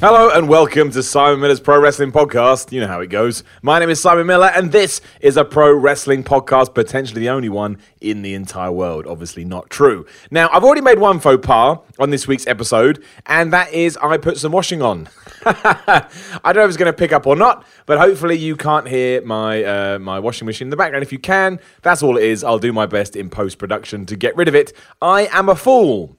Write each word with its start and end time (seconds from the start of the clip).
Hello 0.00 0.30
and 0.30 0.48
welcome 0.48 0.92
to 0.92 1.02
Simon 1.02 1.40
Miller's 1.40 1.58
Pro 1.58 1.80
Wrestling 1.80 2.12
Podcast. 2.12 2.70
You 2.70 2.80
know 2.80 2.86
how 2.86 3.00
it 3.00 3.08
goes. 3.08 3.42
My 3.62 3.80
name 3.80 3.90
is 3.90 4.00
Simon 4.00 4.28
Miller, 4.28 4.46
and 4.46 4.70
this 4.70 5.00
is 5.20 5.36
a 5.36 5.44
pro 5.44 5.74
wrestling 5.74 6.22
podcast, 6.22 6.72
potentially 6.72 7.22
the 7.22 7.30
only 7.30 7.48
one 7.48 7.78
in 8.00 8.22
the 8.22 8.34
entire 8.34 8.70
world. 8.70 9.08
Obviously, 9.08 9.44
not 9.44 9.70
true. 9.70 10.06
Now, 10.30 10.50
I've 10.52 10.62
already 10.62 10.82
made 10.82 11.00
one 11.00 11.18
faux 11.18 11.44
pas 11.44 11.78
on 11.98 12.10
this 12.10 12.28
week's 12.28 12.46
episode, 12.46 13.02
and 13.26 13.52
that 13.52 13.72
is 13.72 13.96
I 13.96 14.18
put 14.18 14.38
some 14.38 14.52
washing 14.52 14.82
on. 14.82 15.08
I 15.44 16.06
don't 16.44 16.54
know 16.54 16.62
if 16.62 16.68
it's 16.68 16.76
going 16.76 16.92
to 16.92 16.96
pick 16.96 17.12
up 17.12 17.26
or 17.26 17.34
not, 17.34 17.66
but 17.84 17.98
hopefully 17.98 18.38
you 18.38 18.54
can't 18.54 18.86
hear 18.86 19.20
my 19.22 19.64
uh, 19.64 19.98
my 19.98 20.20
washing 20.20 20.46
machine 20.46 20.66
in 20.66 20.70
the 20.70 20.76
background. 20.76 21.02
If 21.02 21.10
you 21.10 21.18
can, 21.18 21.58
that's 21.82 22.04
all 22.04 22.16
it 22.16 22.22
is. 22.22 22.44
I'll 22.44 22.60
do 22.60 22.72
my 22.72 22.86
best 22.86 23.16
in 23.16 23.30
post 23.30 23.58
production 23.58 24.06
to 24.06 24.14
get 24.14 24.36
rid 24.36 24.46
of 24.46 24.54
it. 24.54 24.72
I 25.02 25.26
am 25.32 25.48
a 25.48 25.56
fool. 25.56 26.16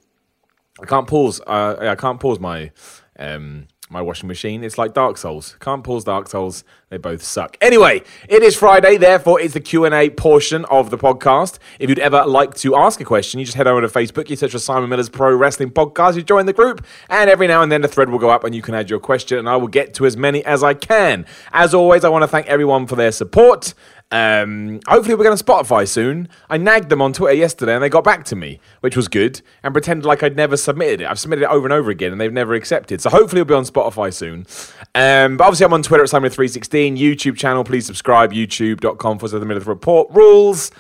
I 0.82 0.86
can't 0.86 1.08
pause. 1.08 1.40
Uh, 1.48 1.78
I 1.80 1.96
can't 1.96 2.20
pause 2.20 2.42
my 2.42 2.72
um, 3.20 3.68
my 3.90 4.02
washing 4.02 4.28
machine. 4.28 4.64
It's 4.64 4.78
like 4.78 4.94
Dark 4.94 5.18
Souls. 5.18 5.56
Can't 5.60 5.84
pause 5.84 6.04
Dark 6.04 6.30
Souls. 6.30 6.64
They 6.90 6.98
both 6.98 7.24
suck. 7.24 7.58
Anyway, 7.60 8.04
it 8.28 8.44
is 8.44 8.56
Friday, 8.56 8.98
therefore 8.98 9.42
it's 9.42 9.54
the 9.54 9.60
Q&A 9.60 10.10
portion 10.12 10.66
of 10.66 10.90
the 10.90 10.98
podcast. 10.98 11.60
If 11.80 11.90
you'd 11.90 12.00
ever 12.00 12.26
like 12.26 12.56
to 12.56 12.76
ask 12.76 13.02
a 13.02 13.06
question, 13.06 13.40
you 13.40 13.46
just 13.46 13.58
head 13.58 13.68
over 13.68 13.82
to 13.82 13.88
Facebook, 13.88 14.30
you 14.30 14.36
search 14.36 14.52
for 14.52 14.60
Simon 14.60 14.90
Miller's 14.90 15.10
Pro 15.10 15.36
Wrestling 15.36 15.72
Podcast, 15.72 16.16
you 16.16 16.24
join 16.24 16.46
the 16.46 16.54
group, 16.54 16.86
and 17.10 17.30
every 17.30 17.48
now 17.48 17.62
and 17.62 17.72
then 17.72 17.82
the 17.82 17.88
thread 17.88 18.10
will 18.10 18.20
go 18.20 18.30
up 18.30 18.44
and 18.44 18.56
you 18.56 18.62
can 18.62 18.74
add 18.74 18.90
your 18.90 19.00
question 19.00 19.38
and 19.38 19.50
I 19.50 19.56
will 19.56 19.68
get 19.68 19.94
to 19.96 20.06
as 20.06 20.16
many 20.16 20.44
as 20.46 20.64
I 20.64 20.74
can. 20.74 21.26
As 21.52 21.74
always, 21.74 22.04
I 22.04 22.10
want 22.10 22.24
to 22.24 22.28
thank 22.28 22.48
everyone 22.48 22.88
for 22.88 22.96
their 22.96 23.12
support. 23.12 23.74
Um, 24.12 24.80
hopefully, 24.88 25.16
we're 25.16 25.24
going 25.24 25.38
to 25.38 25.44
Spotify 25.44 25.88
soon. 25.88 26.30
I 26.50 26.58
nagged 26.58 26.90
them 26.90 27.02
on 27.02 27.14
Twitter 27.14 27.36
yesterday 27.36 27.76
and 27.76 27.84
they 27.84 27.90
got 27.90 28.04
back 28.04 28.26
to 28.26 28.36
me, 28.36 28.60
which 28.82 28.96
was 28.98 29.08
good, 29.08 29.42
and 29.62 29.74
pretended 29.74 30.06
like 30.06 30.24
I'd 30.24 30.36
never 30.36 30.58
submitted 30.58 31.02
it. 31.02 31.08
I've 31.08 31.20
submitted 31.20 31.44
it 31.44 31.50
over 31.50 31.66
and 31.66 31.74
over 31.74 31.92
again 31.92 32.12
and 32.12 32.20
they've 32.20 32.34
never 32.34 32.56
accepted. 32.56 33.02
So 33.02 33.10
hopefully, 33.10 33.42
it'll 33.42 33.50
be 33.50 33.54
on 33.56 33.66
Spotify 33.66 34.14
soon. 34.14 34.48
Um, 34.96 35.38
but 35.38 35.44
obviously, 35.46 35.66
I'm 35.66 35.74
on 35.74 35.84
Twitter 35.84 36.04
at 36.04 36.10
Simon316, 36.10 36.98
YouTube 36.98 37.38
channel. 37.38 37.64
Please 37.64 37.86
subscribe, 37.86 38.32
youtube.com 38.32 39.20
for 39.20 39.28
the 39.28 39.40
middle 39.42 39.58
of 39.58 39.66
the 39.66 39.70
report 39.70 40.10
rules. 40.12 40.72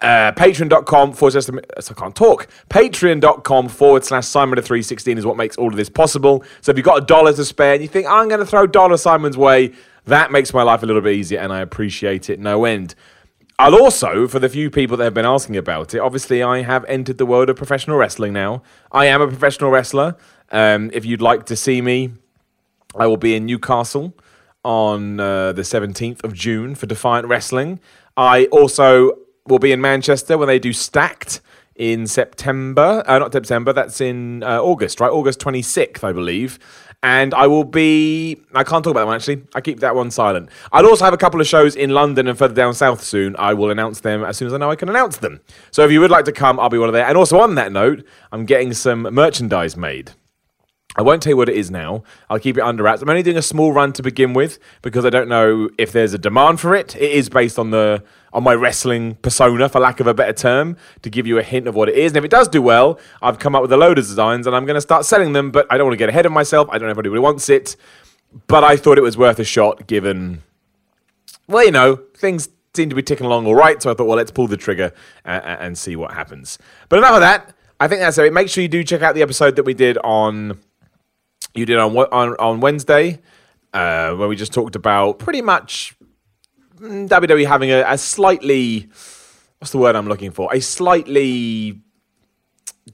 Uh, 0.00 0.30
patreon.com 0.32 1.14
forward 1.14 1.42
slash, 1.42 1.48
I 1.90 1.94
can't 1.94 2.14
talk. 2.14 2.48
Patreon.com 2.68 3.68
forward 3.68 4.04
slash 4.04 4.26
Simon 4.26 4.60
316 4.60 5.18
is 5.18 5.24
what 5.24 5.36
makes 5.36 5.56
all 5.56 5.68
of 5.68 5.76
this 5.76 5.88
possible. 5.88 6.44
So 6.60 6.70
if 6.70 6.76
you've 6.76 6.84
got 6.84 7.02
a 7.02 7.06
dollar 7.06 7.32
to 7.32 7.44
spare 7.44 7.74
and 7.74 7.82
you 7.82 7.88
think, 7.88 8.06
I'm 8.06 8.28
going 8.28 8.40
to 8.40 8.46
throw 8.46 8.66
dollar 8.66 8.98
Simon's 8.98 9.38
way, 9.38 9.72
that 10.06 10.32
makes 10.32 10.54
my 10.54 10.62
life 10.62 10.82
a 10.82 10.86
little 10.86 11.02
bit 11.02 11.14
easier 11.14 11.38
and 11.40 11.52
I 11.52 11.60
appreciate 11.60 12.30
it 12.30 12.40
no 12.40 12.64
end. 12.64 12.94
I'll 13.58 13.74
also, 13.74 14.28
for 14.28 14.38
the 14.38 14.48
few 14.48 14.70
people 14.70 14.96
that 14.98 15.04
have 15.04 15.14
been 15.14 15.24
asking 15.24 15.56
about 15.56 15.94
it, 15.94 15.98
obviously 15.98 16.42
I 16.42 16.62
have 16.62 16.84
entered 16.86 17.18
the 17.18 17.24
world 17.24 17.48
of 17.48 17.56
professional 17.56 17.96
wrestling 17.96 18.32
now. 18.32 18.62
I 18.92 19.06
am 19.06 19.22
a 19.22 19.26
professional 19.26 19.70
wrestler. 19.70 20.16
Um, 20.52 20.90
if 20.92 21.04
you'd 21.04 21.22
like 21.22 21.46
to 21.46 21.56
see 21.56 21.80
me, 21.80 22.12
I 22.94 23.06
will 23.06 23.16
be 23.16 23.34
in 23.34 23.46
Newcastle 23.46 24.14
on 24.62 25.20
uh, 25.20 25.52
the 25.52 25.62
17th 25.62 26.22
of 26.22 26.34
June 26.34 26.74
for 26.74 26.86
Defiant 26.86 27.26
Wrestling. 27.28 27.80
I 28.16 28.46
also 28.46 29.12
will 29.46 29.58
be 29.58 29.72
in 29.72 29.80
Manchester 29.80 30.36
when 30.36 30.48
they 30.48 30.58
do 30.58 30.72
Stacked 30.72 31.40
in 31.76 32.06
September. 32.06 33.02
Uh, 33.06 33.18
not 33.18 33.32
September, 33.32 33.72
that's 33.72 34.00
in 34.00 34.42
uh, 34.42 34.60
August, 34.60 35.00
right? 35.00 35.10
August 35.10 35.40
26th, 35.40 36.04
I 36.04 36.12
believe. 36.12 36.58
And 37.02 37.34
I 37.34 37.46
will 37.46 37.64
be. 37.64 38.40
I 38.54 38.64
can't 38.64 38.82
talk 38.82 38.92
about 38.92 39.00
that 39.00 39.06
one 39.06 39.16
actually. 39.16 39.42
I 39.54 39.60
keep 39.60 39.80
that 39.80 39.94
one 39.94 40.10
silent. 40.10 40.48
I'll 40.72 40.86
also 40.86 41.04
have 41.04 41.14
a 41.14 41.18
couple 41.18 41.40
of 41.40 41.46
shows 41.46 41.76
in 41.76 41.90
London 41.90 42.26
and 42.26 42.36
further 42.36 42.54
down 42.54 42.74
south 42.74 43.02
soon. 43.02 43.36
I 43.38 43.54
will 43.54 43.70
announce 43.70 44.00
them 44.00 44.24
as 44.24 44.36
soon 44.36 44.46
as 44.48 44.54
I 44.54 44.56
know 44.56 44.70
I 44.70 44.76
can 44.76 44.88
announce 44.88 45.18
them. 45.18 45.40
So 45.70 45.84
if 45.84 45.92
you 45.92 46.00
would 46.00 46.10
like 46.10 46.24
to 46.24 46.32
come, 46.32 46.58
I'll 46.58 46.70
be 46.70 46.78
one 46.78 46.88
of 46.88 46.94
there. 46.94 47.06
And 47.06 47.16
also 47.16 47.38
on 47.38 47.54
that 47.56 47.70
note, 47.70 48.04
I'm 48.32 48.46
getting 48.46 48.72
some 48.72 49.02
merchandise 49.02 49.76
made. 49.76 50.12
I 50.98 51.02
won't 51.02 51.22
tell 51.22 51.30
you 51.30 51.36
what 51.36 51.50
it 51.50 51.56
is 51.56 51.70
now. 51.70 52.04
I'll 52.30 52.38
keep 52.38 52.56
it 52.56 52.62
under 52.62 52.82
wraps. 52.82 53.02
I'm 53.02 53.10
only 53.10 53.22
doing 53.22 53.36
a 53.36 53.42
small 53.42 53.72
run 53.72 53.92
to 53.94 54.02
begin 54.02 54.32
with 54.32 54.58
because 54.80 55.04
I 55.04 55.10
don't 55.10 55.28
know 55.28 55.68
if 55.76 55.92
there's 55.92 56.14
a 56.14 56.18
demand 56.18 56.58
for 56.58 56.74
it. 56.74 56.96
It 56.96 57.12
is 57.12 57.28
based 57.28 57.58
on 57.58 57.70
the 57.70 58.02
on 58.36 58.42
my 58.42 58.54
wrestling 58.54 59.14
persona, 59.16 59.66
for 59.66 59.80
lack 59.80 59.98
of 59.98 60.06
a 60.06 60.12
better 60.12 60.34
term, 60.34 60.76
to 61.00 61.08
give 61.08 61.26
you 61.26 61.38
a 61.38 61.42
hint 61.42 61.66
of 61.66 61.74
what 61.74 61.88
it 61.88 61.94
is. 61.94 62.12
And 62.12 62.18
if 62.18 62.24
it 62.24 62.30
does 62.30 62.48
do 62.48 62.60
well, 62.60 63.00
I've 63.22 63.38
come 63.38 63.54
up 63.54 63.62
with 63.62 63.72
a 63.72 63.78
load 63.78 63.98
of 63.98 64.04
designs 64.04 64.46
and 64.46 64.54
I'm 64.54 64.66
going 64.66 64.74
to 64.74 64.80
start 64.82 65.06
selling 65.06 65.32
them. 65.32 65.50
But 65.50 65.66
I 65.70 65.78
don't 65.78 65.86
want 65.86 65.94
to 65.94 65.96
get 65.98 66.10
ahead 66.10 66.26
of 66.26 66.32
myself. 66.32 66.68
I 66.70 66.76
don't 66.76 66.86
know 66.86 66.92
if 66.92 66.98
anybody 66.98 67.18
wants 67.18 67.48
it, 67.48 67.76
but 68.46 68.62
I 68.62 68.76
thought 68.76 68.98
it 68.98 69.02
was 69.02 69.16
worth 69.16 69.38
a 69.38 69.44
shot 69.44 69.86
given. 69.86 70.42
Well, 71.48 71.64
you 71.64 71.70
know, 71.70 71.96
things 72.14 72.50
seem 72.74 72.90
to 72.90 72.94
be 72.94 73.02
ticking 73.02 73.24
along 73.24 73.46
all 73.46 73.54
right. 73.54 73.82
So 73.82 73.90
I 73.90 73.94
thought, 73.94 74.06
well, 74.06 74.18
let's 74.18 74.30
pull 74.30 74.48
the 74.48 74.58
trigger 74.58 74.92
and, 75.24 75.42
and 75.42 75.78
see 75.78 75.96
what 75.96 76.12
happens. 76.12 76.58
But 76.90 76.98
enough 76.98 77.14
of 77.14 77.20
that. 77.20 77.54
I 77.80 77.88
think 77.88 78.02
that's 78.02 78.18
it. 78.18 78.34
Make 78.34 78.50
sure 78.50 78.60
you 78.60 78.68
do 78.68 78.84
check 78.84 79.00
out 79.00 79.14
the 79.14 79.22
episode 79.22 79.56
that 79.56 79.62
we 79.62 79.72
did 79.72 79.96
on 80.04 80.60
you 81.54 81.64
did 81.64 81.78
on 81.78 81.96
on, 81.96 82.36
on 82.38 82.60
Wednesday, 82.60 83.20
uh, 83.72 84.12
where 84.12 84.28
we 84.28 84.36
just 84.36 84.52
talked 84.52 84.76
about 84.76 85.18
pretty 85.18 85.40
much 85.40 85.95
WWE 86.80 87.46
having 87.46 87.70
a, 87.70 87.84
a 87.86 87.98
slightly 87.98 88.88
what's 89.58 89.72
the 89.72 89.78
word 89.78 89.96
I'm 89.96 90.08
looking 90.08 90.30
for? 90.30 90.52
A 90.54 90.60
slightly 90.60 91.80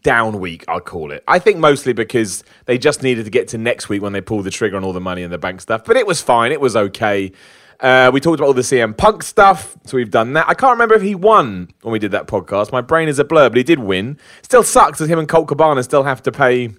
down 0.02 0.40
week, 0.40 0.64
I'll 0.68 0.80
call 0.80 1.12
it. 1.12 1.22
I 1.28 1.38
think 1.38 1.58
mostly 1.58 1.92
because 1.92 2.44
they 2.64 2.78
just 2.78 3.02
needed 3.02 3.24
to 3.24 3.30
get 3.30 3.48
to 3.48 3.58
next 3.58 3.88
week 3.88 4.02
when 4.02 4.12
they 4.12 4.20
pulled 4.20 4.44
the 4.44 4.50
trigger 4.50 4.76
on 4.76 4.84
all 4.84 4.92
the 4.92 5.00
money 5.00 5.22
in 5.22 5.30
the 5.30 5.38
bank 5.38 5.60
stuff. 5.60 5.84
But 5.84 5.96
it 5.96 6.06
was 6.06 6.20
fine. 6.20 6.52
It 6.52 6.60
was 6.60 6.76
okay. 6.76 7.32
Uh, 7.80 8.10
we 8.12 8.20
talked 8.20 8.38
about 8.38 8.46
all 8.46 8.54
the 8.54 8.62
CM 8.62 8.96
Punk 8.96 9.24
stuff, 9.24 9.76
so 9.84 9.96
we've 9.96 10.10
done 10.10 10.34
that. 10.34 10.48
I 10.48 10.54
can't 10.54 10.72
remember 10.72 10.94
if 10.94 11.02
he 11.02 11.16
won 11.16 11.68
when 11.82 11.92
we 11.92 11.98
did 11.98 12.12
that 12.12 12.28
podcast. 12.28 12.70
My 12.70 12.80
brain 12.80 13.08
is 13.08 13.18
a 13.18 13.24
blur, 13.24 13.48
but 13.48 13.56
he 13.56 13.64
did 13.64 13.80
win. 13.80 14.18
Still 14.42 14.62
sucks 14.62 15.00
that 15.00 15.08
him 15.08 15.18
and 15.18 15.28
Colt 15.28 15.48
Cabana 15.48 15.82
still 15.82 16.04
have 16.04 16.22
to 16.22 16.32
pay 16.32 16.70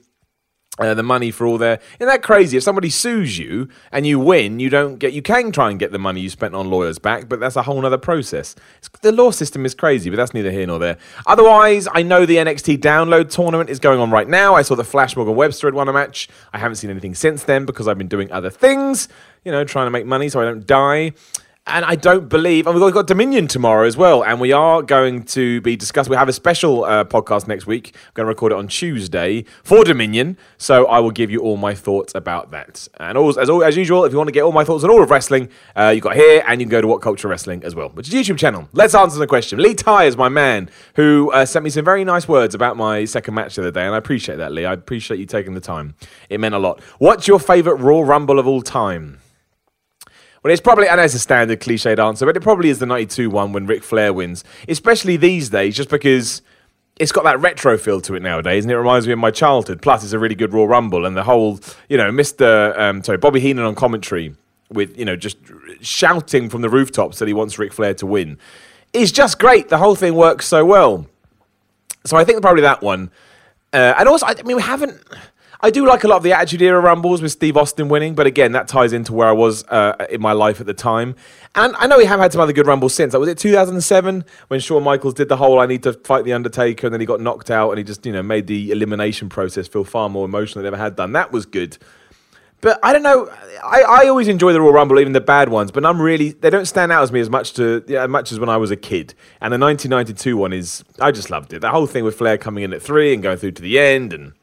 uh, 0.79 0.93
the 0.93 1.03
money 1.03 1.31
for 1.31 1.45
all 1.45 1.57
their 1.57 1.79
isn't 1.99 2.07
that 2.07 2.23
crazy? 2.23 2.57
If 2.57 2.63
somebody 2.63 2.89
sues 2.89 3.37
you 3.37 3.67
and 3.91 4.07
you 4.07 4.19
win 4.19 4.59
you 4.59 4.69
don't 4.69 4.97
get 4.97 5.13
you 5.13 5.21
can 5.21 5.51
try 5.51 5.69
and 5.69 5.79
get 5.79 5.91
the 5.91 5.99
money 5.99 6.21
you 6.21 6.29
spent 6.29 6.55
on 6.55 6.69
lawyers 6.69 6.99
back 6.99 7.29
but 7.29 7.39
that's 7.39 7.55
a 7.55 7.63
whole 7.63 7.85
other 7.85 7.97
process. 7.97 8.55
It's, 8.79 8.89
the 9.01 9.11
law 9.11 9.31
system 9.31 9.65
is 9.65 9.75
crazy 9.75 10.09
but 10.09 10.15
that's 10.17 10.33
neither 10.33 10.51
here 10.51 10.67
nor 10.67 10.79
there. 10.79 10.97
Otherwise 11.27 11.87
i 11.93 12.01
know 12.01 12.25
the 12.25 12.37
nxt 12.37 12.79
download 12.79 13.29
tournament 13.29 13.69
is 13.69 13.79
going 13.79 13.99
on 13.99 14.11
right 14.11 14.27
now. 14.27 14.55
I 14.55 14.61
saw 14.61 14.75
the 14.75 14.83
flash 14.83 15.15
morgan 15.15 15.35
webster 15.35 15.67
had 15.67 15.73
won 15.73 15.87
a 15.87 15.93
match. 15.93 16.29
I 16.53 16.57
haven't 16.57 16.75
seen 16.77 16.89
anything 16.89 17.15
since 17.15 17.43
then 17.43 17.65
because 17.65 17.87
i've 17.87 17.97
been 17.97 18.07
doing 18.07 18.31
other 18.31 18.49
things 18.49 19.07
you 19.43 19.51
know 19.51 19.63
trying 19.63 19.85
to 19.85 19.91
make 19.91 20.05
money 20.05 20.29
so 20.29 20.41
i 20.41 20.45
don't 20.45 20.65
die 20.65 21.13
and 21.65 21.85
I 21.85 21.95
don't 21.95 22.27
believe, 22.27 22.67
and 22.67 22.79
we've 22.79 22.93
got 22.93 23.07
Dominion 23.07 23.47
tomorrow 23.47 23.87
as 23.87 23.95
well, 23.95 24.21
and 24.21 24.41
we 24.41 24.51
are 24.51 24.81
going 24.81 25.23
to 25.23 25.61
be 25.61 25.77
discussing. 25.77 26.11
We 26.11 26.17
have 26.17 26.27
a 26.27 26.33
special 26.33 26.83
uh, 26.83 27.05
podcast 27.05 27.47
next 27.47 27.65
week. 27.65 27.95
I'm 27.95 28.11
going 28.15 28.25
to 28.25 28.27
record 28.27 28.51
it 28.51 28.57
on 28.57 28.67
Tuesday 28.67 29.45
for 29.63 29.85
Dominion, 29.85 30.37
so 30.57 30.85
I 30.87 30.99
will 30.99 31.11
give 31.11 31.31
you 31.31 31.39
all 31.39 31.55
my 31.55 31.73
thoughts 31.73 32.13
about 32.15 32.51
that. 32.51 32.85
And 32.99 33.17
as, 33.17 33.37
as 33.49 33.77
usual, 33.77 34.03
if 34.03 34.11
you 34.11 34.17
want 34.17 34.27
to 34.27 34.33
get 34.33 34.41
all 34.41 34.51
my 34.51 34.65
thoughts 34.65 34.83
on 34.83 34.89
all 34.89 35.01
of 35.01 35.09
wrestling, 35.09 35.47
uh, 35.77 35.93
you've 35.95 36.03
got 36.03 36.17
here, 36.17 36.43
and 36.45 36.59
you 36.59 36.65
can 36.65 36.71
go 36.71 36.81
to 36.81 36.87
What 36.87 37.01
Culture 37.01 37.29
Wrestling 37.29 37.63
as 37.63 37.75
well, 37.75 37.89
which 37.89 38.09
is 38.09 38.13
YouTube 38.13 38.37
channel. 38.37 38.67
Let's 38.73 38.93
answer 38.93 39.17
the 39.17 39.27
question. 39.27 39.59
Lee 39.59 39.73
Ty 39.73 40.03
is 40.03 40.17
my 40.17 40.27
man 40.27 40.69
who 40.97 41.31
uh, 41.31 41.45
sent 41.45 41.63
me 41.63 41.69
some 41.69 41.85
very 41.85 42.03
nice 42.03 42.27
words 42.27 42.53
about 42.53 42.75
my 42.75 43.05
second 43.05 43.35
match 43.35 43.55
the 43.55 43.61
other 43.61 43.71
day, 43.71 43.85
and 43.85 43.95
I 43.95 43.97
appreciate 43.97 44.35
that, 44.35 44.51
Lee. 44.51 44.65
I 44.65 44.73
appreciate 44.73 45.17
you 45.17 45.25
taking 45.25 45.53
the 45.53 45.61
time. 45.61 45.95
It 46.29 46.41
meant 46.41 46.55
a 46.55 46.59
lot. 46.59 46.81
What's 46.99 47.25
your 47.25 47.39
favourite 47.39 47.81
Royal 47.81 48.03
Rumble 48.03 48.37
of 48.37 48.47
all 48.47 48.61
time? 48.61 49.19
Well, 50.43 50.51
it's 50.51 50.61
probably, 50.61 50.89
I 50.89 50.97
know 50.97 51.03
it's 51.03 51.13
a 51.13 51.19
standard 51.19 51.61
cliched 51.61 51.99
answer, 51.99 52.25
but 52.25 52.35
it 52.35 52.41
probably 52.41 52.69
is 52.69 52.79
the 52.79 52.85
92 52.85 53.29
one 53.29 53.53
when 53.53 53.65
Ric 53.65 53.81
Flair 53.81 54.11
wins, 54.11 54.43
especially 54.67 55.15
these 55.15 55.49
days, 55.49 55.75
just 55.75 55.89
because 55.89 56.41
it's 56.99 57.13
got 57.13 57.23
that 57.23 57.39
retro 57.39 57.77
feel 57.77 58.01
to 58.01 58.15
it 58.15 58.21
nowadays, 58.21 58.65
and 58.65 58.71
it 58.71 58.77
reminds 58.77 59.07
me 59.07 59.13
of 59.13 59.19
my 59.19 59.31
childhood. 59.31 59.81
Plus, 59.81 60.03
it's 60.03 60.11
a 60.11 60.19
really 60.19 60.35
good 60.35 60.53
Royal 60.53 60.67
Rumble, 60.67 61.05
and 61.05 61.15
the 61.15 61.23
whole, 61.23 61.61
you 61.87 61.97
know, 61.97 62.11
Mr. 62.11 62.77
Um, 62.77 63.01
sorry, 63.03 63.17
Bobby 63.17 63.39
Heenan 63.39 63.63
on 63.63 63.73
commentary 63.73 64.35
with, 64.69 64.97
you 64.97 65.05
know, 65.05 65.15
just 65.15 65.37
shouting 65.79 66.49
from 66.49 66.61
the 66.61 66.69
rooftops 66.69 67.19
that 67.19 67.27
he 67.27 67.33
wants 67.33 67.57
Ric 67.57 67.71
Flair 67.71 67.93
to 67.95 68.05
win 68.05 68.37
is 68.91 69.11
just 69.11 69.39
great. 69.39 69.69
The 69.69 69.77
whole 69.77 69.95
thing 69.95 70.13
works 70.13 70.45
so 70.45 70.65
well. 70.65 71.07
So 72.05 72.17
I 72.17 72.25
think 72.25 72.41
probably 72.41 72.63
that 72.63 72.81
one. 72.81 73.11
Uh, 73.71 73.93
and 73.97 74.09
also, 74.09 74.25
I 74.25 74.35
mean, 74.43 74.57
we 74.57 74.61
haven't. 74.61 75.01
I 75.63 75.69
do 75.69 75.87
like 75.87 76.03
a 76.03 76.09
lot 76.09 76.17
of 76.17 76.23
the 76.23 76.33
Attitude 76.33 76.61
Era 76.61 76.81
Rumbles 76.81 77.21
with 77.21 77.31
Steve 77.31 77.55
Austin 77.55 77.87
winning, 77.87 78.15
but 78.15 78.27
again, 78.27 78.51
that 78.51 78.67
ties 78.67 78.91
into 78.91 79.13
where 79.13 79.29
I 79.29 79.31
was 79.31 79.63
uh, 79.69 80.05
in 80.09 80.19
my 80.19 80.33
life 80.33 80.59
at 80.59 80.65
the 80.65 80.73
time. 80.73 81.15
And 81.55 81.73
I 81.77 81.87
know 81.87 81.97
we 81.97 82.03
have 82.03 82.19
had 82.19 82.33
some 82.33 82.41
other 82.41 82.51
good 82.51 82.67
Rumbles 82.67 82.93
since. 82.93 83.13
Like, 83.13 83.21
was 83.21 83.29
it 83.29 83.37
2007 83.37 84.25
when 84.49 84.59
Shawn 84.59 84.83
Michaels 84.83 85.13
did 85.13 85.29
the 85.29 85.37
whole 85.37 85.61
I 85.61 85.65
need 85.65 85.81
to 85.83 85.93
fight 85.93 86.25
The 86.25 86.33
Undertaker 86.33 86.87
and 86.87 86.93
then 86.93 86.99
he 86.99 87.05
got 87.05 87.21
knocked 87.21 87.49
out 87.49 87.69
and 87.69 87.77
he 87.77 87.85
just, 87.85 88.05
you 88.05 88.11
know, 88.11 88.21
made 88.21 88.47
the 88.47 88.71
elimination 88.71 89.29
process 89.29 89.69
feel 89.69 89.85
far 89.85 90.09
more 90.09 90.25
emotional 90.25 90.61
than 90.61 90.73
he 90.73 90.75
ever 90.75 90.83
had 90.83 90.97
done? 90.97 91.13
That 91.13 91.31
was 91.31 91.45
good. 91.45 91.77
But 92.59 92.77
I 92.83 92.91
don't 92.91 93.03
know. 93.03 93.29
I, 93.63 93.83
I 93.83 94.07
always 94.09 94.27
enjoy 94.27 94.51
the 94.51 94.59
Royal 94.59 94.73
Rumble, 94.73 94.99
even 94.99 95.13
the 95.13 95.21
bad 95.21 95.47
ones. 95.47 95.71
But 95.71 95.85
I'm 95.85 96.01
really 96.01 96.31
they 96.31 96.49
don't 96.49 96.65
stand 96.65 96.91
out 96.91 97.03
as 97.03 97.13
me 97.13 97.21
as 97.21 97.29
much 97.29 97.53
to 97.53 97.85
yeah, 97.87 98.05
much 98.07 98.33
as 98.33 98.39
when 98.39 98.49
I 98.49 98.57
was 98.57 98.71
a 98.71 98.75
kid. 98.75 99.13
And 99.39 99.53
the 99.53 99.59
1992 99.59 100.35
one 100.35 100.51
is 100.51 100.83
I 100.99 101.11
just 101.11 101.29
loved 101.29 101.53
it. 101.53 101.59
The 101.59 101.71
whole 101.71 101.87
thing 101.87 102.03
with 102.03 102.17
Flair 102.17 102.37
coming 102.37 102.65
in 102.65 102.73
at 102.73 102.81
three 102.81 103.13
and 103.13 103.23
going 103.23 103.37
through 103.37 103.51
to 103.51 103.61
the 103.61 103.79
end, 103.79 104.11
and 104.11 104.33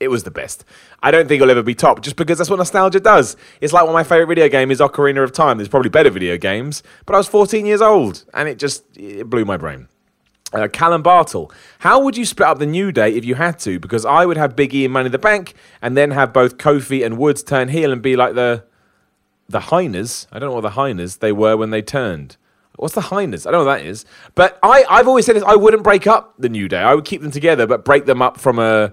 it 0.00 0.08
was 0.08 0.22
the 0.24 0.30
best. 0.30 0.64
I 1.02 1.10
don't 1.10 1.28
think 1.28 1.40
it'll 1.40 1.50
ever 1.50 1.62
be 1.62 1.74
top, 1.74 2.02
just 2.02 2.16
because 2.16 2.38
that's 2.38 2.50
what 2.50 2.56
nostalgia 2.56 3.00
does. 3.00 3.36
It's 3.60 3.72
like 3.72 3.82
one 3.82 3.90
of 3.90 3.94
my 3.94 4.04
favorite 4.04 4.26
video 4.26 4.48
game 4.48 4.70
is 4.70 4.80
Ocarina 4.80 5.22
of 5.22 5.32
Time. 5.32 5.58
There's 5.58 5.68
probably 5.68 5.90
better 5.90 6.10
video 6.10 6.36
games, 6.36 6.82
but 7.06 7.14
I 7.14 7.18
was 7.18 7.28
14 7.28 7.66
years 7.66 7.82
old, 7.82 8.24
and 8.34 8.48
it 8.48 8.58
just 8.58 8.84
it 8.96 9.28
blew 9.28 9.44
my 9.44 9.56
brain. 9.56 9.88
Uh, 10.52 10.66
Callum 10.66 11.02
Bartle, 11.02 11.52
how 11.80 12.00
would 12.00 12.16
you 12.16 12.24
split 12.24 12.48
up 12.48 12.58
the 12.58 12.66
New 12.66 12.90
Day 12.90 13.12
if 13.12 13.24
you 13.24 13.34
had 13.34 13.58
to? 13.60 13.78
Because 13.78 14.06
I 14.06 14.24
would 14.24 14.38
have 14.38 14.56
Big 14.56 14.74
E 14.74 14.84
and 14.84 14.92
Money 14.92 15.06
in 15.06 15.12
the 15.12 15.18
Bank, 15.18 15.54
and 15.82 15.96
then 15.96 16.12
have 16.12 16.32
both 16.32 16.56
Kofi 16.56 17.04
and 17.04 17.18
Woods 17.18 17.42
turn 17.42 17.68
heel 17.68 17.92
and 17.92 18.00
be 18.00 18.16
like 18.16 18.34
the 18.34 18.64
the 19.48 19.60
Heiners. 19.60 20.26
I 20.32 20.38
don't 20.38 20.50
know 20.50 20.54
what 20.54 20.62
the 20.62 20.70
Heiners 20.70 21.18
they 21.18 21.32
were 21.32 21.56
when 21.56 21.70
they 21.70 21.82
turned. 21.82 22.36
What's 22.76 22.94
the 22.94 23.00
Heiners? 23.00 23.46
I 23.46 23.50
don't 23.50 23.64
know 23.64 23.70
what 23.70 23.78
that 23.78 23.86
is. 23.86 24.04
But 24.36 24.56
I, 24.62 24.84
I've 24.88 25.08
always 25.08 25.26
said 25.26 25.34
this. 25.34 25.42
I 25.42 25.56
wouldn't 25.56 25.82
break 25.82 26.06
up 26.06 26.34
the 26.38 26.48
New 26.48 26.68
Day. 26.68 26.78
I 26.78 26.94
would 26.94 27.04
keep 27.04 27.22
them 27.22 27.32
together, 27.32 27.66
but 27.66 27.84
break 27.84 28.06
them 28.06 28.22
up 28.22 28.38
from 28.38 28.60
a 28.60 28.92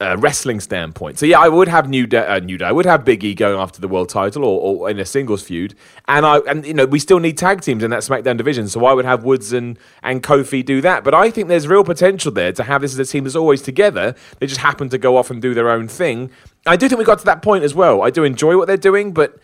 uh, 0.00 0.16
wrestling 0.18 0.60
standpoint. 0.60 1.18
So 1.18 1.26
yeah, 1.26 1.38
I 1.38 1.48
would 1.48 1.68
have 1.68 1.88
New 1.88 2.06
Day, 2.06 2.26
uh, 2.26 2.40
New 2.40 2.58
Day. 2.58 2.64
I 2.64 2.72
would 2.72 2.86
have 2.86 3.04
Big 3.04 3.22
E 3.22 3.34
going 3.34 3.58
after 3.58 3.80
the 3.80 3.88
world 3.88 4.08
title 4.08 4.44
or, 4.44 4.60
or, 4.60 4.90
in 4.90 4.98
a 4.98 5.04
singles 5.04 5.42
feud, 5.42 5.74
and 6.08 6.26
I 6.26 6.38
and 6.38 6.66
you 6.66 6.74
know 6.74 6.86
we 6.86 6.98
still 6.98 7.20
need 7.20 7.38
tag 7.38 7.60
teams 7.60 7.82
in 7.82 7.90
that 7.90 8.00
SmackDown 8.00 8.36
division. 8.36 8.68
So 8.68 8.84
I 8.84 8.92
would 8.92 9.04
have 9.04 9.24
Woods 9.24 9.52
and 9.52 9.78
and 10.02 10.22
Kofi 10.22 10.64
do 10.64 10.80
that. 10.80 11.04
But 11.04 11.14
I 11.14 11.30
think 11.30 11.48
there's 11.48 11.68
real 11.68 11.84
potential 11.84 12.32
there 12.32 12.52
to 12.52 12.64
have 12.64 12.82
this 12.82 12.92
as 12.92 12.98
a 12.98 13.10
team 13.10 13.24
that's 13.24 13.36
always 13.36 13.62
together. 13.62 14.14
They 14.40 14.46
just 14.46 14.60
happen 14.60 14.88
to 14.88 14.98
go 14.98 15.16
off 15.16 15.30
and 15.30 15.40
do 15.40 15.54
their 15.54 15.70
own 15.70 15.88
thing. 15.88 16.30
I 16.66 16.76
do 16.76 16.88
think 16.88 16.98
we 16.98 17.04
got 17.04 17.20
to 17.20 17.24
that 17.26 17.42
point 17.42 17.62
as 17.62 17.74
well. 17.74 18.02
I 18.02 18.10
do 18.10 18.24
enjoy 18.24 18.56
what 18.56 18.66
they're 18.66 18.76
doing, 18.76 19.12
but. 19.12 19.38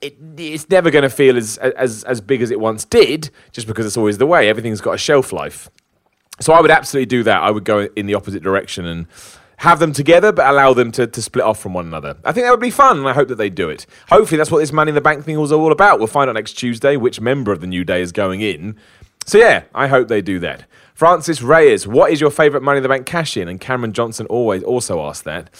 It, 0.00 0.16
it's 0.36 0.68
never 0.68 0.90
going 0.90 1.04
to 1.04 1.08
feel 1.08 1.36
as, 1.36 1.58
as 1.58 2.02
as 2.02 2.20
big 2.20 2.42
as 2.42 2.50
it 2.50 2.58
once 2.58 2.84
did, 2.84 3.30
just 3.52 3.68
because 3.68 3.86
it's 3.86 3.96
always 3.96 4.18
the 4.18 4.26
way. 4.26 4.48
Everything's 4.48 4.80
got 4.80 4.96
a 4.96 4.98
shelf 4.98 5.32
life. 5.32 5.70
So 6.40 6.52
I 6.52 6.60
would 6.60 6.72
absolutely 6.72 7.06
do 7.06 7.22
that. 7.22 7.40
I 7.40 7.52
would 7.52 7.62
go 7.62 7.88
in 7.94 8.06
the 8.06 8.14
opposite 8.14 8.42
direction 8.42 8.84
and 8.84 9.06
have 9.58 9.78
them 9.78 9.92
together, 9.92 10.32
but 10.32 10.46
allow 10.48 10.74
them 10.74 10.90
to, 10.92 11.06
to 11.06 11.22
split 11.22 11.44
off 11.44 11.60
from 11.60 11.74
one 11.74 11.86
another. 11.86 12.16
I 12.24 12.32
think 12.32 12.44
that 12.44 12.50
would 12.50 12.60
be 12.60 12.70
fun, 12.70 12.98
and 12.98 13.08
I 13.08 13.12
hope 13.12 13.28
that 13.28 13.36
they 13.36 13.50
do 13.50 13.70
it. 13.70 13.86
Hopefully, 14.08 14.38
that's 14.38 14.50
what 14.50 14.58
this 14.58 14.72
Money 14.72 14.90
in 14.90 14.94
the 14.94 15.00
Bank 15.00 15.24
thing 15.24 15.38
was 15.38 15.52
all 15.52 15.72
about. 15.72 15.98
We'll 15.98 16.08
find 16.08 16.28
out 16.28 16.34
next 16.34 16.54
Tuesday 16.54 16.96
which 16.96 17.20
member 17.20 17.52
of 17.52 17.60
the 17.60 17.66
New 17.66 17.84
Day 17.84 18.02
is 18.02 18.12
going 18.12 18.40
in. 18.40 18.76
So, 19.24 19.38
yeah, 19.38 19.64
I 19.74 19.86
hope 19.86 20.08
they 20.08 20.20
do 20.20 20.38
that. 20.40 20.64
Francis 20.94 21.42
Reyes, 21.42 21.86
what 21.86 22.12
is 22.12 22.20
your 22.20 22.30
favourite 22.30 22.62
Money 22.62 22.78
in 22.78 22.82
the 22.82 22.88
Bank 22.88 23.06
cash 23.06 23.36
in? 23.36 23.48
And 23.48 23.60
Cameron 23.60 23.92
Johnson 23.92 24.26
always 24.26 24.62
also 24.62 25.00
asked 25.00 25.24
that. 25.24 25.50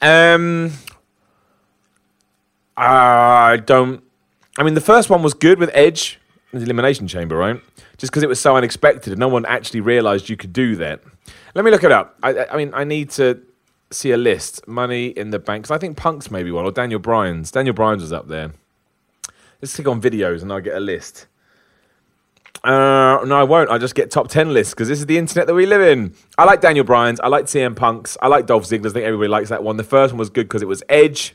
Um, 0.00 0.72
I 2.76 3.56
don't. 3.64 4.02
I 4.56 4.62
mean, 4.62 4.74
the 4.74 4.80
first 4.80 5.10
one 5.10 5.22
was 5.22 5.34
good 5.34 5.58
with 5.58 5.70
Edge, 5.72 6.18
the 6.52 6.62
Elimination 6.62 7.06
Chamber, 7.08 7.36
right? 7.36 7.60
Just 7.96 8.12
because 8.12 8.22
it 8.22 8.28
was 8.28 8.40
so 8.40 8.56
unexpected 8.56 9.12
and 9.12 9.20
no 9.20 9.28
one 9.28 9.44
actually 9.46 9.80
realised 9.80 10.28
you 10.28 10.36
could 10.36 10.52
do 10.52 10.76
that. 10.76 11.00
Let 11.54 11.64
me 11.64 11.70
look 11.70 11.84
it 11.84 11.92
up. 11.92 12.16
I, 12.22 12.46
I 12.46 12.56
mean, 12.56 12.72
I 12.74 12.84
need 12.84 13.10
to 13.10 13.40
see 13.90 14.10
a 14.10 14.16
list. 14.16 14.66
Money 14.68 15.08
in 15.08 15.30
the 15.30 15.38
bank. 15.38 15.70
I 15.70 15.78
think 15.78 15.96
Punk's 15.96 16.30
maybe 16.30 16.50
one, 16.50 16.64
or 16.64 16.72
Daniel 16.72 17.00
Bryan's. 17.00 17.50
Daniel 17.50 17.74
Bryan's 17.74 18.02
was 18.02 18.12
up 18.12 18.28
there. 18.28 18.52
Let's 19.60 19.74
click 19.74 19.88
on 19.88 20.00
videos 20.00 20.42
and 20.42 20.52
I'll 20.52 20.60
get 20.60 20.76
a 20.76 20.80
list. 20.80 21.26
Uh, 22.64 23.24
no, 23.24 23.38
I 23.38 23.44
won't. 23.44 23.70
I 23.70 23.78
just 23.78 23.94
get 23.94 24.10
top 24.10 24.28
10 24.28 24.52
lists 24.52 24.74
because 24.74 24.88
this 24.88 24.98
is 24.98 25.06
the 25.06 25.16
internet 25.16 25.46
that 25.46 25.54
we 25.54 25.66
live 25.66 25.80
in. 25.80 26.14
I 26.36 26.44
like 26.44 26.60
Daniel 26.60 26.84
Bryan's. 26.84 27.20
I 27.20 27.28
like 27.28 27.46
CM 27.46 27.76
Punk's. 27.76 28.16
I 28.20 28.28
like 28.28 28.46
Dolph 28.46 28.64
Ziggler's. 28.64 28.92
I 28.92 28.94
think 28.94 29.06
everybody 29.06 29.28
likes 29.28 29.48
that 29.48 29.62
one. 29.62 29.76
The 29.76 29.84
first 29.84 30.12
one 30.12 30.18
was 30.18 30.30
good 30.30 30.48
because 30.48 30.62
it 30.62 30.68
was 30.68 30.82
Edge. 30.88 31.34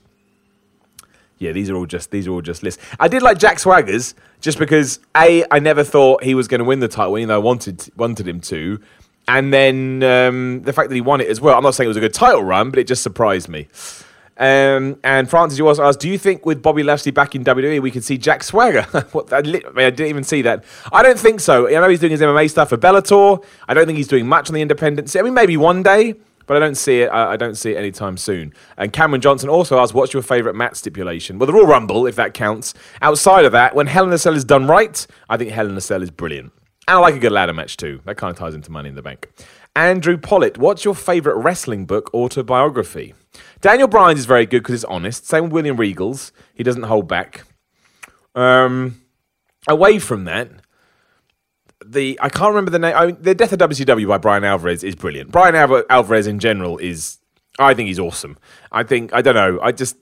Yeah, 1.40 1.52
these 1.52 1.70
are 1.70 1.76
all 1.76 1.86
just 1.86 2.12
these 2.12 2.28
are 2.28 2.32
all 2.32 2.42
just 2.42 2.64
lists. 2.64 2.82
I 3.00 3.08
did 3.08 3.22
like 3.22 3.38
Jack 3.38 3.60
Swagger's 3.60 4.16
just 4.40 4.60
because 4.60 5.00
a 5.18 5.44
I 5.52 5.60
never 5.60 5.84
thought 5.84 6.24
he 6.24 6.36
was 6.36 6.48
going 6.48 6.60
to 6.60 6.66
win 6.66 6.80
the 6.80 6.88
title, 6.88 7.18
even 7.18 7.30
though 7.30 7.36
I 7.36 7.40
wanted 7.40 7.90
wanted 7.98 8.28
him 8.28 8.40
to. 8.42 8.80
And 9.28 9.54
then 9.54 10.04
um, 10.04 10.62
the 10.64 10.74
fact 10.74 10.90
that 10.90 10.96
he 10.96 11.02
won 11.02 11.22
it 11.22 11.28
as 11.28 11.40
well. 11.40 11.56
I'm 11.56 11.64
not 11.64 11.76
saying 11.76 11.86
it 11.86 11.90
was 11.90 11.98
a 11.98 12.02
good 12.02 12.14
title 12.14 12.44
run, 12.44 12.70
but 12.70 12.80
it 12.80 12.88
just 12.88 13.04
surprised 13.04 13.48
me. 13.48 13.68
Um, 14.38 15.00
and 15.04 15.30
Francis, 15.30 15.60
you 15.60 15.68
also 15.68 15.84
asked, 15.84 16.00
do 16.00 16.10
you 16.10 16.18
think 16.18 16.46
with 16.46 16.62
Bobby 16.62 16.82
Lashley 16.82 17.12
back 17.12 17.36
in 17.36 17.44
WWE, 17.44 17.82
we 17.82 17.92
could 17.92 18.04
see 18.04 18.18
Jack 18.18 18.44
Swagger? 18.44 18.82
what, 19.12 19.32
I, 19.32 19.42
mean, 19.42 19.62
I, 19.78 19.90
didn't 19.90 20.08
even 20.08 20.24
see 20.24 20.42
that. 20.42 20.64
I 20.92 21.04
don't 21.04 21.20
think 21.20 21.40
so. 21.40 21.68
I 21.68 21.80
know 21.80 21.88
he's 21.88 22.00
doing 22.00 22.12
his 22.12 22.22
MMA 22.22 22.50
stuff 22.50 22.70
for 22.70 22.78
Bellator. 22.78 23.44
I 23.68 23.74
don't 23.74 23.86
think 23.86 23.98
he's 23.98 24.08
doing 24.08 24.28
much 24.28 24.50
on 24.50 24.56
the 24.56 24.62
independent. 24.62 25.16
I 25.16 25.22
mean, 25.22 25.36
maybe 25.36 25.56
one 25.56 25.84
day, 25.84 26.16
but 26.48 26.58
I 26.58 26.60
don't 26.60 26.76
see 26.76 27.02
it. 27.02 27.08
I, 27.08 27.34
I 27.34 27.38
don't 27.38 27.56
see 27.56 27.72
it 27.72 27.78
anytime 27.78 28.18
soon. 28.18 28.54
And 28.76 28.92
Cameron 28.92 29.22
Johnson 29.22 29.50
also 29.50 29.78
asked, 29.80 29.94
what's 29.94 30.14
your 30.14 30.24
favourite 30.24 30.56
match 30.56 30.76
stipulation? 30.76 31.38
Well, 31.38 31.48
the 31.48 31.54
Royal 31.54 31.68
Rumble, 31.68 32.08
if 32.08 32.16
that 32.16 32.34
counts. 32.34 32.74
Outside 33.02 33.46
of 33.46 33.52
that, 33.52 33.76
when 33.76 33.88
Hell 33.88 34.06
in 34.06 34.14
a 34.14 34.18
Cell 34.18 34.36
is 34.36 34.44
done 34.44 34.66
right, 34.66 35.06
I 35.30 35.38
think 35.38 35.52
Hell 35.52 35.68
in 35.68 35.78
a 35.78 35.82
Cell 35.82 36.02
is 36.02 36.10
brilliant. 36.10 36.52
And 36.88 36.98
I 36.98 37.00
like 37.00 37.16
a 37.16 37.20
good 37.20 37.32
ladder 37.32 37.54
match 37.54 37.78
too. 37.78 38.02
That 38.06 38.18
kind 38.18 38.32
of 38.32 38.38
ties 38.38 38.54
into 38.54 38.72
Money 38.72 38.90
in 38.90 38.96
the 38.96 39.02
Bank. 39.02 39.30
Andrew 39.76 40.18
Pollitt, 40.18 40.58
what's 40.58 40.86
your 40.86 40.94
favourite 40.94 41.42
wrestling 41.42 41.86
book 41.86 42.14
autobiography? 42.14 43.14
Daniel 43.62 43.88
Bryan's 43.88 44.20
is 44.22 44.26
very 44.26 44.46
good 44.46 44.62
because 44.62 44.76
it's 44.76 44.84
honest. 44.86 45.26
Same 45.26 45.46
with 45.46 45.54
William 45.54 45.78
Regal's. 45.78 46.32
He 46.54 46.64
doesn't 46.64 46.84
hold 46.84 47.08
back. 47.08 47.46
Um, 48.36 49.02
away 49.68 50.00
from 50.00 50.26
that, 50.26 50.50
the 51.86 52.20
I 52.22 52.30
can't 52.30 52.50
remember 52.50 52.72
the 52.72 52.80
name. 52.80 52.96
I 52.96 53.06
mean, 53.08 53.18
the 53.20 53.34
Death 53.34 53.54
of 53.54 53.60
WCW 53.60 54.08
by 54.08 54.18
Bryan 54.18 54.44
Alvarez 54.44 54.84
is 54.84 54.96
brilliant. 54.96 55.32
Bryan 55.32 55.56
Alvarez 55.90 56.28
in 56.28 56.40
general 56.40 56.78
is 56.78 57.20
I 57.60 57.74
think 57.74 57.88
he's 57.88 58.00
awesome. 58.00 58.38
I 58.72 58.84
think 58.84 59.14
I 59.14 59.22
don't 59.22 59.36
know. 59.36 59.60
I 59.62 59.72
just 59.72 59.96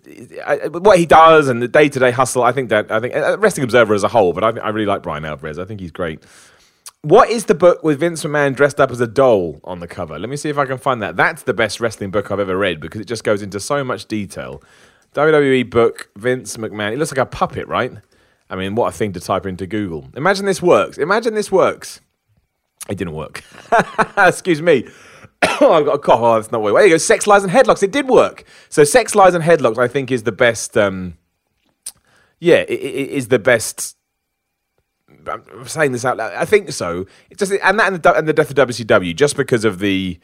I, 0.46 0.68
what 0.68 0.98
he 0.98 1.06
does 1.06 1.48
and 1.48 1.62
the 1.62 1.68
day 1.68 1.90
to 1.90 2.00
day 2.00 2.12
hustle. 2.12 2.44
I 2.44 2.52
think 2.52 2.70
that 2.70 2.92
I 2.92 3.00
think 3.00 3.16
uh, 3.16 3.38
Wrestling 3.40 3.64
Observer 3.64 3.94
as 3.94 4.04
a 4.04 4.08
whole, 4.08 4.34
but 4.34 4.44
I, 4.44 4.62
I 4.62 4.70
really 4.70 4.86
like 4.86 5.04
Bryan 5.04 5.26
Alvarez. 5.26 5.60
I 5.60 5.66
think 5.66 5.80
he's 5.80 5.92
great. 5.92 6.24
What 7.04 7.32
is 7.32 7.46
the 7.46 7.56
book 7.56 7.84
with 7.84 8.00
Vince 8.00 8.24
McMahon 8.24 8.56
dressed 8.56 8.80
up 8.80 8.92
as 8.92 9.02
a 9.02 9.08
doll 9.08 9.60
on 9.64 9.80
the 9.80 9.88
cover? 9.88 10.20
Let 10.20 10.30
me 10.30 10.38
see 10.38 10.50
if 10.50 10.60
I 10.60 10.66
can 10.66 10.78
find 10.78 11.02
that. 11.02 11.16
That's 11.16 11.42
the 11.42 11.54
best 11.54 11.80
wrestling 11.80 12.12
book 12.12 12.30
I've 12.30 12.40
ever 12.40 12.56
read 12.56 12.80
because 12.80 13.02
it 13.02 13.06
just 13.06 13.24
goes 13.24 13.42
into 13.42 13.60
so 13.60 13.84
much 13.84 14.06
detail. 14.06 14.62
WWE 15.16 15.68
book, 15.68 16.12
Vince 16.16 16.58
McMahon. 16.58 16.94
It 16.94 17.00
looks 17.00 17.12
like 17.12 17.18
a 17.18 17.26
puppet, 17.26 17.68
right? 17.68 17.92
I 18.52 18.56
mean, 18.56 18.76
what 18.76 18.94
a 18.94 18.96
thing 18.96 19.14
to 19.14 19.20
type 19.20 19.48
into 19.48 19.66
Google. 19.66 20.10
Imagine 20.16 20.46
this 20.46 20.62
works. 20.62 21.00
Imagine 21.00 21.34
this 21.34 21.52
works. 21.52 22.02
It 22.88 23.00
didn't 23.00 23.14
work. 23.14 23.44
Excuse 24.18 24.62
me. 24.62 24.88
oh, 25.60 25.74
I've 25.74 25.86
got 25.86 25.94
a 25.94 26.00
cough. 26.00 26.20
Oh, 26.22 26.36
that's 26.36 26.52
not 26.52 26.62
way. 26.62 26.72
There 26.72 26.86
you 26.86 26.94
go. 26.94 26.98
Sex, 26.98 27.26
lies, 27.26 27.44
and 27.44 27.52
headlocks. 27.52 27.82
It 27.82 27.92
did 27.92 28.10
work. 28.10 28.44
So, 28.70 28.84
sex, 28.84 29.16
lies, 29.16 29.34
and 29.34 29.44
headlocks. 29.44 29.80
I 29.80 29.88
think 29.88 30.12
is 30.12 30.22
the 30.22 30.32
best. 30.32 30.78
Um, 30.78 31.18
yeah, 32.40 32.58
it, 32.58 32.80
it 32.80 33.10
is 33.10 33.30
the 33.30 33.40
best 33.40 33.96
I'm 35.28 35.68
saying 35.68 35.92
this 35.92 36.06
out 36.06 36.18
loud. 36.18 36.34
I 36.34 36.46
think 36.46 36.72
so. 36.72 37.06
It 37.30 37.38
just 37.38 37.52
and 37.52 37.80
that 37.80 37.94
and 37.94 38.02
the, 38.02 38.14
and 38.14 38.28
the 38.28 38.34
death 38.34 38.50
of 38.50 38.68
WCW 38.68 39.16
just 39.16 39.36
because 39.38 39.66
of 39.66 39.80
the 39.80 40.20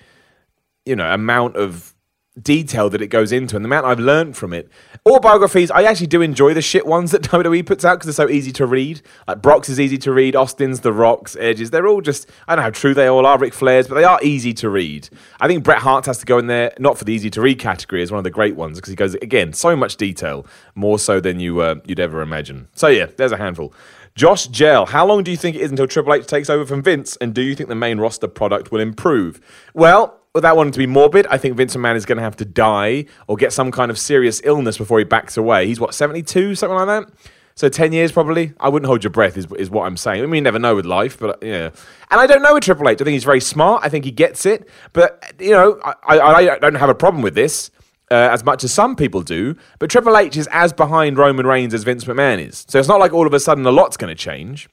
you 0.86 0.96
know 0.96 1.13
amount 1.13 1.56
of 1.56 1.94
detail 2.41 2.89
that 2.89 3.01
it 3.01 3.08
goes 3.08 3.32
into 3.32 3.56
and 3.56 3.65
the 3.65 3.67
amount 3.67 3.86
I've 3.86 4.00
learned 4.00 4.38
from 4.38 4.53
it. 4.53 4.70
Autobiographies, 5.06 5.72
I 5.72 5.84
actually 5.84 6.08
do 6.08 6.22
enjoy 6.22 6.53
the 6.53 6.62
shit 6.62 6.86
ones 6.86 7.12
that 7.12 7.22
WWE 7.24 7.65
puts 7.65 7.84
out 7.84 7.96
because 7.96 8.15
they're 8.15 8.27
so 8.27 8.32
easy 8.32 8.51
to 8.53 8.65
read. 8.65 9.01
Like 9.27 9.41
Brock's 9.41 9.70
is 9.70 9.79
easy 9.79 9.98
to 10.00 10.12
read, 10.12 10.36
Austin's, 10.36 10.82
The 10.82 10.94
Rock's, 10.94 11.36
Edges, 11.38 11.72
they're 11.72 11.88
all 11.88 12.01
just, 12.01 12.29
I 12.48 12.56
don't 12.56 12.62
know 12.62 12.63
how 12.63 12.70
true 12.72 12.94
they 12.94 13.08
all 13.08 13.25
are, 13.25 13.38
Ric 13.38 13.53
Flair's, 13.53 13.88
but 13.88 13.96
they 13.96 14.03
are 14.03 14.20
easy 14.22 14.53
to 14.56 14.70
read. 14.70 15.10
I 15.39 15.48
think 15.48 15.63
Bret 15.63 15.79
Hart 15.79 16.06
has 16.06 16.17
to 16.20 16.25
go 16.25 16.38
in 16.38 16.48
there, 16.48 16.74
not 16.79 16.98
for 16.98 17.06
the 17.06 17.13
easy 17.13 17.29
to 17.32 17.41
read 17.41 17.60
category, 17.60 18.01
as 18.01 18.12
one 18.12 18.20
of 18.20 18.24
the 18.24 18.32
great 18.32 18.56
ones 18.56 18.77
because 18.77 18.89
he 18.91 18.96
goes, 18.96 19.15
again, 19.15 19.53
so 19.53 19.75
much 19.75 19.98
detail, 19.98 20.46
more 20.75 21.00
so 21.00 21.20
than 21.20 21.39
you, 21.39 21.60
uh, 21.62 21.75
you'd 21.86 22.00
ever 22.00 22.22
imagine. 22.22 22.67
So 22.75 22.88
yeah, 22.88 23.08
there's 23.17 23.32
a 23.32 23.38
handful. 23.38 23.74
Josh 24.18 24.48
Gell, 24.48 24.88
how 24.88 25.06
long 25.06 25.24
do 25.24 25.30
you 25.30 25.38
think 25.38 25.56
it 25.56 25.62
is 25.62 25.70
until 25.70 25.86
Triple 25.86 26.12
H 26.16 26.26
takes 26.26 26.50
over 26.50 26.66
from 26.66 26.82
Vince? 26.82 27.18
And 27.18 27.36
do 27.36 27.44
you 27.44 27.54
think 27.54 27.70
the 27.70 27.76
main 27.76 28.00
roster 28.00 28.28
product 28.28 28.72
will 28.72 28.80
improve? 28.82 29.40
Well, 29.76 30.20
without 30.34 30.58
wanting 30.58 30.74
to 30.74 30.80
be 30.80 30.88
morbid, 30.88 31.28
I 31.28 31.38
think 31.38 31.56
Vince 31.56 31.76
McMahon 31.76 31.96
is 31.96 32.08
going 32.08 32.18
to 32.18 32.24
have 32.24 32.36
to 32.38 32.46
die 32.46 33.06
or 33.28 33.36
get 33.36 33.54
some 33.54 33.72
kind 33.72 33.92
of 33.92 34.00
serious 34.00 34.42
illness 34.44 34.80
before 34.80 34.98
he 34.98 35.06
backs 35.06 35.38
away. 35.38 35.68
He's 35.68 35.80
what, 35.80 35.94
72, 35.94 36.56
something 36.56 36.76
like 36.76 36.88
that? 36.88 37.14
So 37.54 37.70
10 37.70 37.94
years 37.94 38.12
probably. 38.12 38.54
I 38.60 38.70
wouldn't 38.70 38.88
hold 38.88 39.04
your 39.04 39.12
breath, 39.12 39.38
is, 39.38 39.46
is 39.56 39.70
what 39.70 39.86
I'm 39.86 39.98
saying. 39.98 40.24
I 40.24 40.26
mean, 40.26 40.38
you 40.38 40.42
never 40.42 40.58
know 40.58 40.76
with 40.76 40.88
life, 40.88 41.20
but 41.20 41.38
yeah. 41.44 41.70
And 42.10 42.20
I 42.20 42.26
don't 42.26 42.42
know 42.42 42.56
with 42.56 42.64
Triple 42.64 42.90
H. 42.90 43.00
I 43.00 43.04
think 43.04 43.14
he's 43.14 43.24
very 43.24 43.42
smart. 43.42 43.86
I 43.86 43.90
think 43.90 44.04
he 44.04 44.10
gets 44.10 44.48
it. 44.48 44.68
But, 44.94 45.32
you 45.40 45.52
know, 45.52 45.80
I, 45.84 46.18
I, 46.18 46.54
I 46.56 46.58
don't 46.58 46.74
have 46.74 46.90
a 46.90 46.96
problem 46.96 47.22
with 47.22 47.36
this 47.36 47.70
uh, 48.10 48.30
as 48.32 48.44
much 48.44 48.64
as 48.64 48.74
some 48.74 48.96
people 48.96 49.22
do, 49.22 49.56
but 49.80 49.90
Triple 49.90 50.18
H 50.18 50.38
is 50.38 50.48
as 50.52 50.72
behind 50.74 51.18
Roman 51.18 51.46
Reigns 51.46 51.74
as 51.74 51.84
Vince 51.84 52.06
McMahon 52.06 52.46
is. 52.46 52.66
So 52.68 52.80
it's 52.80 52.88
not 52.88 53.00
like 53.00 53.14
all 53.14 53.28
of 53.28 53.34
a 53.34 53.40
sudden 53.40 53.66
a 53.66 53.72
lot's 53.72 53.98
going 53.98 54.16
to 54.16 54.22
change. 54.22 54.70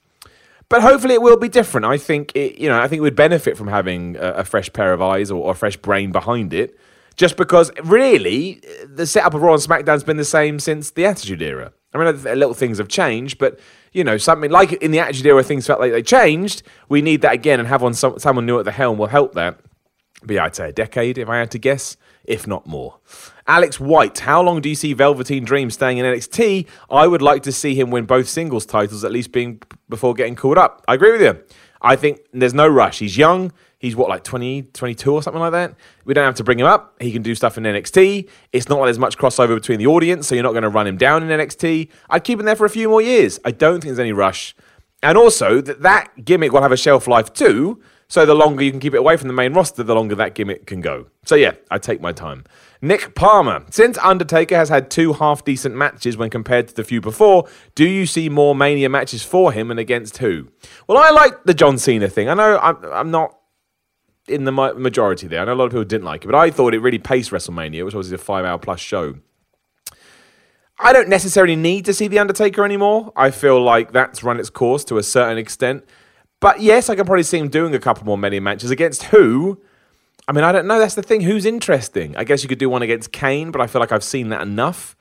But 0.69 0.83
hopefully 0.83 1.14
it 1.14 1.23
will 1.23 1.37
be 1.37 1.49
different. 1.49 1.85
I 1.85 1.99
think 1.99 2.33
it, 2.35 2.59
you 2.59 2.69
know, 2.69 2.81
I 2.81 2.88
think 2.88 2.99
it 2.99 3.03
would 3.03 3.17
benefit 3.17 3.57
from 3.57 3.69
having 3.69 4.17
a, 4.17 4.31
a 4.31 4.45
fresh 4.45 4.73
pair 4.73 4.93
of 4.93 5.03
eyes 5.03 5.31
or, 5.31 5.43
or, 5.45 5.53
a 5.53 5.55
fresh 5.55 5.76
brain 5.76 6.11
behind 6.11 6.55
it. 6.55 6.79
Just 7.17 7.37
because 7.37 7.71
really 7.85 8.61
the 8.87 9.07
setup 9.07 9.35
of 9.35 9.43
Raw 9.43 9.53
and 9.53 9.62
SmackDown's 9.62 10.03
been 10.03 10.17
the 10.17 10.25
same 10.25 10.59
since 10.59 10.91
the 10.91 11.07
Attitude 11.07 11.43
Era. 11.43 11.73
I 11.93 11.99
mean, 11.99 12.23
little 12.25 12.55
things 12.55 12.79
have 12.79 12.88
changed, 12.88 13.38
but 13.38 13.61
you 13.93 14.03
know, 14.03 14.17
something 14.17 14.50
like 14.50 14.73
in 14.73 14.91
the 14.91 14.99
Attitude 14.99 15.26
Era, 15.26 15.45
things 15.45 15.67
felt 15.67 15.79
like 15.79 15.93
they 15.93 16.03
changed. 16.03 16.64
We 16.88 17.03
need 17.03 17.23
that 17.23 17.33
again, 17.33 17.61
and 17.61 17.69
have 17.69 17.83
one 17.83 17.95
someone 17.95 18.47
new 18.47 18.59
at 18.59 18.64
the 18.64 18.73
helm 18.73 18.99
will 18.99 19.07
help 19.07 19.35
that. 19.35 19.61
Be 20.26 20.38
I'd 20.38 20.56
say 20.56 20.71
a 20.71 20.73
decade 20.73 21.18
if 21.18 21.28
I 21.28 21.38
had 21.38 21.50
to 21.52 21.59
guess, 21.59 21.97
if 22.25 22.47
not 22.47 22.66
more. 22.66 22.99
Alex 23.47 23.78
White, 23.78 24.18
how 24.21 24.42
long 24.42 24.61
do 24.61 24.68
you 24.68 24.75
see 24.75 24.94
Velveteen 24.94 25.44
Dream 25.44 25.71
staying 25.71 25.99
in 25.99 26.06
NXT? 26.06 26.66
I 26.90 27.06
would 27.06 27.23
like 27.23 27.42
to 27.42 27.52
see 27.52 27.75
him 27.75 27.90
win 27.90 28.06
both 28.06 28.28
singles 28.28 28.64
titles, 28.64 29.04
at 29.04 29.12
least 29.12 29.33
being 29.33 29.61
before 29.88 30.14
getting 30.14 30.35
called 30.35 30.59
up. 30.59 30.83
I 30.88 30.94
agree 30.94 31.12
with 31.12 31.23
you. 31.23 31.42
I 31.83 31.97
think 31.97 32.21
there's 32.33 32.54
no 32.54 32.66
rush. 32.66 33.00
He's 33.00 33.18
young. 33.18 33.52
He's 33.78 33.94
what, 33.94 34.09
like 34.09 34.25
20, 34.25 34.62
22 34.62 35.12
or 35.12 35.23
something 35.23 35.40
like 35.40 35.52
that? 35.52 35.75
We 36.06 36.14
don't 36.14 36.25
have 36.25 36.37
to 36.37 36.44
bring 36.44 36.59
him 36.59 36.64
up. 36.64 36.94
He 37.02 37.12
can 37.12 37.21
do 37.21 37.35
stuff 37.35 37.59
in 37.59 37.64
NXT. 37.64 38.26
It's 38.50 38.66
not 38.71 38.78
like 38.78 38.87
there's 38.87 38.99
much 38.99 39.18
crossover 39.18 39.54
between 39.54 39.78
the 39.78 39.87
audience, 39.87 40.26
so 40.26 40.35
you're 40.35 40.42
not 40.42 40.52
going 40.52 40.62
to 40.62 40.71
run 40.71 40.87
him 40.87 40.97
down 40.97 41.23
in 41.23 41.28
NXT. 41.28 41.90
I'd 42.09 42.25
keep 42.25 42.40
him 42.40 42.47
there 42.47 42.56
for 42.56 42.64
a 42.64 42.71
few 42.71 42.88
more 42.88 43.02
years. 43.02 43.38
I 43.44 43.50
don't 43.50 43.75
think 43.75 43.85
there's 43.85 43.99
any 43.99 44.14
rush. 44.14 44.56
And 45.02 45.18
also, 45.18 45.61
that, 45.61 45.83
that 45.83 46.25
gimmick 46.25 46.52
will 46.52 46.62
have 46.62 46.73
a 46.73 46.78
shelf 46.78 47.06
life 47.06 47.35
too. 47.35 47.83
So 48.14 48.25
the 48.25 48.33
longer 48.33 48.62
you 48.62 48.71
can 48.71 48.78
keep 48.78 48.94
it 48.94 48.99
away 48.99 49.16
from 49.16 49.26
the 49.26 49.35
main 49.35 49.54
roster, 49.54 49.83
the 49.83 49.92
longer 49.92 50.14
that 50.14 50.37
gimmick 50.37 50.66
can 50.66 50.80
go. 50.80 51.06
So 51.25 51.35
yeah, 51.35 51.54
I 51.68 51.78
take 51.78 52.00
my 52.00 52.12
time. 52.12 52.44
Nick 52.80 53.16
Palmer. 53.16 53.64
Since 53.71 53.99
Undertaker 53.99 54.54
has 54.54 54.68
had 54.68 54.88
two 54.88 55.14
half 55.14 55.44
decent 55.44 55.75
matches 55.75 56.16
when 56.16 56.30
compared 56.30 56.68
to 56.68 56.75
the 56.76 56.85
few 56.85 57.00
before, 57.00 57.49
do 57.75 57.85
you 57.85 58.06
see 58.06 58.28
more 58.28 58.54
Mania 58.54 58.88
matches 58.88 59.25
for 59.25 59.50
him 59.50 59.68
and 59.68 59.80
against 59.80 60.18
who? 60.18 60.47
Well, 60.87 60.97
I 60.97 61.11
like 61.11 61.42
the 61.42 61.54
John 61.54 61.76
Cena 61.76 62.09
thing. 62.09 62.28
I 62.28 62.35
know 62.35 62.56
I'm, 62.62 62.85
I'm 62.85 63.11
not 63.11 63.37
in 64.28 64.44
the 64.44 64.52
majority 64.52 65.26
there. 65.26 65.40
I 65.40 65.47
know 65.47 65.54
a 65.54 65.56
lot 65.56 65.64
of 65.64 65.73
people 65.73 65.83
didn't 65.83 66.04
like 66.04 66.23
it, 66.23 66.28
but 66.28 66.37
I 66.37 66.52
thought 66.52 66.73
it 66.73 66.78
really 66.78 67.00
paced 67.00 67.33
WrestleMania, 67.33 67.85
which 67.85 67.94
was 67.94 68.12
a 68.12 68.18
five 68.18 68.44
hour 68.44 68.59
plus 68.59 68.78
show. 68.78 69.16
I 70.78 70.92
don't 70.92 71.09
necessarily 71.09 71.56
need 71.56 71.85
to 71.87 71.92
see 71.92 72.06
The 72.06 72.21
Undertaker 72.21 72.64
anymore. 72.64 73.12
I 73.16 73.33
feel 73.33 73.61
like 73.61 73.90
that's 73.90 74.23
run 74.23 74.38
its 74.38 74.50
course 74.50 74.85
to 74.85 74.99
a 74.99 75.02
certain 75.02 75.37
extent. 75.37 75.85
But 76.45 76.61
yes, 76.61 76.91
I 76.91 76.95
can 76.95 77.07
probably 77.07 77.23
see 77.23 77.39
him 77.39 77.49
doing 77.49 77.75
a 77.75 77.79
couple 77.79 78.05
more 78.05 78.19
Mania 78.19 78.39
matches 78.39 78.71
against 78.71 79.05
who. 79.05 79.63
I 80.29 80.33
mean, 80.33 80.45
I 80.45 80.53
don't 80.53 80.67
know. 80.67 80.79
That's 80.79 80.95
the 80.95 81.03
thing. 81.03 81.23
Who's 81.23 81.47
interesting? 81.47 82.15
I 82.19 82.25
guess 82.25 82.43
you 82.43 82.51
could 82.51 82.59
do 82.59 82.69
one 82.69 82.83
against 82.83 83.13
Kane, 83.13 83.51
but 83.51 83.63
I 83.63 83.67
feel 83.67 83.81
like 83.81 83.93
I've 83.93 84.05
seen 84.05 84.29
that 84.29 84.43
enough. 84.43 84.95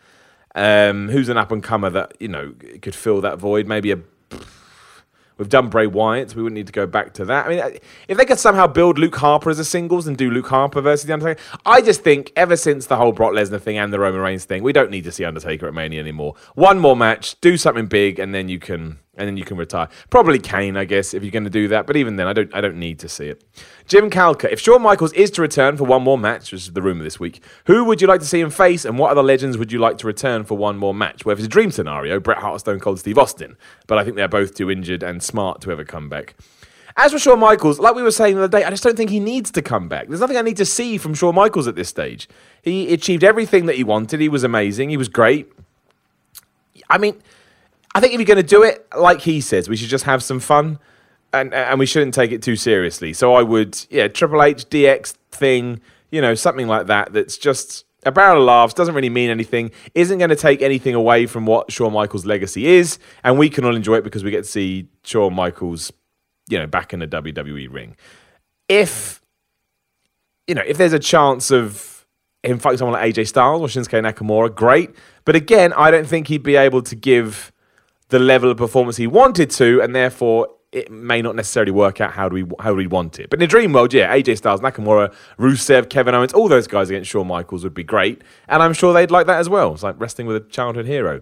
Um, 0.55 1.09
who's 1.09 1.27
an 1.27 1.35
up 1.35 1.51
and 1.51 1.61
comer 1.61 1.89
that 1.89 2.13
you 2.21 2.29
know 2.29 2.53
could 2.81 2.95
fill 2.95 3.19
that 3.19 3.39
void? 3.39 3.67
Maybe 3.67 3.91
a 3.91 3.99
We've 5.37 5.49
done 5.49 5.67
Bray 5.67 5.85
Wyatt, 5.85 6.29
so 6.29 6.37
we 6.37 6.43
wouldn't 6.43 6.55
need 6.55 6.67
to 6.67 6.71
go 6.71 6.87
back 6.87 7.13
to 7.15 7.25
that. 7.25 7.45
I 7.45 7.49
mean, 7.49 7.79
if 8.07 8.17
they 8.17 8.23
could 8.23 8.39
somehow 8.39 8.65
build 8.65 8.97
Luke 8.97 9.17
Harper 9.17 9.49
as 9.49 9.59
a 9.59 9.65
singles 9.65 10.07
and 10.07 10.15
do 10.15 10.31
Luke 10.31 10.47
Harper 10.47 10.79
versus 10.79 11.07
The 11.07 11.13
Undertaker, 11.13 11.41
I 11.65 11.81
just 11.81 12.05
think 12.05 12.31
ever 12.37 12.55
since 12.55 12.85
the 12.85 12.95
whole 12.95 13.11
Brock 13.11 13.33
Lesnar 13.33 13.59
thing 13.59 13.77
and 13.77 13.91
the 13.91 13.99
Roman 13.99 14.21
Reigns 14.21 14.45
thing, 14.45 14.63
we 14.63 14.71
don't 14.71 14.91
need 14.91 15.03
to 15.03 15.11
see 15.11 15.25
Undertaker 15.25 15.67
at 15.67 15.73
Mania 15.73 15.99
anymore. 15.99 16.35
One 16.55 16.79
more 16.79 16.95
match, 16.95 17.37
do 17.41 17.57
something 17.57 17.87
big, 17.87 18.17
and 18.17 18.33
then 18.33 18.47
you 18.47 18.59
can 18.59 18.99
and 19.15 19.27
then 19.27 19.37
you 19.37 19.45
can 19.45 19.57
retire. 19.57 19.89
Probably 20.09 20.39
Kane, 20.39 20.75
I 20.75 20.85
guess, 20.85 21.13
if 21.13 21.23
you're 21.23 21.31
going 21.31 21.43
to 21.43 21.49
do 21.49 21.67
that. 21.67 21.85
But 21.85 21.95
even 21.95 22.15
then, 22.15 22.27
I 22.27 22.33
don't 22.33 22.53
I 22.53 22.61
don't 22.61 22.77
need 22.77 22.99
to 22.99 23.09
see 23.09 23.27
it. 23.27 23.43
Jim 23.87 24.09
Calca, 24.09 24.51
if 24.51 24.59
Shawn 24.59 24.81
Michaels 24.81 25.13
is 25.13 25.29
to 25.31 25.41
return 25.41 25.77
for 25.77 25.83
one 25.83 26.01
more 26.03 26.17
match, 26.17 26.51
which 26.51 26.63
is 26.63 26.73
the 26.73 26.81
rumor 26.81 27.03
this 27.03 27.19
week, 27.19 27.43
who 27.65 27.83
would 27.85 28.01
you 28.01 28.07
like 28.07 28.21
to 28.21 28.25
see 28.25 28.39
him 28.39 28.49
face, 28.49 28.85
and 28.85 28.97
what 28.97 29.11
other 29.11 29.23
legends 29.23 29.57
would 29.57 29.71
you 29.71 29.79
like 29.79 29.97
to 29.99 30.07
return 30.07 30.43
for 30.43 30.57
one 30.57 30.77
more 30.77 30.93
match? 30.93 31.25
Well, 31.25 31.33
if 31.33 31.39
it's 31.39 31.45
a 31.45 31.49
dream 31.49 31.71
scenario, 31.71 32.19
Bret 32.19 32.39
Hart, 32.39 32.59
Stone 32.59 32.79
Cold, 32.79 32.99
Steve 32.99 33.17
Austin. 33.17 33.55
But 33.87 33.97
I 33.97 34.03
think 34.03 34.15
they're 34.15 34.27
both 34.27 34.55
too 34.55 34.71
injured 34.71 35.03
and 35.03 35.21
smart 35.21 35.61
to 35.61 35.71
ever 35.71 35.83
come 35.83 36.09
back. 36.09 36.35
As 36.95 37.11
for 37.11 37.17
Shawn 37.17 37.39
Michaels, 37.39 37.79
like 37.79 37.95
we 37.95 38.03
were 38.03 38.11
saying 38.11 38.35
the 38.35 38.43
other 38.43 38.59
day, 38.59 38.63
I 38.63 38.69
just 38.69 38.83
don't 38.83 38.95
think 38.95 39.09
he 39.09 39.19
needs 39.19 39.49
to 39.51 39.63
come 39.63 39.89
back. 39.89 40.07
There's 40.07 40.19
nothing 40.19 40.37
I 40.37 40.41
need 40.41 40.57
to 40.57 40.65
see 40.65 40.97
from 40.99 41.15
Shawn 41.15 41.33
Michaels 41.33 41.67
at 41.67 41.75
this 41.75 41.89
stage. 41.89 42.29
He 42.61 42.93
achieved 42.93 43.23
everything 43.23 43.65
that 43.65 43.75
he 43.75 43.83
wanted. 43.83 44.19
He 44.19 44.29
was 44.29 44.43
amazing. 44.43 44.91
He 44.91 44.97
was 44.97 45.09
great. 45.09 45.51
I 46.89 46.99
mean, 46.99 47.19
I 47.95 47.99
think 47.99 48.13
if 48.13 48.19
you're 48.19 48.25
going 48.25 48.37
to 48.37 48.43
do 48.43 48.63
it, 48.63 48.87
like 48.97 49.21
he 49.21 49.41
says, 49.41 49.69
we 49.69 49.75
should 49.75 49.89
just 49.89 50.05
have 50.05 50.23
some 50.23 50.39
fun, 50.39 50.79
and 51.31 51.53
and 51.53 51.79
we 51.79 51.85
shouldn't 51.85 52.13
take 52.13 52.31
it 52.31 52.41
too 52.41 52.55
seriously. 52.55 53.13
So 53.13 53.33
I 53.35 53.43
would, 53.43 53.85
yeah, 53.89 54.07
Triple 54.07 54.41
H 54.41 54.65
DX 54.69 55.15
thing, 55.31 55.79
you 56.11 56.21
know, 56.21 56.35
something 56.35 56.67
like 56.67 56.87
that. 56.87 57.13
That's 57.13 57.37
just 57.37 57.85
a 58.05 58.11
barrel 58.11 58.41
of 58.41 58.43
laughs, 58.45 58.73
doesn't 58.73 58.95
really 58.95 59.09
mean 59.09 59.29
anything, 59.29 59.71
isn't 59.95 60.17
going 60.17 60.29
to 60.29 60.35
take 60.35 60.61
anything 60.61 60.95
away 60.95 61.25
from 61.25 61.45
what 61.45 61.71
Shawn 61.71 61.93
Michaels' 61.93 62.25
legacy 62.25 62.65
is, 62.65 62.99
and 63.23 63.37
we 63.37 63.49
can 63.49 63.63
all 63.63 63.75
enjoy 63.75 63.95
it 63.95 64.03
because 64.03 64.23
we 64.23 64.31
get 64.31 64.43
to 64.43 64.49
see 64.49 64.87
Shawn 65.03 65.33
Michaels, 65.33 65.91
you 66.49 66.59
know, 66.59 66.67
back 66.67 66.93
in 66.93 66.99
the 66.99 67.07
WWE 67.07 67.71
ring. 67.71 67.95
If 68.67 69.21
you 70.47 70.55
know, 70.55 70.63
if 70.65 70.77
there's 70.77 70.93
a 70.93 70.99
chance 70.99 71.51
of 71.51 72.05
him 72.43 72.59
fighting 72.59 72.77
someone 72.77 72.99
like 72.99 73.13
AJ 73.13 73.27
Styles 73.27 73.61
or 73.61 73.67
Shinsuke 73.67 74.03
Nakamura, 74.03 74.53
great. 74.53 74.91
But 75.25 75.35
again, 75.35 75.71
I 75.73 75.91
don't 75.91 76.07
think 76.07 76.27
he'd 76.27 76.43
be 76.43 76.57
able 76.57 76.81
to 76.81 76.95
give 76.95 77.53
the 78.13 78.19
level 78.19 78.51
of 78.51 78.57
performance 78.57 78.95
he 78.95 79.07
wanted 79.07 79.49
to, 79.49 79.81
and 79.81 79.95
therefore 79.95 80.47
it 80.71 80.91
may 80.91 81.19
not 81.19 81.35
necessarily 81.35 81.71
work 81.71 81.99
out 81.99 82.11
how 82.11 82.29
do 82.29 82.35
we 82.35 82.45
how 82.59 82.71
we 82.71 82.85
want 82.85 83.19
it. 83.19 83.27
But 83.31 83.39
in 83.39 83.43
a 83.43 83.47
dream 83.47 83.73
world, 83.73 83.91
yeah, 83.91 84.15
AJ 84.15 84.37
Styles, 84.37 84.61
Nakamura, 84.61 85.11
Rusev, 85.39 85.89
Kevin 85.89 86.13
Owens, 86.13 86.31
all 86.31 86.47
those 86.47 86.67
guys 86.67 86.91
against 86.91 87.09
Shawn 87.09 87.25
Michaels 87.25 87.63
would 87.63 87.73
be 87.73 87.83
great, 87.83 88.21
and 88.47 88.61
I'm 88.61 88.73
sure 88.73 88.93
they'd 88.93 89.09
like 89.09 89.25
that 89.25 89.39
as 89.39 89.49
well. 89.49 89.73
It's 89.73 89.81
like 89.81 89.99
wrestling 89.99 90.27
with 90.27 90.35
a 90.35 90.41
childhood 90.41 90.85
hero. 90.85 91.21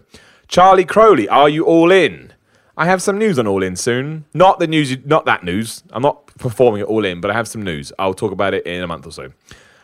Charlie 0.50 0.84
Crowley, 0.84 1.30
are 1.30 1.48
you 1.48 1.64
all 1.64 1.92
in? 1.92 2.34
I 2.76 2.86
have 2.88 3.02
some 3.02 3.18
news 3.18 3.40
on 3.40 3.48
All 3.48 3.64
In 3.64 3.78
soon. 3.78 4.26
Not 4.34 4.60
the 4.60 4.68
news, 4.68 4.98
not 5.06 5.24
that 5.26 5.46
news. 5.46 5.84
I'm 5.92 6.02
not 6.02 6.28
performing 6.40 6.82
at 6.82 6.88
All 6.88 7.06
In, 7.06 7.22
but 7.22 7.32
I 7.32 7.34
have 7.36 7.48
some 7.48 7.62
news. 7.62 7.94
I'll 7.98 8.14
talk 8.14 8.34
about 8.34 8.54
it 8.54 8.66
in 8.66 8.84
a 8.84 8.88
month 8.88 9.08
or 9.08 9.12
so. 9.12 9.32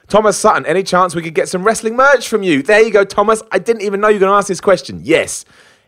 Thomas 0.10 0.38
Sutton, 0.38 0.66
any 0.66 0.84
chance 0.84 1.16
we 1.16 1.22
could 1.22 1.36
get 1.36 1.48
some 1.48 1.64
wrestling 1.64 1.96
merch 1.96 2.28
from 2.28 2.44
you? 2.44 2.64
There 2.64 2.82
you 2.82 2.92
go, 2.92 3.04
Thomas. 3.04 3.44
I 3.52 3.60
didn't 3.60 3.84
even 3.84 4.02
know 4.02 4.08
you 4.08 4.16
were 4.16 4.22
going 4.22 4.32
to 4.32 4.38
ask 4.38 4.48
this 4.48 4.62
question. 4.62 5.02
Yes. 5.04 5.46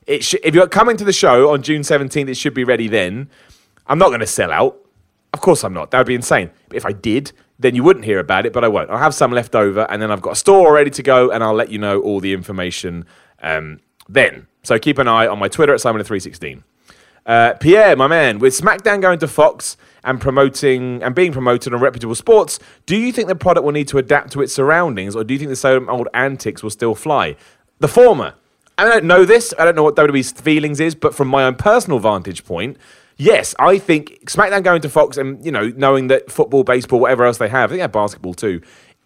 It 0.09 0.23
sh- 0.23 0.35
if 0.43 0.55
you're 0.55 0.67
coming 0.67 0.97
to 0.97 1.03
the 1.03 1.13
show 1.13 1.51
on 1.53 1.61
June 1.61 1.83
17th, 1.83 2.27
it 2.29 2.33
should 2.35 2.55
be 2.55 2.63
ready 2.63 2.87
then. 2.87 3.29
I'm 3.85 3.99
not 3.99 4.07
going 4.07 4.21
to 4.21 4.27
sell 4.27 4.51
out. 4.51 4.75
Of 5.33 5.41
course 5.41 5.63
I'm 5.63 5.71
not. 5.71 5.91
That 5.91 5.99
would 5.99 6.07
be 6.07 6.15
insane. 6.15 6.49
But 6.67 6.77
if 6.77 6.85
I 6.85 6.93
did, 6.93 7.31
then 7.59 7.75
you 7.75 7.83
wouldn't 7.83 8.05
hear 8.05 8.17
about 8.17 8.47
it, 8.47 8.51
but 8.51 8.63
I 8.63 8.69
won't. 8.69 8.89
I'll 8.89 8.97
have 8.97 9.13
some 9.13 9.31
left 9.31 9.53
over, 9.53 9.85
and 9.91 10.01
then 10.01 10.09
I've 10.09 10.23
got 10.23 10.31
a 10.31 10.35
store 10.35 10.73
ready 10.73 10.89
to 10.89 11.03
go, 11.03 11.29
and 11.29 11.43
I'll 11.43 11.53
let 11.53 11.69
you 11.69 11.77
know 11.77 12.01
all 12.01 12.19
the 12.19 12.33
information 12.33 13.05
um, 13.43 13.81
then. 14.07 14.47
So 14.63 14.79
keep 14.79 14.97
an 14.97 15.07
eye 15.07 15.27
on 15.27 15.37
my 15.37 15.47
Twitter 15.47 15.75
at 15.75 15.79
Simon316. 15.79 16.63
Uh, 17.27 17.53
Pierre, 17.59 17.95
my 17.95 18.07
man, 18.07 18.39
with 18.39 18.59
SmackDown 18.59 19.01
going 19.01 19.19
to 19.19 19.27
Fox 19.27 19.77
and 20.03 20.19
promoting 20.19 21.03
and 21.03 21.13
being 21.13 21.31
promoted 21.31 21.71
on 21.71 21.81
reputable 21.81 22.15
sports, 22.15 22.57
do 22.87 22.97
you 22.97 23.11
think 23.11 23.27
the 23.27 23.35
product 23.35 23.63
will 23.63 23.73
need 23.73 23.87
to 23.89 23.99
adapt 23.99 24.31
to 24.31 24.41
its 24.41 24.55
surroundings, 24.55 25.15
or 25.15 25.23
do 25.23 25.35
you 25.35 25.37
think 25.37 25.49
the 25.49 25.55
same 25.55 25.87
old 25.87 26.07
antics 26.15 26.63
will 26.63 26.71
still 26.71 26.95
fly? 26.95 27.35
The 27.77 27.87
former. 27.87 28.33
I 28.79 28.85
don't 28.85 29.05
know 29.05 29.25
this. 29.25 29.53
I 29.59 29.65
don't 29.65 29.75
know 29.75 29.83
what 29.83 29.95
WWE's 29.95 30.31
feelings 30.31 30.79
is, 30.79 30.95
but 30.95 31.13
from 31.13 31.27
my 31.27 31.43
own 31.43 31.55
personal 31.55 31.99
vantage 31.99 32.45
point, 32.45 32.77
yes, 33.17 33.53
I 33.59 33.77
think 33.77 34.21
SmackDown 34.25 34.63
going 34.63 34.81
to 34.81 34.89
Fox 34.89 35.17
and 35.17 35.43
you 35.45 35.51
know 35.51 35.71
knowing 35.75 36.07
that 36.07 36.31
football, 36.31 36.63
baseball, 36.63 36.99
whatever 36.99 37.25
else 37.25 37.37
they 37.37 37.49
have, 37.49 37.69
they 37.71 37.79
have 37.79 37.91
basketball 37.91 38.33
too, 38.33 38.61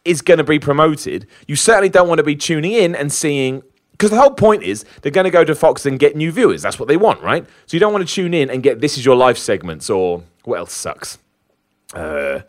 is 0.05 0.21
going 0.21 0.37
to 0.37 0.43
be 0.43 0.59
promoted. 0.59 1.27
You 1.47 1.55
certainly 1.55 1.89
don't 1.89 2.07
want 2.07 2.19
to 2.19 2.23
be 2.23 2.35
tuning 2.35 2.73
in 2.73 2.95
and 2.95 3.11
seeing 3.11 3.63
because 3.91 4.11
the 4.11 4.19
whole 4.19 4.31
point 4.31 4.63
is 4.63 4.85
they're 5.01 5.11
going 5.11 5.25
to 5.25 5.31
go 5.31 5.43
to 5.43 5.55
Fox 5.55 5.85
and 5.85 5.97
get 5.97 6.15
new 6.15 6.31
viewers. 6.31 6.61
That's 6.61 6.77
what 6.77 6.87
they 6.87 6.97
want, 6.97 7.21
right? 7.21 7.45
So 7.65 7.75
you 7.75 7.79
don't 7.79 7.93
want 7.93 8.07
to 8.07 8.13
tune 8.13 8.33
in 8.33 8.49
and 8.49 8.61
get 8.61 8.79
this 8.79 8.97
is 8.97 9.05
your 9.05 9.15
life 9.15 9.37
segments 9.37 9.89
or 9.89 10.23
what 10.43 10.59
else 10.59 10.73
sucks. 10.73 11.17
Uh, 11.93 12.41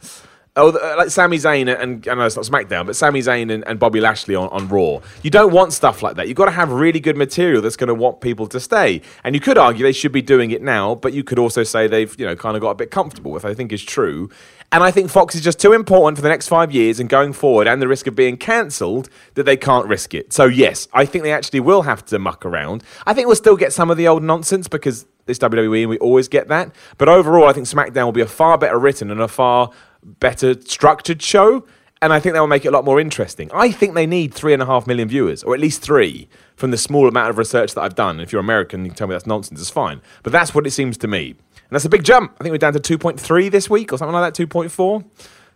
Oh, 0.56 0.70
uh, 0.70 0.94
like 0.96 1.10
Sami 1.10 1.36
Zayn 1.36 1.66
and 1.82 2.06
I 2.06 2.14
know 2.14 2.26
it's 2.26 2.36
not 2.36 2.44
SmackDown, 2.44 2.86
but 2.86 2.94
Sami 2.94 3.18
Zayn 3.18 3.52
and, 3.52 3.66
and 3.66 3.76
Bobby 3.76 4.00
Lashley 4.00 4.36
on, 4.36 4.48
on 4.50 4.68
Raw. 4.68 5.00
You 5.24 5.30
don't 5.30 5.52
want 5.52 5.72
stuff 5.72 6.00
like 6.00 6.14
that. 6.14 6.28
You've 6.28 6.36
got 6.36 6.44
to 6.44 6.52
have 6.52 6.70
really 6.70 7.00
good 7.00 7.16
material 7.16 7.60
that's 7.60 7.74
going 7.74 7.88
to 7.88 7.94
want 7.94 8.20
people 8.20 8.46
to 8.46 8.60
stay. 8.60 9.02
And 9.24 9.34
you 9.34 9.40
could 9.40 9.58
argue 9.58 9.82
they 9.82 9.90
should 9.90 10.12
be 10.12 10.22
doing 10.22 10.52
it 10.52 10.62
now, 10.62 10.94
but 10.94 11.12
you 11.12 11.24
could 11.24 11.40
also 11.40 11.64
say 11.64 11.88
they've 11.88 12.14
you 12.20 12.24
know 12.24 12.36
kind 12.36 12.56
of 12.56 12.60
got 12.60 12.70
a 12.70 12.76
bit 12.76 12.92
comfortable, 12.92 13.32
which 13.32 13.44
I 13.44 13.52
think 13.52 13.72
is 13.72 13.82
true. 13.82 14.30
And 14.70 14.84
I 14.84 14.92
think 14.92 15.10
Fox 15.10 15.34
is 15.34 15.40
just 15.40 15.58
too 15.58 15.72
important 15.72 16.18
for 16.18 16.22
the 16.22 16.28
next 16.28 16.46
five 16.46 16.70
years 16.70 17.00
and 17.00 17.08
going 17.08 17.32
forward, 17.32 17.66
and 17.66 17.82
the 17.82 17.88
risk 17.88 18.06
of 18.06 18.14
being 18.14 18.36
cancelled 18.36 19.08
that 19.34 19.42
they 19.42 19.56
can't 19.56 19.88
risk 19.88 20.14
it. 20.14 20.32
So 20.32 20.44
yes, 20.44 20.86
I 20.92 21.04
think 21.04 21.24
they 21.24 21.32
actually 21.32 21.60
will 21.60 21.82
have 21.82 22.04
to 22.06 22.18
muck 22.20 22.46
around. 22.46 22.84
I 23.08 23.12
think 23.12 23.26
we'll 23.26 23.34
still 23.34 23.56
get 23.56 23.72
some 23.72 23.90
of 23.90 23.96
the 23.96 24.06
old 24.06 24.22
nonsense 24.22 24.68
because 24.68 25.06
it's 25.26 25.38
WWE 25.38 25.80
and 25.80 25.90
we 25.90 25.98
always 25.98 26.28
get 26.28 26.48
that. 26.48 26.74
But 26.98 27.08
overall, 27.08 27.48
I 27.48 27.52
think 27.52 27.66
SmackDown 27.66 28.04
will 28.04 28.12
be 28.12 28.20
a 28.20 28.26
far 28.26 28.58
better 28.58 28.78
written 28.78 29.10
and 29.10 29.20
a 29.20 29.28
far 29.28 29.70
better 30.04 30.60
structured 30.60 31.22
show. 31.22 31.66
And 32.02 32.12
I 32.12 32.20
think 32.20 32.34
that 32.34 32.40
will 32.40 32.48
make 32.48 32.66
it 32.66 32.68
a 32.68 32.70
lot 32.70 32.84
more 32.84 33.00
interesting. 33.00 33.50
I 33.54 33.70
think 33.70 33.94
they 33.94 34.06
need 34.06 34.34
three 34.34 34.52
and 34.52 34.60
a 34.60 34.66
half 34.66 34.86
million 34.86 35.08
viewers, 35.08 35.42
or 35.42 35.54
at 35.54 35.60
least 35.60 35.80
three, 35.80 36.28
from 36.54 36.70
the 36.70 36.76
small 36.76 37.08
amount 37.08 37.30
of 37.30 37.38
research 37.38 37.72
that 37.74 37.80
I've 37.80 37.94
done. 37.94 38.20
If 38.20 38.30
you're 38.30 38.40
American, 38.40 38.84
you 38.84 38.90
can 38.90 38.96
tell 38.96 39.06
me 39.06 39.14
that's 39.14 39.26
nonsense, 39.26 39.58
it's 39.58 39.70
fine. 39.70 40.02
But 40.22 40.32
that's 40.32 40.54
what 40.54 40.66
it 40.66 40.72
seems 40.72 40.98
to 40.98 41.08
me. 41.08 41.30
And 41.30 41.70
that's 41.70 41.86
a 41.86 41.88
big 41.88 42.04
jump. 42.04 42.36
I 42.38 42.44
think 42.44 42.52
we're 42.52 42.58
down 42.58 42.74
to 42.74 42.98
2.3 42.98 43.50
this 43.50 43.70
week, 43.70 43.90
or 43.90 43.96
something 43.96 44.12
like 44.12 44.34
that, 44.34 44.48
2.4. 44.48 45.04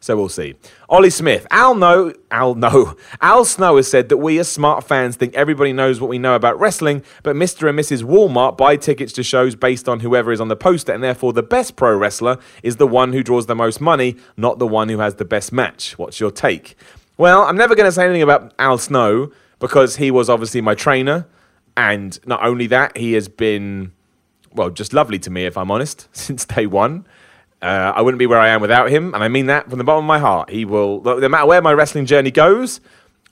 So 0.00 0.16
we'll 0.16 0.28
see. 0.28 0.54
Ollie 0.88 1.10
Smith. 1.10 1.46
Al 1.50 1.74
no 1.74 2.12
Al 2.30 2.54
no. 2.54 2.96
Al 3.20 3.44
Snow 3.44 3.76
has 3.76 3.90
said 3.90 4.08
that 4.08 4.18
we 4.18 4.38
as 4.38 4.48
smart 4.48 4.84
fans 4.84 5.16
think 5.16 5.34
everybody 5.34 5.72
knows 5.72 6.00
what 6.00 6.08
we 6.08 6.18
know 6.18 6.34
about 6.34 6.58
wrestling, 6.58 7.02
but 7.22 7.34
Mr. 7.34 7.68
and 7.68 7.78
Mrs. 7.78 8.04
Walmart 8.04 8.56
buy 8.56 8.76
tickets 8.76 9.12
to 9.14 9.22
shows 9.22 9.56
based 9.56 9.88
on 9.88 10.00
whoever 10.00 10.30
is 10.30 10.40
on 10.40 10.48
the 10.48 10.56
poster, 10.56 10.92
and 10.92 11.02
therefore 11.02 11.32
the 11.32 11.42
best 11.42 11.76
pro 11.76 11.96
wrestler 11.96 12.38
is 12.62 12.76
the 12.76 12.86
one 12.86 13.12
who 13.12 13.22
draws 13.22 13.46
the 13.46 13.56
most 13.56 13.80
money, 13.80 14.16
not 14.36 14.58
the 14.58 14.66
one 14.66 14.88
who 14.88 14.98
has 14.98 15.16
the 15.16 15.24
best 15.24 15.52
match. 15.52 15.98
What's 15.98 16.20
your 16.20 16.30
take? 16.30 16.76
Well, 17.16 17.42
I'm 17.42 17.56
never 17.56 17.74
going 17.74 17.86
to 17.86 17.92
say 17.92 18.04
anything 18.04 18.22
about 18.22 18.54
Al 18.58 18.78
Snow 18.78 19.32
because 19.58 19.96
he 19.96 20.10
was 20.12 20.30
obviously 20.30 20.60
my 20.60 20.76
trainer, 20.76 21.26
and 21.76 22.18
not 22.24 22.44
only 22.44 22.68
that, 22.68 22.96
he 22.96 23.14
has 23.14 23.28
been 23.28 23.92
well, 24.52 24.70
just 24.70 24.92
lovely 24.92 25.18
to 25.20 25.30
me 25.30 25.44
if 25.44 25.56
I'm 25.56 25.70
honest, 25.70 26.08
since 26.16 26.44
day 26.44 26.66
one. 26.66 27.06
Uh, 27.60 27.92
I 27.94 28.02
wouldn't 28.02 28.18
be 28.18 28.26
where 28.26 28.38
I 28.38 28.48
am 28.48 28.60
without 28.60 28.88
him, 28.88 29.14
and 29.14 29.24
I 29.24 29.28
mean 29.28 29.46
that 29.46 29.68
from 29.68 29.78
the 29.78 29.84
bottom 29.84 30.04
of 30.04 30.08
my 30.08 30.20
heart. 30.20 30.50
He 30.50 30.64
will, 30.64 31.02
no 31.02 31.28
matter 31.28 31.46
where 31.46 31.60
my 31.60 31.72
wrestling 31.72 32.06
journey 32.06 32.30
goes, 32.30 32.80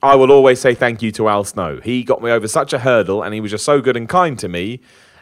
I 0.02 0.16
will 0.16 0.32
always 0.32 0.60
say 0.60 0.74
thank 0.74 1.00
you 1.00 1.12
to 1.12 1.28
Al 1.28 1.44
Snow. 1.44 1.80
He 1.82 2.02
got 2.02 2.22
me 2.22 2.30
over 2.30 2.48
such 2.48 2.72
a 2.72 2.80
hurdle, 2.80 3.22
and 3.22 3.32
he 3.34 3.40
was 3.40 3.52
just 3.52 3.64
so 3.64 3.80
good 3.80 3.96
and 3.96 4.08
kind 4.08 4.38
to 4.40 4.48
me. 4.48 4.80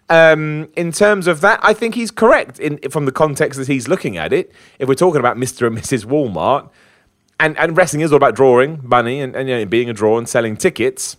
Um, 0.08 0.68
in 0.76 0.90
terms 0.90 1.26
of 1.26 1.40
that, 1.42 1.60
I 1.62 1.74
think 1.74 1.94
he's 1.94 2.10
correct 2.10 2.58
in 2.58 2.78
from 2.90 3.04
the 3.04 3.12
context 3.12 3.58
that 3.58 3.68
he's 3.68 3.88
looking 3.88 4.16
at 4.16 4.32
it. 4.32 4.52
If 4.78 4.88
we're 4.88 4.94
talking 4.94 5.20
about 5.20 5.36
Mr. 5.36 5.66
and 5.66 5.76
Mrs. 5.76 6.04
Walmart, 6.06 6.70
and, 7.40 7.58
and 7.58 7.76
wrestling 7.76 8.02
is 8.02 8.12
all 8.12 8.16
about 8.16 8.34
drawing 8.34 8.80
money 8.82 9.20
and, 9.20 9.34
and 9.36 9.48
you 9.48 9.56
know, 9.56 9.64
being 9.66 9.90
a 9.90 9.92
draw 9.92 10.18
and 10.18 10.28
selling 10.28 10.56
tickets. 10.56 11.16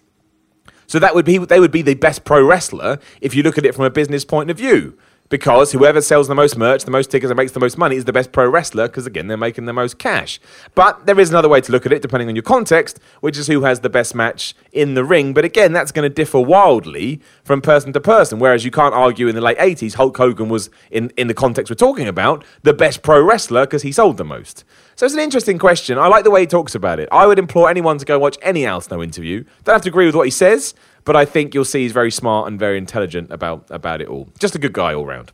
So 0.87 0.99
that 0.99 1.15
would 1.15 1.25
be 1.25 1.37
they 1.39 1.59
would 1.59 1.71
be 1.71 1.81
the 1.81 1.95
best 1.95 2.25
pro 2.25 2.43
wrestler 2.43 2.99
if 3.19 3.35
you 3.35 3.43
look 3.43 3.57
at 3.57 3.65
it 3.65 3.73
from 3.73 3.85
a 3.85 3.89
business 3.89 4.23
point 4.23 4.51
of 4.51 4.57
view 4.57 4.97
because 5.29 5.71
whoever 5.71 6.01
sells 6.01 6.27
the 6.27 6.35
most 6.35 6.57
merch, 6.57 6.83
the 6.83 6.91
most 6.91 7.09
tickets, 7.09 7.31
and 7.31 7.37
makes 7.37 7.51
the 7.51 7.59
most 7.59 7.77
money 7.77 7.95
is 7.95 8.05
the 8.05 8.13
best 8.13 8.31
pro 8.31 8.47
wrestler 8.47 8.87
because, 8.87 9.07
again, 9.07 9.27
they're 9.27 9.37
making 9.37 9.65
the 9.65 9.73
most 9.73 9.97
cash. 9.97 10.39
But 10.75 11.05
there 11.07 11.19
is 11.19 11.29
another 11.29 11.49
way 11.49 11.61
to 11.61 11.71
look 11.71 11.85
at 11.85 11.91
it, 11.91 12.01
depending 12.01 12.29
on 12.29 12.35
your 12.35 12.43
context, 12.43 12.99
which 13.21 13.37
is 13.37 13.47
who 13.47 13.63
has 13.63 13.79
the 13.79 13.89
best 13.89 14.13
match 14.13 14.53
in 14.71 14.93
the 14.93 15.03
ring. 15.03 15.33
But 15.33 15.43
again, 15.43 15.73
that's 15.73 15.91
going 15.91 16.07
to 16.07 16.13
differ 16.13 16.39
wildly 16.39 17.21
from 17.43 17.61
person 17.61 17.91
to 17.93 17.99
person. 17.99 18.37
Whereas 18.39 18.63
you 18.63 18.71
can't 18.71 18.93
argue 18.93 19.27
in 19.27 19.35
the 19.35 19.41
late 19.41 19.57
80s, 19.57 19.95
Hulk 19.95 20.15
Hogan 20.15 20.49
was, 20.49 20.69
in, 20.91 21.11
in 21.17 21.27
the 21.27 21.33
context 21.33 21.71
we're 21.71 21.75
talking 21.75 22.07
about, 22.07 22.45
the 22.61 22.73
best 22.73 23.01
pro 23.01 23.21
wrestler 23.21 23.65
because 23.65 23.81
he 23.81 23.91
sold 23.91 24.17
the 24.17 24.25
most. 24.25 24.63
So 24.95 25.05
it's 25.05 25.15
an 25.15 25.21
interesting 25.21 25.57
question. 25.57 25.97
I 25.97 26.07
like 26.07 26.23
the 26.23 26.31
way 26.31 26.41
he 26.41 26.47
talks 26.47 26.75
about 26.75 26.99
it. 26.99 27.09
I 27.11 27.25
would 27.25 27.39
implore 27.39 27.69
anyone 27.69 27.97
to 27.97 28.05
go 28.05 28.19
watch 28.19 28.37
any 28.41 28.65
Al 28.65 28.79
Snow 28.79 29.01
interview. 29.01 29.43
Don't 29.63 29.73
have 29.73 29.81
to 29.81 29.89
agree 29.89 30.05
with 30.05 30.15
what 30.15 30.25
he 30.25 30.31
says, 30.31 30.73
but 31.05 31.15
I 31.15 31.23
think 31.23 31.53
you'll 31.53 31.65
see 31.65 31.83
he's 31.83 31.91
very 31.91 32.11
smart 32.11 32.47
and 32.47 32.59
very 32.59 32.77
intelligent 32.77 33.31
about, 33.31 33.65
about 33.69 34.01
it 34.01 34.07
all. 34.07 34.27
Just 34.39 34.55
a 34.55 34.59
good 34.59 34.73
guy 34.73 34.93
all 34.93 35.05
round. 35.05 35.31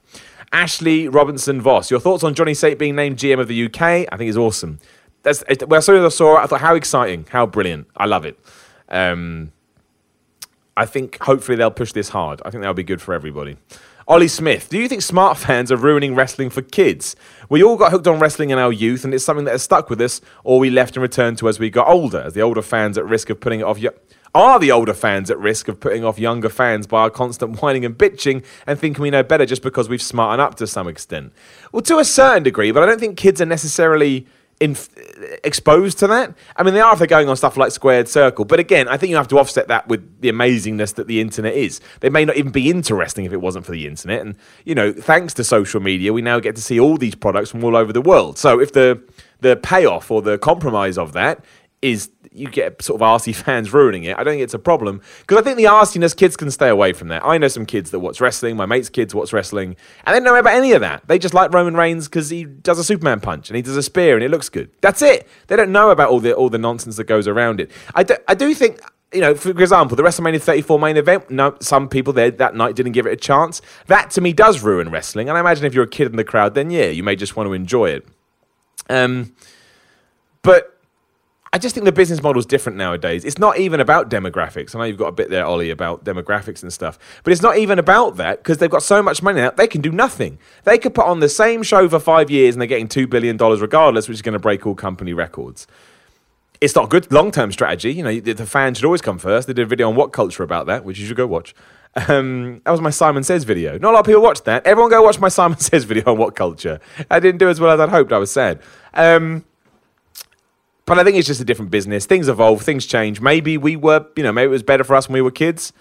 Ashley 0.52 1.08
Robinson 1.08 1.62
Voss, 1.62 1.90
your 1.90 2.00
thoughts 2.02 2.24
on 2.24 2.34
Johnny 2.34 2.54
Saint 2.54 2.78
being 2.78 2.96
named 2.96 3.18
GM 3.18 3.40
of 3.40 3.48
the 3.48 3.66
UK? 3.66 4.08
I 4.12 4.18
think 4.18 4.30
is 4.30 4.38
awesome. 4.38 4.80
That's, 5.24 5.44
when 5.66 5.78
I 5.78 5.80
saw, 5.80 6.38
it, 6.38 6.44
I 6.44 6.48
thought, 6.48 6.62
how 6.62 6.76
exciting, 6.76 7.26
how 7.30 7.46
brilliant. 7.46 7.88
I 7.96 8.06
love 8.06 8.26
it. 8.26 8.38
Um, 8.90 9.54
I 10.76 10.86
think 10.86 11.22
hopefully 11.22 11.58
they'll 11.58 11.72
push 11.72 11.94
this 11.94 12.10
hard. 12.10 12.42
I 12.44 12.50
think 12.50 12.62
that'll 12.62 12.74
be 12.74 12.84
good 12.84 13.02
for 13.02 13.14
everybody. 13.14 13.58
Ollie 14.08 14.28
Smith, 14.28 14.68
do 14.70 14.78
you 14.80 14.90
think 14.90 15.02
smart 15.04 15.38
fans 15.38 15.72
are 15.72 15.78
ruining 15.78 16.16
wrestling 16.16 16.50
for 16.50 16.62
kids? 16.62 17.16
We 17.50 17.64
all 17.64 17.78
got 17.78 17.92
hooked 17.92 18.08
on 18.08 18.20
wrestling 18.20 18.50
in 18.50 18.58
our 18.58 18.74
youth, 18.74 19.06
and 19.06 19.14
it's 19.14 19.24
something 19.24 19.46
that 19.46 19.52
has 19.52 19.62
stuck 19.62 19.90
with 19.90 20.02
us, 20.02 20.20
or 20.44 20.60
we 20.60 20.70
left 20.70 20.98
and 20.98 21.02
returned 21.02 21.38
to 21.38 21.48
as 21.48 21.60
we 21.60 21.70
got 21.70 21.88
older, 21.88 22.20
as 22.20 22.34
the 22.34 22.42
older 22.42 22.62
fans 22.62 22.98
at 22.98 23.06
risk 23.06 23.30
of 23.30 23.40
putting 23.40 23.62
it 23.62 23.64
off. 23.64 23.78
Are 24.34 24.60
the 24.60 24.72
older 24.72 24.94
fans 24.94 25.30
at 25.30 25.38
risk 25.38 25.68
of 25.68 25.80
putting 25.80 26.06
off 26.06 26.18
younger 26.18 26.48
fans 26.48 26.88
by 26.88 27.02
our 27.02 27.10
constant 27.10 27.62
whining 27.62 27.84
and 27.84 27.98
bitching 27.98 28.46
and 28.66 28.80
thinking 28.80 29.02
we 29.02 29.10
know 29.10 29.24
better 29.24 29.46
just 29.46 29.62
because 29.62 29.90
we've 29.90 30.02
smartened 30.02 30.42
up 30.42 30.56
to 30.56 30.68
some 30.68 30.88
extent? 30.88 31.34
Well, 31.74 31.82
to 31.84 32.00
a 32.00 32.06
certain 32.06 32.44
degree, 32.44 32.72
but 32.72 32.82
I 32.82 32.86
don't 32.86 33.00
think 33.00 33.18
kids 33.18 33.42
are 33.42 33.46
necessarily 33.46 34.26
uh, 34.62 34.74
exposed 35.44 36.00
to 36.00 36.08
that. 36.08 36.34
I 36.56 36.64
mean, 36.64 36.74
they 36.74 36.80
are 36.80 36.94
if 36.94 37.00
they're 37.00 37.08
going 37.08 37.28
on 37.28 37.36
stuff 37.36 37.58
like 37.58 37.72
Squared 37.72 38.08
Circle, 38.08 38.46
but 38.46 38.60
again, 38.60 38.88
I 38.88 38.96
think 38.96 39.10
you 39.10 39.18
have 39.18 39.28
to 39.30 39.40
offset 39.40 39.68
that 39.68 39.90
with 39.90 40.22
the 40.22 40.32
amazingness 40.32 40.96
that 40.96 41.08
the 41.08 41.20
internet 41.20 41.54
is. 41.54 41.82
They 42.00 42.10
may 42.10 42.24
not 42.24 42.38
even 42.38 42.54
be 42.54 42.70
interesting 42.70 43.26
if 43.26 43.34
it 43.34 43.42
wasn't 43.42 43.66
for 43.66 43.74
the 43.74 43.86
internet, 43.86 44.22
and 44.22 44.38
you 44.64 44.76
know, 44.76 44.94
thanks 44.94 45.34
to 45.36 45.44
social 45.44 45.82
media, 45.82 46.14
we 46.14 46.22
now 46.22 46.40
get 46.40 46.56
to 46.56 46.62
see 46.62 46.80
all 46.80 46.96
these 46.96 47.16
products 47.16 47.50
from 47.50 47.66
all 47.66 47.76
over 47.76 47.92
the 47.92 48.02
world. 48.02 48.38
So 48.38 48.62
if 48.62 48.72
the 48.72 49.02
the 49.42 49.58
payoff 49.58 50.10
or 50.10 50.22
the 50.22 50.38
compromise 50.38 50.98
of 50.98 51.14
that 51.14 51.44
is 51.82 52.12
you 52.34 52.50
get 52.50 52.82
sort 52.82 53.02
of 53.02 53.06
arsey 53.06 53.36
fans 53.36 53.74
ruining 53.74 54.04
it. 54.04 54.18
I 54.18 54.24
don't 54.24 54.34
think 54.34 54.44
it's 54.44 54.54
a 54.54 54.60
problem 54.60 55.02
because 55.20 55.38
I 55.38 55.42
think 55.42 55.58
the 55.58 55.66
arsiness 55.66 56.16
kids 56.16 56.38
can 56.38 56.50
stay 56.52 56.70
away 56.70 56.94
from 56.94 57.10
that. 57.10 57.26
I 57.26 57.38
know 57.38 57.48
some 57.48 57.66
kids 57.66 57.92
that 57.92 58.00
watch 58.00 58.22
wrestling. 58.22 58.56
My 58.56 58.66
mates' 58.66 58.90
kids 58.90 59.14
watch 59.14 59.34
wrestling, 59.34 59.76
and 60.06 60.14
they 60.14 60.20
don't 60.20 60.24
know 60.24 60.40
about 60.40 60.56
any 60.56 60.72
of 60.72 60.82
that. 60.82 61.08
They 61.08 61.20
just 61.20 61.34
like 61.34 61.54
Roman 61.54 61.76
Reigns 61.76 62.08
because 62.08 62.30
he 62.30 62.46
does 62.46 62.80
a 62.80 62.84
Superman 62.84 63.20
punch 63.20 63.50
and 63.50 63.56
he 63.56 63.62
does 63.62 63.78
a 63.78 63.84
spear 63.84 64.16
and 64.16 64.24
it 64.24 64.30
looks 64.30 64.50
good. 64.50 64.70
That's 64.82 65.02
it. 65.02 65.28
They 65.48 65.56
don't 65.56 65.72
know 65.72 65.92
about 65.92 66.10
all 66.10 66.20
the 66.20 66.34
all 66.34 66.50
the 66.50 66.58
nonsense 66.58 66.96
that 66.98 67.06
goes 67.06 67.28
around 67.28 67.60
it. 67.60 67.72
I 67.96 68.04
do, 68.04 68.16
I 68.28 68.36
do 68.36 68.54
think 68.54 68.80
you 69.14 69.20
know, 69.20 69.36
for 69.36 69.50
example, 69.50 69.98
the 69.98 70.04
WrestleMania 70.04 70.42
34 70.42 70.80
main 70.80 70.96
event, 70.96 71.30
no, 71.30 71.56
some 71.60 71.90
people 71.90 72.14
there 72.14 72.32
that 72.32 72.56
night 72.56 72.76
didn't 72.76 72.94
give 72.94 73.06
it 73.06 73.12
a 73.12 73.18
chance. 73.18 73.62
That 73.88 74.10
to 74.12 74.22
me 74.22 74.32
does 74.32 74.62
ruin 74.62 74.90
wrestling. 74.90 75.28
And 75.28 75.38
I 75.38 75.42
imagine 75.42 75.66
if 75.66 75.74
you're 75.74 75.84
a 75.84 75.90
kid 75.90 76.08
in 76.08 76.16
the 76.16 76.24
crowd, 76.24 76.56
then 76.56 76.70
yeah, 76.70 76.86
you 76.86 77.04
may 77.04 77.18
just 77.18 77.36
want 77.36 77.48
to 77.48 77.54
enjoy 77.54 77.90
it. 77.90 78.08
Um, 78.90 79.36
but 80.44 80.81
I 81.54 81.58
just 81.58 81.76
think 81.76 81.84
the 81.84 81.92
business 81.92 82.24
model 82.24 82.40
is 82.40 82.46
different 82.46 82.78
nowadays. 82.78 83.26
It's 83.26 83.38
not 83.38 83.58
even 83.60 83.82
about 83.82 84.10
demographics. 84.10 84.74
I 84.74 84.80
know 84.80 84.86
you've 84.86 84.98
got 84.98 85.08
a 85.08 85.12
bit 85.12 85.30
there, 85.30 85.46
Ollie, 85.46 85.70
about 85.70 86.06
demographics 86.06 86.64
and 86.64 86.72
stuff, 86.72 86.98
but 87.26 87.34
it's 87.34 87.42
not 87.42 87.58
even 87.58 87.78
about 87.78 88.16
that 88.16 88.38
because 88.38 88.60
they've 88.60 88.70
got 88.70 88.84
so 88.84 89.04
much 89.04 89.22
money 89.22 89.42
now, 89.42 89.52
they 89.52 89.68
can 89.68 89.82
do 89.82 89.92
nothing. 89.92 90.40
They 90.64 90.78
could 90.78 90.94
put 90.94 91.06
on 91.06 91.20
the 91.20 91.28
same 91.28 91.62
show 91.62 91.90
for 91.90 92.00
five 92.00 92.32
years 92.32 92.56
and 92.56 92.62
they're 92.62 92.68
getting 92.68 92.88
$2 92.88 93.10
billion 93.10 93.36
regardless, 93.36 94.08
which 94.08 94.16
is 94.16 94.22
going 94.22 94.32
to 94.32 94.40
break 94.40 94.66
all 94.66 94.76
company 94.76 95.12
records. 95.12 95.68
It's 96.62 96.74
not 96.74 96.86
a 96.86 96.88
good 96.88 97.12
long 97.12 97.32
term 97.32 97.52
strategy. 97.52 97.92
You 97.96 98.04
know, 98.04 98.20
the 98.22 98.46
fans 98.46 98.78
should 98.78 98.86
always 98.86 99.02
come 99.02 99.18
first. 99.18 99.48
They 99.48 99.54
did 99.54 99.64
a 99.64 99.66
video 99.66 99.90
on 99.90 99.96
what 99.98 100.14
culture 100.14 100.44
about 100.44 100.68
that, 100.68 100.86
which 100.86 101.00
you 101.00 101.06
should 101.06 101.18
go 101.18 101.28
watch. 101.28 101.54
Um, 102.08 102.62
that 102.64 102.72
was 102.72 102.80
my 102.80 102.92
Simon 102.92 103.24
Says 103.24 103.44
video. 103.44 103.78
Not 103.78 103.90
a 103.90 103.94
lot 103.96 104.00
of 104.02 104.06
people 104.06 104.22
watched 104.22 104.46
that. 104.46 104.66
Everyone 104.66 104.90
go 104.90 105.02
watch 105.02 105.20
my 105.20 105.28
Simon 105.40 105.58
Says 105.58 105.84
video 105.84 106.06
on 106.06 106.18
what 106.18 106.34
culture. 106.34 106.80
I 107.10 107.20
didn't 107.20 107.40
do 107.40 107.50
as 107.50 107.60
well 107.60 107.72
as 107.72 107.80
I'd 107.82 107.90
hoped. 107.90 108.14
I 108.14 108.20
was 108.20 108.32
sad. 108.32 108.62
Um, 108.94 109.44
but 110.92 111.00
I 111.00 111.06
think 111.06 111.16
it's 111.16 111.26
just 111.26 111.40
a 111.40 111.46
different 111.46 111.72
business. 111.72 112.06
Things 112.06 112.28
evolve, 112.28 112.64
things 112.64 112.86
change. 112.86 113.22
Maybe 113.22 113.58
we 113.58 113.78
were, 113.78 114.06
you 114.18 114.24
know, 114.24 114.34
maybe 114.34 114.48
it 114.48 114.50
was 114.50 114.62
better 114.62 114.84
for 114.84 114.94
us 114.94 115.08
when 115.08 115.14
we 115.14 115.22
were 115.22 115.32
kids, 115.32 115.72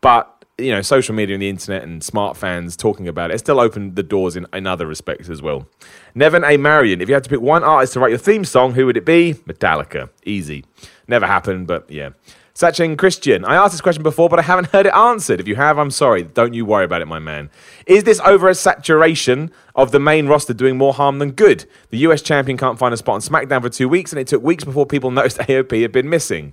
but 0.00 0.44
you 0.58 0.70
know, 0.70 0.80
social 0.80 1.12
media 1.12 1.34
and 1.34 1.42
the 1.42 1.48
internet 1.48 1.82
and 1.82 2.04
smart 2.04 2.36
fans 2.36 2.76
talking 2.76 3.08
about 3.08 3.32
it, 3.32 3.34
it 3.34 3.38
still 3.40 3.58
opened 3.58 3.96
the 3.96 4.04
doors 4.04 4.36
in, 4.36 4.46
in 4.52 4.68
other 4.68 4.86
respects 4.86 5.28
as 5.28 5.42
well. 5.42 5.66
Nevin 6.14 6.44
A. 6.44 6.56
Marion, 6.56 7.00
if 7.00 7.08
you 7.08 7.14
had 7.14 7.24
to 7.24 7.30
pick 7.30 7.40
one 7.40 7.64
artist 7.64 7.94
to 7.94 7.98
write 7.98 8.10
your 8.10 8.18
theme 8.18 8.44
song, 8.44 8.74
who 8.74 8.86
would 8.86 8.96
it 8.96 9.04
be? 9.04 9.34
Metallica. 9.44 10.08
Easy. 10.24 10.64
Never 11.08 11.26
happened, 11.26 11.66
but 11.66 11.90
yeah. 11.90 12.10
Sachin 12.54 12.98
Christian, 12.98 13.44
I 13.44 13.54
asked 13.54 13.72
this 13.72 13.80
question 13.80 14.02
before, 14.02 14.28
but 14.28 14.38
I 14.38 14.42
haven't 14.42 14.68
heard 14.68 14.86
it 14.86 14.94
answered. 14.94 15.40
If 15.40 15.46
you 15.46 15.56
have, 15.56 15.78
I'm 15.78 15.90
sorry. 15.90 16.24
Don't 16.24 16.52
you 16.52 16.64
worry 16.64 16.84
about 16.84 17.00
it, 17.00 17.06
my 17.06 17.18
man. 17.18 17.48
Is 17.86 18.04
this 18.04 18.20
over 18.20 18.48
a 18.48 18.54
saturation 18.54 19.50
of 19.74 19.92
the 19.92 20.00
main 20.00 20.26
roster 20.26 20.52
doing 20.52 20.76
more 20.76 20.92
harm 20.92 21.20
than 21.20 21.30
good? 21.30 21.64
The 21.90 21.98
US 21.98 22.22
champion 22.22 22.58
can't 22.58 22.78
find 22.78 22.92
a 22.92 22.96
spot 22.96 23.14
on 23.14 23.20
SmackDown 23.20 23.62
for 23.62 23.68
two 23.68 23.88
weeks, 23.88 24.12
and 24.12 24.20
it 24.20 24.26
took 24.26 24.42
weeks 24.42 24.64
before 24.64 24.84
people 24.84 25.10
noticed 25.12 25.38
AOP 25.38 25.80
had 25.82 25.92
been 25.92 26.08
missing. 26.08 26.52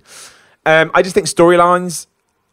Um, 0.64 0.90
I 0.94 1.02
just 1.02 1.14
think 1.14 1.26
storylines 1.26 2.06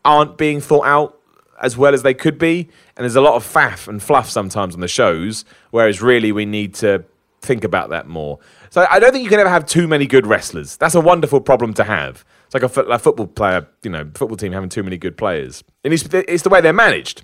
aren't 0.03 0.37
being 0.37 0.59
thought 0.61 0.85
out 0.85 1.19
as 1.61 1.77
well 1.77 1.93
as 1.93 2.03
they 2.03 2.13
could 2.13 2.37
be, 2.37 2.69
and 2.97 3.03
there's 3.03 3.15
a 3.15 3.21
lot 3.21 3.35
of 3.35 3.43
faff 3.45 3.87
and 3.87 4.01
fluff 4.01 4.29
sometimes 4.29 4.73
on 4.73 4.81
the 4.81 4.87
shows, 4.87 5.45
whereas 5.71 6.01
really 6.01 6.31
we 6.31 6.45
need 6.45 6.73
to 6.75 7.05
think 7.41 7.63
about 7.63 7.89
that 7.89 8.07
more. 8.07 8.39
So 8.75 8.85
I 8.89 8.99
don't 8.99 9.13
think 9.13 9.23
you 9.23 9.29
can 9.29 9.39
ever 9.39 9.47
have 9.47 9.65
too 9.65 9.87
many 9.87 10.05
good 10.05 10.27
wrestlers. 10.27 10.75
That's 10.75 10.95
a 10.95 10.99
wonderful 10.99 11.39
problem 11.39 11.73
to 11.75 11.85
have. 11.85 12.25
It's 12.43 12.53
like 12.53 12.61
a, 12.61 12.67
fo- 12.67 12.81
a 12.81 12.99
football 12.99 13.25
player, 13.25 13.65
you 13.83 13.89
know, 13.89 14.11
football 14.15 14.35
team 14.35 14.51
having 14.51 14.67
too 14.67 14.83
many 14.83 14.97
good 14.97 15.15
players. 15.15 15.63
And 15.85 15.93
it's, 15.93 16.03
it's 16.11 16.43
the 16.43 16.49
way 16.49 16.59
they're 16.59 16.73
managed. 16.73 17.23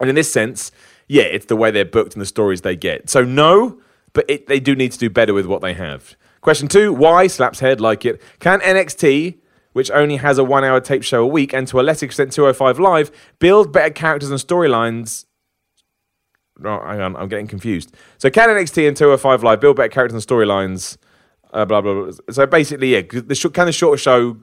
And 0.00 0.08
in 0.08 0.16
this 0.16 0.32
sense, 0.32 0.72
yeah, 1.06 1.22
it's 1.22 1.46
the 1.46 1.54
way 1.54 1.70
they're 1.70 1.84
booked 1.84 2.14
and 2.14 2.20
the 2.20 2.26
stories 2.26 2.62
they 2.62 2.74
get. 2.74 3.08
So 3.08 3.22
no, 3.22 3.78
but 4.14 4.24
it, 4.28 4.48
they 4.48 4.58
do 4.58 4.74
need 4.74 4.90
to 4.90 4.98
do 4.98 5.08
better 5.08 5.32
with 5.32 5.46
what 5.46 5.60
they 5.60 5.74
have. 5.74 6.16
Question 6.40 6.66
two, 6.66 6.92
why, 6.92 7.28
slaps 7.28 7.60
head 7.60 7.80
like 7.80 8.04
it, 8.04 8.20
can 8.40 8.58
NXT, 8.58 9.38
which 9.74 9.92
only 9.92 10.16
has 10.16 10.38
a 10.38 10.44
one 10.44 10.64
hour 10.64 10.80
tape 10.80 11.04
show 11.04 11.22
a 11.22 11.26
week, 11.28 11.52
and 11.52 11.68
to 11.68 11.78
a 11.78 11.82
lesser 11.82 12.06
extent 12.06 12.32
205 12.32 12.80
Live, 12.80 13.12
build 13.38 13.72
better 13.72 13.90
characters 13.90 14.28
and 14.32 14.40
storylines 14.40 15.26
no, 16.58 16.80
hang 16.80 17.00
on, 17.00 17.16
I'm 17.16 17.28
getting 17.28 17.46
confused. 17.46 17.94
So 18.18 18.30
can 18.30 18.48
NXT 18.48 18.88
and 18.88 18.96
205 18.96 19.42
Live 19.42 19.60
build 19.60 19.76
better 19.76 19.88
characters 19.88 20.14
and 20.14 20.26
storylines 20.26 20.96
uh, 21.54 21.64
blah, 21.64 21.80
blah, 21.80 21.94
blah. 21.94 22.12
So 22.30 22.46
basically, 22.46 22.94
yeah, 22.94 23.02
the 23.02 23.34
sh- 23.34 23.46
can 23.52 23.66
the 23.66 23.72
shorter 23.72 23.96
show 23.96 24.36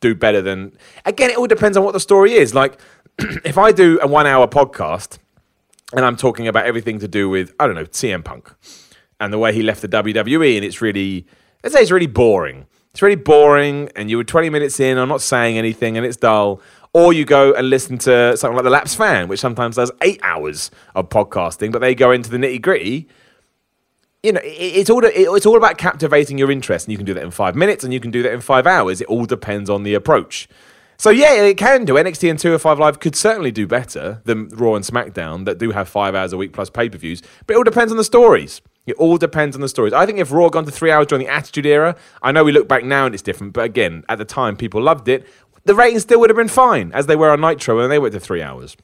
do 0.00 0.14
better 0.14 0.42
than. 0.42 0.76
Again, 1.06 1.30
it 1.30 1.38
all 1.38 1.46
depends 1.46 1.76
on 1.76 1.84
what 1.84 1.92
the 1.92 2.00
story 2.00 2.32
is. 2.32 2.54
Like, 2.54 2.78
if 3.18 3.56
I 3.56 3.72
do 3.72 3.98
a 4.02 4.06
one 4.06 4.26
hour 4.26 4.46
podcast 4.48 5.18
and 5.94 6.04
I'm 6.04 6.16
talking 6.16 6.48
about 6.48 6.66
everything 6.66 6.98
to 6.98 7.08
do 7.08 7.28
with, 7.28 7.54
I 7.58 7.66
don't 7.66 7.76
know, 7.76 7.84
CM 7.84 8.24
Punk 8.24 8.52
and 9.20 9.32
the 9.32 9.38
way 9.38 9.52
he 9.52 9.62
left 9.62 9.80
the 9.82 9.88
WWE, 9.88 10.56
and 10.56 10.64
it's 10.64 10.80
really, 10.80 11.26
let's 11.62 11.74
say 11.74 11.82
it's 11.82 11.90
really 11.90 12.06
boring. 12.06 12.66
It's 12.92 13.02
really 13.02 13.16
boring, 13.16 13.88
and 13.94 14.10
you 14.10 14.16
were 14.16 14.24
20 14.24 14.50
minutes 14.50 14.80
in, 14.80 14.98
I'm 14.98 15.08
not 15.08 15.20
saying 15.20 15.56
anything, 15.56 15.96
and 15.96 16.04
it's 16.04 16.16
dull. 16.16 16.60
Or 16.92 17.12
you 17.12 17.24
go 17.24 17.52
and 17.52 17.70
listen 17.70 17.98
to 17.98 18.36
something 18.36 18.56
like 18.56 18.64
The 18.64 18.70
Lapsed 18.70 18.96
Fan, 18.96 19.28
which 19.28 19.40
sometimes 19.40 19.76
does 19.76 19.92
eight 20.02 20.20
hours 20.22 20.70
of 20.94 21.08
podcasting, 21.08 21.70
but 21.70 21.80
they 21.80 21.94
go 21.94 22.10
into 22.10 22.30
the 22.30 22.36
nitty 22.36 22.60
gritty 22.60 23.08
you 24.22 24.32
know, 24.32 24.40
it's 24.44 24.90
all 24.90 25.00
it's 25.04 25.46
all 25.46 25.56
about 25.56 25.78
captivating 25.78 26.36
your 26.36 26.50
interest, 26.50 26.86
and 26.86 26.92
you 26.92 26.98
can 26.98 27.06
do 27.06 27.14
that 27.14 27.22
in 27.22 27.30
five 27.30 27.54
minutes, 27.54 27.84
and 27.84 27.92
you 27.92 28.00
can 28.00 28.10
do 28.10 28.22
that 28.22 28.32
in 28.32 28.40
five 28.40 28.66
hours. 28.66 29.00
It 29.00 29.06
all 29.06 29.24
depends 29.24 29.70
on 29.70 29.82
the 29.82 29.94
approach. 29.94 30.48
So 30.98 31.08
yeah, 31.08 31.32
it 31.32 31.56
can 31.56 31.86
do. 31.86 31.94
NXT 31.94 32.28
and 32.28 32.38
205 32.38 32.78
Live 32.78 33.00
could 33.00 33.16
certainly 33.16 33.50
do 33.50 33.66
better 33.66 34.20
than 34.26 34.48
Raw 34.48 34.74
and 34.74 34.84
SmackDown 34.84 35.46
that 35.46 35.56
do 35.56 35.70
have 35.70 35.88
five 35.88 36.14
hours 36.14 36.34
a 36.34 36.36
week 36.36 36.52
plus 36.52 36.68
pay 36.68 36.90
per 36.90 36.98
views. 36.98 37.22
But 37.46 37.54
it 37.54 37.56
all 37.56 37.64
depends 37.64 37.90
on 37.90 37.96
the 37.96 38.04
stories. 38.04 38.60
It 38.86 38.96
all 38.96 39.16
depends 39.16 39.56
on 39.56 39.62
the 39.62 39.68
stories. 39.68 39.94
I 39.94 40.04
think 40.04 40.18
if 40.18 40.30
Raw 40.30 40.50
gone 40.50 40.66
to 40.66 40.70
three 40.70 40.90
hours 40.90 41.06
during 41.06 41.24
the 41.24 41.32
Attitude 41.32 41.64
Era, 41.64 41.96
I 42.22 42.32
know 42.32 42.44
we 42.44 42.52
look 42.52 42.68
back 42.68 42.84
now 42.84 43.06
and 43.06 43.14
it's 43.14 43.22
different, 43.22 43.54
but 43.54 43.64
again, 43.64 44.04
at 44.10 44.18
the 44.18 44.26
time 44.26 44.56
people 44.56 44.82
loved 44.82 45.08
it. 45.08 45.26
The 45.64 45.74
ratings 45.74 46.02
still 46.02 46.20
would 46.20 46.30
have 46.30 46.36
been 46.36 46.48
fine 46.48 46.92
as 46.92 47.06
they 47.06 47.16
were 47.16 47.30
on 47.30 47.40
Nitro 47.40 47.76
when 47.76 47.90
they 47.90 47.98
went 47.98 48.14
to 48.14 48.20
three 48.20 48.42
hours. 48.42 48.76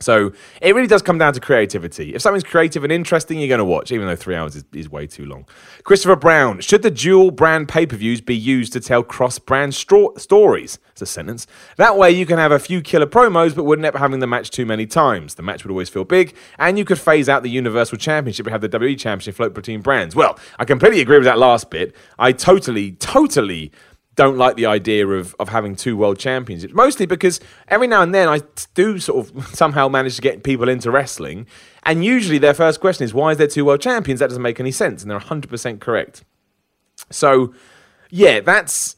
So 0.00 0.32
it 0.60 0.74
really 0.74 0.88
does 0.88 1.02
come 1.02 1.18
down 1.18 1.34
to 1.34 1.40
creativity. 1.40 2.14
If 2.14 2.22
something's 2.22 2.42
creative 2.42 2.82
and 2.82 2.92
interesting, 2.92 3.38
you're 3.38 3.48
going 3.48 3.58
to 3.58 3.64
watch, 3.64 3.92
even 3.92 4.08
though 4.08 4.16
three 4.16 4.34
hours 4.34 4.56
is, 4.56 4.64
is 4.72 4.90
way 4.90 5.06
too 5.06 5.24
long. 5.24 5.46
Christopher 5.84 6.16
Brown, 6.16 6.60
should 6.60 6.82
the 6.82 6.90
dual 6.90 7.30
brand 7.30 7.68
pay 7.68 7.86
per 7.86 7.96
views 7.96 8.20
be 8.20 8.36
used 8.36 8.72
to 8.72 8.80
tell 8.80 9.04
cross 9.04 9.38
brand 9.38 9.72
stro- 9.72 10.18
stories? 10.18 10.80
It's 10.90 11.02
a 11.02 11.06
sentence. 11.06 11.46
That 11.76 11.96
way 11.96 12.10
you 12.10 12.26
can 12.26 12.38
have 12.38 12.50
a 12.50 12.58
few 12.58 12.82
killer 12.82 13.06
promos, 13.06 13.54
but 13.54 13.64
wouldn't 13.64 13.86
end 13.86 13.94
up 13.94 14.00
having 14.00 14.18
the 14.18 14.26
match 14.26 14.50
too 14.50 14.66
many 14.66 14.84
times. 14.84 15.36
The 15.36 15.42
match 15.42 15.64
would 15.64 15.70
always 15.70 15.88
feel 15.88 16.04
big, 16.04 16.34
and 16.58 16.76
you 16.76 16.84
could 16.84 16.98
phase 16.98 17.28
out 17.28 17.44
the 17.44 17.50
Universal 17.50 17.98
Championship 17.98 18.46
and 18.46 18.52
have 18.52 18.62
the 18.62 18.68
WWE 18.68 18.98
Championship 18.98 19.36
float 19.36 19.54
between 19.54 19.80
brands. 19.80 20.16
Well, 20.16 20.38
I 20.58 20.64
completely 20.64 21.00
agree 21.02 21.18
with 21.18 21.26
that 21.26 21.38
last 21.38 21.70
bit. 21.70 21.94
I 22.18 22.32
totally, 22.32 22.92
totally 22.92 23.70
don't 24.14 24.36
like 24.36 24.56
the 24.56 24.66
idea 24.66 25.06
of, 25.06 25.34
of 25.38 25.48
having 25.48 25.74
two 25.74 25.96
world 25.96 26.18
championships. 26.18 26.74
Mostly 26.74 27.06
because 27.06 27.40
every 27.68 27.86
now 27.86 28.02
and 28.02 28.14
then 28.14 28.28
I 28.28 28.42
do 28.74 28.98
sort 28.98 29.28
of 29.28 29.48
somehow 29.54 29.88
manage 29.88 30.16
to 30.16 30.22
get 30.22 30.42
people 30.42 30.68
into 30.68 30.90
wrestling. 30.90 31.46
And 31.82 32.04
usually 32.04 32.38
their 32.38 32.54
first 32.54 32.80
question 32.80 33.04
is, 33.04 33.12
why 33.12 33.32
is 33.32 33.38
there 33.38 33.46
two 33.46 33.64
world 33.64 33.80
champions? 33.80 34.20
That 34.20 34.28
doesn't 34.28 34.42
make 34.42 34.60
any 34.60 34.72
sense. 34.72 35.02
And 35.02 35.10
they're 35.10 35.18
100% 35.18 35.80
correct. 35.80 36.24
So, 37.10 37.54
yeah, 38.10 38.40
that's. 38.40 38.96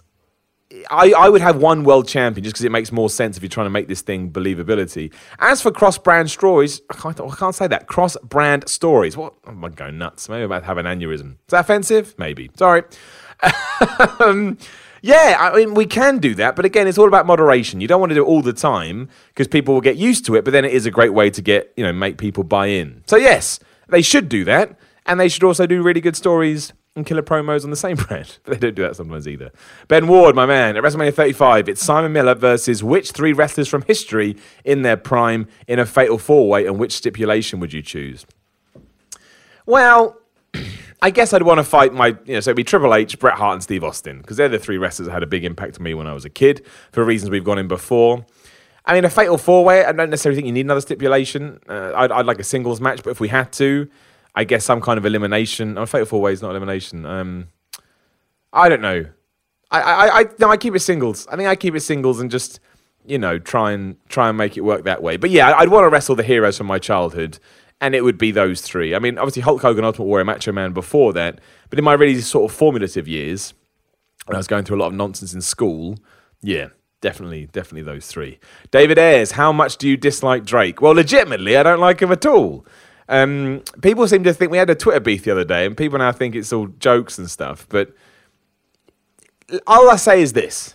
I, 0.90 1.12
I 1.16 1.28
would 1.28 1.40
have 1.40 1.56
one 1.56 1.84
world 1.84 2.08
champion 2.08 2.42
just 2.42 2.54
because 2.54 2.64
it 2.64 2.72
makes 2.72 2.90
more 2.90 3.08
sense 3.08 3.36
if 3.36 3.42
you're 3.42 3.48
trying 3.48 3.66
to 3.66 3.70
make 3.70 3.86
this 3.86 4.02
thing 4.02 4.32
believability. 4.32 5.12
As 5.38 5.62
for 5.62 5.70
cross 5.70 5.96
brand 5.96 6.28
stories, 6.28 6.82
I 6.90 6.94
can't, 6.94 7.20
I 7.20 7.28
can't 7.28 7.54
say 7.54 7.68
that. 7.68 7.86
Cross 7.86 8.16
brand 8.24 8.68
stories. 8.68 9.16
What? 9.16 9.34
I'm 9.46 9.60
going 9.60 9.96
nuts. 9.96 10.28
Maybe 10.28 10.40
I'm 10.42 10.46
about 10.46 10.60
to 10.60 10.66
have 10.66 10.78
an 10.78 10.86
aneurysm. 10.86 11.34
Is 11.34 11.38
that 11.50 11.60
offensive? 11.60 12.16
Maybe. 12.18 12.50
Sorry. 12.56 12.82
um, 14.20 14.58
yeah, 15.02 15.36
I 15.38 15.56
mean, 15.56 15.74
we 15.74 15.86
can 15.86 16.18
do 16.18 16.34
that, 16.36 16.56
but 16.56 16.64
again, 16.64 16.86
it's 16.86 16.98
all 16.98 17.08
about 17.08 17.26
moderation. 17.26 17.80
You 17.80 17.88
don't 17.88 18.00
want 18.00 18.10
to 18.10 18.14
do 18.14 18.24
it 18.24 18.26
all 18.26 18.42
the 18.42 18.52
time 18.52 19.08
because 19.28 19.48
people 19.48 19.74
will 19.74 19.80
get 19.80 19.96
used 19.96 20.24
to 20.26 20.36
it, 20.36 20.44
but 20.44 20.52
then 20.52 20.64
it 20.64 20.72
is 20.72 20.86
a 20.86 20.90
great 20.90 21.14
way 21.14 21.30
to 21.30 21.42
get, 21.42 21.72
you 21.76 21.84
know, 21.84 21.92
make 21.92 22.18
people 22.18 22.44
buy 22.44 22.66
in. 22.66 23.02
So, 23.06 23.16
yes, 23.16 23.60
they 23.88 24.02
should 24.02 24.28
do 24.28 24.44
that, 24.44 24.78
and 25.04 25.20
they 25.20 25.28
should 25.28 25.44
also 25.44 25.66
do 25.66 25.82
really 25.82 26.00
good 26.00 26.16
stories 26.16 26.72
and 26.96 27.04
killer 27.04 27.22
promos 27.22 27.62
on 27.62 27.70
the 27.70 27.76
same 27.76 27.96
brand. 28.08 28.38
But 28.44 28.54
they 28.54 28.58
don't 28.58 28.74
do 28.74 28.82
that 28.82 28.96
sometimes 28.96 29.28
either. 29.28 29.52
Ben 29.88 30.08
Ward, 30.08 30.34
my 30.34 30.46
man, 30.46 30.76
at 30.76 30.82
WrestleMania 30.82 31.14
35, 31.14 31.68
it's 31.68 31.82
Simon 31.82 32.12
Miller 32.12 32.34
versus 32.34 32.82
which 32.82 33.12
three 33.12 33.32
wrestlers 33.32 33.68
from 33.68 33.82
history 33.82 34.36
in 34.64 34.82
their 34.82 34.96
prime 34.96 35.46
in 35.68 35.78
a 35.78 35.86
fatal 35.86 36.18
four 36.18 36.48
way, 36.48 36.66
and 36.66 36.78
which 36.78 36.92
stipulation 36.92 37.60
would 37.60 37.72
you 37.72 37.82
choose? 37.82 38.26
Well, 39.66 40.20
I 41.02 41.10
guess 41.10 41.32
I'd 41.32 41.42
want 41.42 41.58
to 41.58 41.64
fight 41.64 41.92
my, 41.92 42.08
you 42.24 42.34
know, 42.34 42.40
so 42.40 42.50
it'd 42.50 42.56
be 42.56 42.64
Triple 42.64 42.94
H, 42.94 43.18
Bret 43.18 43.34
Hart, 43.34 43.54
and 43.54 43.62
Steve 43.62 43.84
Austin, 43.84 44.18
because 44.18 44.36
they're 44.38 44.48
the 44.48 44.58
three 44.58 44.78
wrestlers 44.78 45.06
that 45.06 45.12
had 45.12 45.22
a 45.22 45.26
big 45.26 45.44
impact 45.44 45.76
on 45.78 45.84
me 45.84 45.94
when 45.94 46.06
I 46.06 46.14
was 46.14 46.24
a 46.24 46.30
kid, 46.30 46.64
for 46.90 47.04
reasons 47.04 47.30
we've 47.30 47.44
gone 47.44 47.58
in 47.58 47.68
before. 47.68 48.24
I 48.86 48.94
mean, 48.94 49.04
a 49.04 49.10
fatal 49.10 49.36
four 49.36 49.64
way, 49.64 49.84
I 49.84 49.92
don't 49.92 50.10
necessarily 50.10 50.36
think 50.36 50.46
you 50.46 50.52
need 50.52 50.64
another 50.64 50.80
stipulation. 50.80 51.60
Uh, 51.68 51.92
I'd, 51.94 52.12
I'd, 52.12 52.26
like 52.26 52.38
a 52.38 52.44
singles 52.44 52.80
match, 52.80 53.02
but 53.02 53.10
if 53.10 53.20
we 53.20 53.28
had 53.28 53.52
to, 53.54 53.88
I 54.34 54.44
guess 54.44 54.64
some 54.64 54.80
kind 54.80 54.96
of 54.96 55.04
elimination. 55.04 55.76
Oh, 55.76 55.86
fatal 55.86 56.06
four 56.06 56.20
way 56.20 56.32
is 56.32 56.40
not 56.40 56.50
elimination. 56.50 57.04
Um, 57.04 57.48
I 58.52 58.68
don't 58.68 58.80
know. 58.80 59.06
I, 59.70 59.80
I, 59.80 60.20
I, 60.20 60.24
no, 60.38 60.50
I 60.50 60.56
keep 60.56 60.74
it 60.74 60.80
singles. 60.80 61.26
I 61.26 61.36
think 61.36 61.48
I 61.48 61.56
keep 61.56 61.74
it 61.74 61.80
singles 61.80 62.20
and 62.20 62.30
just, 62.30 62.60
you 63.04 63.18
know, 63.18 63.38
try 63.38 63.72
and 63.72 63.96
try 64.08 64.28
and 64.28 64.38
make 64.38 64.56
it 64.56 64.60
work 64.60 64.84
that 64.84 65.02
way. 65.02 65.16
But 65.16 65.30
yeah, 65.30 65.52
I'd 65.56 65.68
want 65.68 65.84
to 65.84 65.88
wrestle 65.88 66.14
the 66.14 66.22
heroes 66.22 66.56
from 66.56 66.68
my 66.68 66.78
childhood 66.78 67.40
and 67.80 67.94
it 67.94 68.02
would 68.02 68.18
be 68.18 68.30
those 68.30 68.60
three. 68.60 68.94
I 68.94 68.98
mean, 68.98 69.18
obviously 69.18 69.42
Hulk 69.42 69.62
Hogan, 69.62 69.84
Ultimate 69.84 70.06
Warrior, 70.06 70.24
Macho 70.24 70.52
Man 70.52 70.72
before 70.72 71.12
that, 71.12 71.40
but 71.70 71.78
in 71.78 71.84
my 71.84 71.92
really 71.92 72.20
sort 72.20 72.50
of 72.50 72.56
formative 72.56 73.06
years, 73.06 73.54
when 74.26 74.34
I 74.34 74.38
was 74.38 74.46
going 74.46 74.64
through 74.64 74.78
a 74.78 74.80
lot 74.80 74.88
of 74.88 74.94
nonsense 74.94 75.34
in 75.34 75.40
school, 75.40 75.98
yeah, 76.42 76.68
definitely, 77.00 77.46
definitely 77.46 77.82
those 77.82 78.06
three. 78.06 78.38
David 78.70 78.98
Ayres, 78.98 79.32
how 79.32 79.52
much 79.52 79.76
do 79.76 79.88
you 79.88 79.96
dislike 79.96 80.44
Drake? 80.44 80.80
Well, 80.80 80.92
legitimately, 80.92 81.56
I 81.56 81.62
don't 81.62 81.80
like 81.80 82.00
him 82.00 82.12
at 82.12 82.26
all. 82.26 82.66
Um, 83.08 83.62
people 83.82 84.08
seem 84.08 84.24
to 84.24 84.34
think 84.34 84.50
we 84.50 84.58
had 84.58 84.70
a 84.70 84.74
Twitter 84.74 85.00
beef 85.00 85.24
the 85.24 85.30
other 85.30 85.44
day, 85.44 85.66
and 85.66 85.76
people 85.76 85.98
now 85.98 86.12
think 86.12 86.34
it's 86.34 86.52
all 86.52 86.66
jokes 86.66 87.18
and 87.18 87.30
stuff. 87.30 87.66
But 87.68 87.94
all 89.66 89.88
I 89.90 89.96
say 89.96 90.20
is 90.22 90.32
this: 90.32 90.74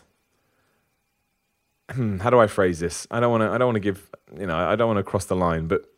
hmm, 1.91 2.19
how 2.19 2.29
do 2.29 2.39
I 2.39 2.47
phrase 2.47 2.79
this? 2.79 3.05
I 3.11 3.19
don't 3.19 3.31
want 3.31 3.41
to. 3.41 3.49
I 3.49 3.57
don't 3.57 3.67
want 3.67 3.75
to 3.75 3.81
give. 3.81 4.09
You 4.39 4.45
know, 4.45 4.55
I 4.55 4.77
don't 4.77 4.87
want 4.87 4.97
to 4.97 5.03
cross 5.03 5.25
the 5.25 5.35
line, 5.35 5.67
but 5.67 5.90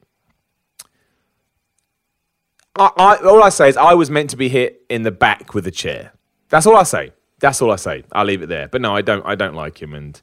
I, 2.76 2.92
I, 2.98 3.16
all 3.18 3.44
I 3.44 3.50
say 3.50 3.70
is 3.70 3.78
I 3.78 3.94
was 3.94 4.10
meant 4.10 4.30
to 4.32 4.38
be 4.38 4.50
hit 4.50 4.84
in 4.90 5.04
the 5.04 5.12
back 5.12 5.54
with 5.54 5.68
a 5.68 5.72
chair. 5.72 6.14
That's 6.50 6.66
all 6.66 6.76
I 6.76 6.84
say. 6.84 7.14
That's 7.40 7.62
all 7.62 7.72
I 7.72 7.76
say. 7.76 8.04
I'll 8.12 8.26
leave 8.26 8.42
it 8.42 8.48
there. 8.48 8.68
But 8.68 8.82
no, 8.82 8.96
I 8.96 9.02
don't. 9.02 9.26
I 9.26 9.36
don't 9.36 9.54
like 9.54 9.82
him, 9.82 9.94
and 9.94 10.22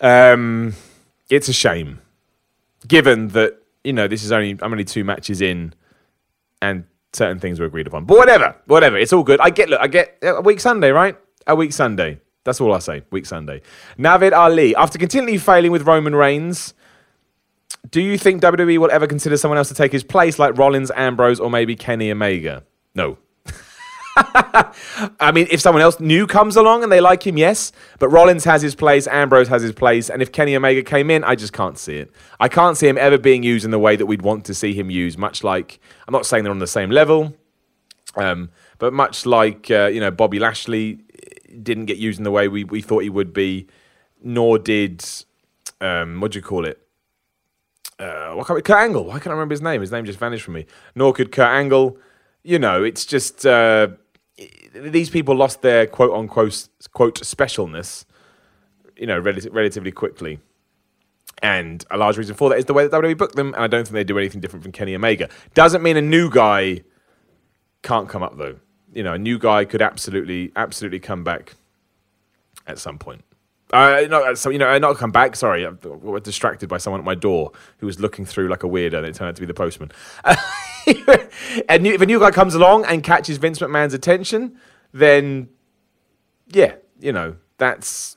um, 0.00 0.74
it's 1.28 1.48
a 1.48 1.52
shame, 1.52 2.00
given 2.86 3.28
that 3.28 3.58
you 3.84 3.92
know 3.92 4.06
this 4.06 4.22
is 4.22 4.30
only 4.32 4.50
I'm 4.60 4.72
only 4.72 4.84
two 4.84 5.02
matches 5.02 5.40
in, 5.40 5.72
and 6.60 6.84
certain 7.12 7.38
things 7.38 7.58
were 7.58 7.66
agreed 7.66 7.86
upon. 7.86 8.04
But 8.04 8.18
whatever, 8.18 8.54
whatever. 8.66 8.98
It's 8.98 9.12
all 9.12 9.22
good. 9.22 9.40
I 9.40 9.50
get. 9.50 9.70
Look, 9.70 9.80
I 9.80 9.86
get 9.86 10.18
a 10.22 10.42
week 10.42 10.60
Sunday, 10.60 10.90
right? 10.90 11.16
A 11.46 11.54
week 11.54 11.72
Sunday. 11.72 12.20
That's 12.44 12.60
all 12.60 12.74
I 12.74 12.80
say. 12.80 13.02
Week 13.10 13.26
Sunday. 13.26 13.62
Navid 13.98 14.32
Ali, 14.32 14.76
after 14.76 14.98
continually 14.98 15.38
failing 15.38 15.72
with 15.72 15.82
Roman 15.86 16.14
Reigns 16.14 16.74
do 17.88 18.00
you 18.00 18.18
think 18.18 18.42
WWE 18.42 18.78
will 18.78 18.90
ever 18.90 19.06
consider 19.06 19.36
someone 19.36 19.58
else 19.58 19.68
to 19.68 19.74
take 19.74 19.92
his 19.92 20.04
place, 20.04 20.38
like 20.38 20.58
Rollins, 20.58 20.90
Ambrose, 20.94 21.40
or 21.40 21.50
maybe 21.50 21.74
Kenny 21.74 22.10
Omega? 22.10 22.64
No. 22.94 23.18
I 24.16 25.32
mean, 25.32 25.46
if 25.50 25.60
someone 25.60 25.82
else 25.82 25.98
new 25.98 26.26
comes 26.26 26.56
along 26.56 26.82
and 26.82 26.92
they 26.92 27.00
like 27.00 27.26
him, 27.26 27.38
yes. 27.38 27.72
But 27.98 28.08
Rollins 28.08 28.44
has 28.44 28.60
his 28.60 28.74
place, 28.74 29.06
Ambrose 29.06 29.48
has 29.48 29.62
his 29.62 29.72
place, 29.72 30.10
and 30.10 30.20
if 30.20 30.30
Kenny 30.32 30.54
Omega 30.54 30.82
came 30.82 31.10
in, 31.10 31.24
I 31.24 31.34
just 31.36 31.52
can't 31.52 31.78
see 31.78 31.96
it. 31.96 32.10
I 32.38 32.48
can't 32.48 32.76
see 32.76 32.88
him 32.88 32.98
ever 32.98 33.18
being 33.18 33.42
used 33.42 33.64
in 33.64 33.70
the 33.70 33.78
way 33.78 33.96
that 33.96 34.06
we'd 34.06 34.22
want 34.22 34.44
to 34.46 34.54
see 34.54 34.74
him 34.74 34.90
used. 34.90 35.18
Much 35.18 35.42
like 35.42 35.80
I'm 36.06 36.12
not 36.12 36.26
saying 36.26 36.44
they're 36.44 36.52
on 36.52 36.58
the 36.58 36.66
same 36.66 36.90
level, 36.90 37.34
um, 38.16 38.50
but 38.78 38.92
much 38.92 39.26
like 39.26 39.70
uh, 39.70 39.86
you 39.86 40.00
know 40.00 40.10
Bobby 40.10 40.38
Lashley 40.38 41.00
didn't 41.62 41.86
get 41.86 41.96
used 41.96 42.18
in 42.18 42.24
the 42.24 42.30
way 42.30 42.48
we, 42.48 42.64
we 42.64 42.82
thought 42.82 43.02
he 43.02 43.10
would 43.10 43.32
be, 43.32 43.68
nor 44.22 44.58
did 44.58 45.04
um, 45.80 46.20
what 46.20 46.32
do 46.32 46.38
you 46.38 46.42
call 46.42 46.64
it? 46.64 46.79
Uh, 48.00 48.32
what 48.32 48.46
Kurt 48.46 48.70
Angle. 48.70 49.04
Why 49.04 49.14
can't 49.14 49.28
I 49.28 49.32
remember 49.32 49.52
his 49.52 49.62
name? 49.62 49.80
His 49.80 49.92
name 49.92 50.04
just 50.04 50.18
vanished 50.18 50.44
from 50.44 50.54
me. 50.54 50.66
Nor 50.94 51.12
could 51.12 51.32
Kurt 51.32 51.48
Angle. 51.48 51.98
You 52.42 52.58
know, 52.58 52.82
it's 52.82 53.04
just 53.04 53.44
uh, 53.44 53.88
these 54.74 55.10
people 55.10 55.36
lost 55.36 55.62
their 55.62 55.86
quote 55.86 56.12
unquote 56.12 56.68
quote 56.92 57.20
specialness. 57.20 58.04
You 58.96 59.06
know, 59.06 59.18
rel- 59.18 59.36
relatively 59.50 59.92
quickly. 59.92 60.40
And 61.42 61.84
a 61.90 61.96
large 61.96 62.18
reason 62.18 62.34
for 62.34 62.50
that 62.50 62.58
is 62.58 62.66
the 62.66 62.74
way 62.74 62.86
that 62.86 62.92
WWE 62.92 63.16
booked 63.16 63.36
them, 63.36 63.54
and 63.54 63.64
I 63.64 63.66
don't 63.66 63.84
think 63.84 63.94
they 63.94 64.04
do 64.04 64.18
anything 64.18 64.40
different 64.40 64.62
from 64.62 64.72
Kenny 64.72 64.94
Omega. 64.94 65.28
Doesn't 65.54 65.82
mean 65.82 65.96
a 65.96 66.02
new 66.02 66.30
guy 66.30 66.82
can't 67.82 68.08
come 68.08 68.22
up 68.22 68.36
though. 68.36 68.56
You 68.92 69.02
know, 69.02 69.14
a 69.14 69.18
new 69.18 69.38
guy 69.38 69.64
could 69.64 69.80
absolutely, 69.80 70.52
absolutely 70.56 71.00
come 71.00 71.24
back 71.24 71.54
at 72.66 72.78
some 72.78 72.98
point. 72.98 73.24
Uh, 73.72 74.06
not, 74.08 74.36
so, 74.36 74.50
you 74.50 74.58
know, 74.58 74.76
not 74.78 74.96
come 74.96 75.12
back. 75.12 75.36
Sorry, 75.36 75.64
I 75.64 75.70
was 75.84 76.22
distracted 76.22 76.68
by 76.68 76.78
someone 76.78 77.00
at 77.00 77.04
my 77.04 77.14
door 77.14 77.52
who 77.78 77.86
was 77.86 78.00
looking 78.00 78.24
through 78.24 78.48
like 78.48 78.64
a 78.64 78.66
weirdo, 78.66 78.94
and 78.94 79.06
it 79.06 79.14
turned 79.14 79.28
out 79.28 79.36
to 79.36 79.40
be 79.40 79.46
the 79.46 79.54
postman. 79.54 79.92
and 80.24 81.86
if 81.86 82.00
a 82.00 82.06
new 82.06 82.18
guy 82.18 82.30
comes 82.30 82.54
along 82.54 82.84
and 82.86 83.02
catches 83.02 83.38
Vince 83.38 83.60
McMahon's 83.60 83.94
attention, 83.94 84.56
then 84.92 85.48
yeah, 86.48 86.74
you 87.00 87.12
know, 87.12 87.36
that's 87.58 88.16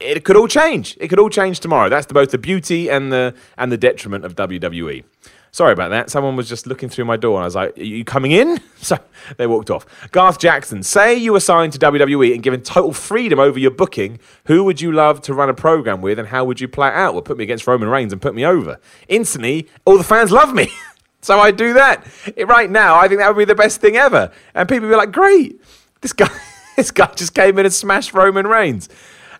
it. 0.00 0.24
Could 0.24 0.36
all 0.36 0.48
change. 0.48 0.96
It 1.00 1.08
could 1.08 1.18
all 1.18 1.30
change 1.30 1.60
tomorrow. 1.60 1.88
That's 1.88 2.06
the, 2.06 2.14
both 2.14 2.30
the 2.30 2.38
beauty 2.38 2.88
and 2.88 3.12
the 3.12 3.34
and 3.58 3.72
the 3.72 3.78
detriment 3.78 4.24
of 4.24 4.36
WWE. 4.36 5.04
Sorry 5.54 5.72
about 5.72 5.90
that. 5.90 6.10
Someone 6.10 6.34
was 6.34 6.48
just 6.48 6.66
looking 6.66 6.88
through 6.88 7.04
my 7.04 7.16
door, 7.16 7.36
and 7.36 7.44
I 7.44 7.46
was 7.46 7.54
like, 7.54 7.78
Are 7.78 7.82
you 7.84 8.04
coming 8.04 8.32
in? 8.32 8.60
So 8.84 8.98
they 9.38 9.46
walked 9.46 9.70
off. 9.70 9.86
Garth 10.10 10.38
Jackson, 10.38 10.82
say 10.82 11.14
you 11.14 11.32
were 11.32 11.40
signed 11.40 11.72
to 11.72 11.78
WWE 11.78 12.34
and 12.34 12.42
given 12.42 12.60
total 12.60 12.92
freedom 12.92 13.38
over 13.38 13.58
your 13.58 13.70
booking. 13.70 14.18
Who 14.46 14.62
would 14.64 14.82
you 14.82 14.92
love 14.92 15.22
to 15.22 15.32
run 15.32 15.48
a 15.48 15.54
program 15.54 16.02
with, 16.02 16.18
and 16.18 16.28
how 16.28 16.44
would 16.44 16.60
you 16.60 16.68
play 16.68 16.88
it 16.88 16.94
out? 16.94 17.14
Well, 17.14 17.22
put 17.22 17.38
me 17.38 17.44
against 17.44 17.66
Roman 17.66 17.88
Reigns 17.88 18.12
and 18.12 18.20
put 18.20 18.34
me 18.34 18.44
over. 18.44 18.78
Instantly, 19.08 19.68
all 19.86 19.96
the 19.96 20.04
fans 20.04 20.32
love 20.32 20.52
me. 20.52 20.70
so 21.22 21.38
I 21.38 21.50
do 21.50 21.72
that. 21.72 22.06
Right 22.46 22.68
now, 22.68 22.96
I 22.96 23.08
think 23.08 23.20
that 23.20 23.28
would 23.28 23.38
be 23.40 23.46
the 23.46 23.54
best 23.54 23.80
thing 23.80 23.96
ever. 23.96 24.30
And 24.54 24.68
people 24.68 24.88
would 24.88 24.92
be 24.92 24.98
like, 24.98 25.12
Great. 25.12 25.62
This 26.02 26.12
guy, 26.12 26.28
this 26.76 26.90
guy 26.90 27.10
just 27.14 27.34
came 27.34 27.58
in 27.58 27.64
and 27.64 27.72
smashed 27.72 28.12
Roman 28.12 28.46
Reigns. 28.46 28.90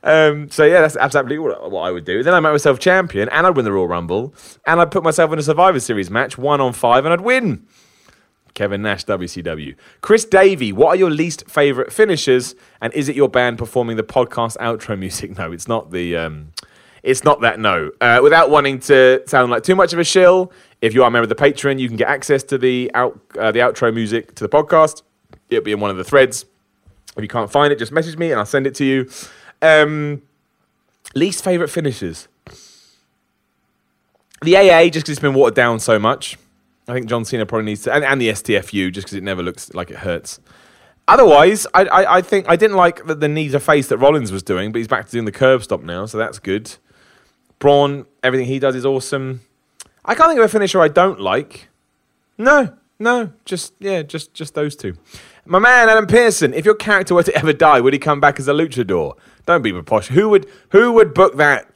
Um, 0.05 0.51
so 0.51 0.65
yeah, 0.65 0.83
that's 0.83 0.97
absolutely 0.97 1.39
what 1.39 1.81
I 1.81 1.91
would 1.91 2.05
do. 2.05 2.23
Then 2.23 2.35
I'd 2.35 2.41
make 2.41 2.53
myself 2.53 2.79
champion, 2.79 3.29
and 3.31 3.47
I'd 3.47 3.57
win 3.57 3.65
the 3.65 3.73
Royal 3.73 3.89
Rumble, 3.89 4.35
and 4.67 4.81
I'd 4.81 4.91
put 4.91 5.03
myself 5.03 5.33
in 5.33 5.39
a 5.39 5.43
Survivor 5.43 5.81
Series 5.81 6.11
match, 6.11 6.37
one 6.39 6.61
on 6.61 6.73
five, 6.75 7.05
and 7.05 7.13
I'd 7.13 7.23
win. 7.23 7.67
Kevin 8.53 8.83
Nash, 8.83 9.05
WCW. 9.07 9.75
Chris 10.01 10.25
Davey, 10.25 10.73
what 10.73 10.89
are 10.89 10.97
your 10.97 11.11
least 11.11 11.49
favorite 11.49 11.93
finishers, 11.93 12.55
and 12.81 12.93
is 12.93 13.09
it 13.09 13.17
your 13.17 13.29
band 13.29 13.59
performing 13.59 13.97
the 13.97 14.05
podcast 14.05 14.57
outro 14.59 14.97
music? 14.97 15.37
No, 15.39 15.51
it's 15.51 15.67
not 15.67 15.91
the. 15.91 16.17
Um, 16.17 16.53
it's 17.03 17.25
not 17.25 17.41
that. 17.41 17.59
No, 17.59 17.91
uh, 18.01 18.21
without 18.23 18.51
wanting 18.51 18.79
to 18.81 19.23
sound 19.27 19.51
like 19.51 19.63
too 19.63 19.75
much 19.75 19.93
of 19.93 19.99
a 19.99 20.05
shill. 20.05 20.53
If 20.81 20.95
you 20.95 21.03
are 21.03 21.09
a 21.09 21.11
member 21.11 21.25
of 21.25 21.29
the 21.31 21.35
Patreon, 21.35 21.79
you 21.79 21.89
can 21.89 21.97
get 21.97 22.09
access 22.09 22.43
to 22.45 22.59
the 22.59 22.91
out 22.95 23.19
uh, 23.39 23.51
the 23.51 23.61
outro 23.61 23.93
music 23.93 24.35
to 24.37 24.45
the 24.47 24.51
podcast. 24.51 25.03
It'll 25.49 25.65
be 25.65 25.73
in 25.73 25.81
one 25.81 25.91
of 25.91 25.97
the 25.97 26.05
threads. 26.05 26.45
If 27.17 27.23
you 27.23 27.29
can't 27.29 27.51
find 27.51 27.73
it, 27.73 27.79
just 27.79 27.93
message 27.93 28.17
me 28.17 28.31
and 28.31 28.39
I'll 28.39 28.47
send 28.47 28.67
it 28.67 28.75
to 28.77 28.85
you. 28.85 29.09
Um, 29.63 30.23
least 31.15 31.45
favorite 31.45 31.69
finishes. 31.69 32.29
The 34.43 34.57
AA, 34.57 34.85
just 34.85 35.07
because 35.07 35.11
it's 35.11 35.21
been 35.21 35.35
watered 35.35 35.55
down 35.55 35.81
so 35.81 35.99
much. 35.99 36.37
I 36.87 36.93
think 36.93 37.07
John 37.07 37.25
Cena 37.25 37.47
probably 37.47 37.65
needs 37.65 37.83
to, 37.83 37.95
and, 37.95 38.05
and 38.05 38.21
the 38.21 38.29
STFU, 38.29 38.93
just 38.93 39.07
because 39.07 39.17
it 39.17 39.23
never 39.23 39.43
looks 39.43 39.73
like 39.73 39.91
it 39.91 39.99
hurts. 39.99 40.39
Otherwise, 41.09 41.67
I, 41.75 41.85
I, 41.85 42.17
I 42.17 42.21
think 42.23 42.49
I 42.49 42.57
didn't 42.57 42.77
like 42.77 43.07
the, 43.07 43.15
the 43.15 43.29
knee 43.29 43.49
to 43.51 43.61
face 43.61 43.89
that 43.89 43.99
Rollins 43.99 44.33
was 44.33 44.43
doing, 44.43 44.73
but 44.73 44.79
he's 44.79 44.89
back 44.89 45.07
to 45.07 45.13
doing 45.13 45.25
the 45.25 45.33
curb 45.33 45.63
stomp 45.63 45.83
now, 45.83 46.07
so 46.07 46.19
that's 46.19 46.39
good. 46.39 46.75
Braun, 47.59 48.07
everything 48.23 48.47
he 48.47 48.59
does 48.59 48.75
is 48.75 48.85
awesome. 48.85 49.41
I 50.05 50.15
can't 50.15 50.29
think 50.29 50.39
of 50.39 50.45
a 50.45 50.49
finisher 50.49 50.81
I 50.81 50.89
don't 50.89 51.21
like. 51.21 51.69
No, 52.37 52.75
no, 52.99 53.33
just 53.45 53.75
yeah, 53.79 54.03
just 54.03 54.35
just 54.35 54.55
those 54.55 54.77
two. 54.77 54.97
My 55.47 55.59
man 55.59 55.91
Adam 55.91 56.07
Pearson, 56.07 56.55
if 56.55 56.65
your 56.65 56.75
character 56.75 57.15
were 57.15 57.23
to 57.23 57.37
ever 57.37 57.53
die, 57.53 57.79
would 57.81 57.93
he 57.93 57.99
come 57.99 58.19
back 58.19 58.41
as 58.41 58.49
a 58.49 58.53
luchador? 58.55 59.15
Don't 59.45 59.61
be 59.61 59.73
preposterous. 59.73 60.17
Who 60.17 60.31
would 60.31 60.49
who 60.71 60.93
would 60.93 61.13
book 61.13 61.37
that? 61.37 61.69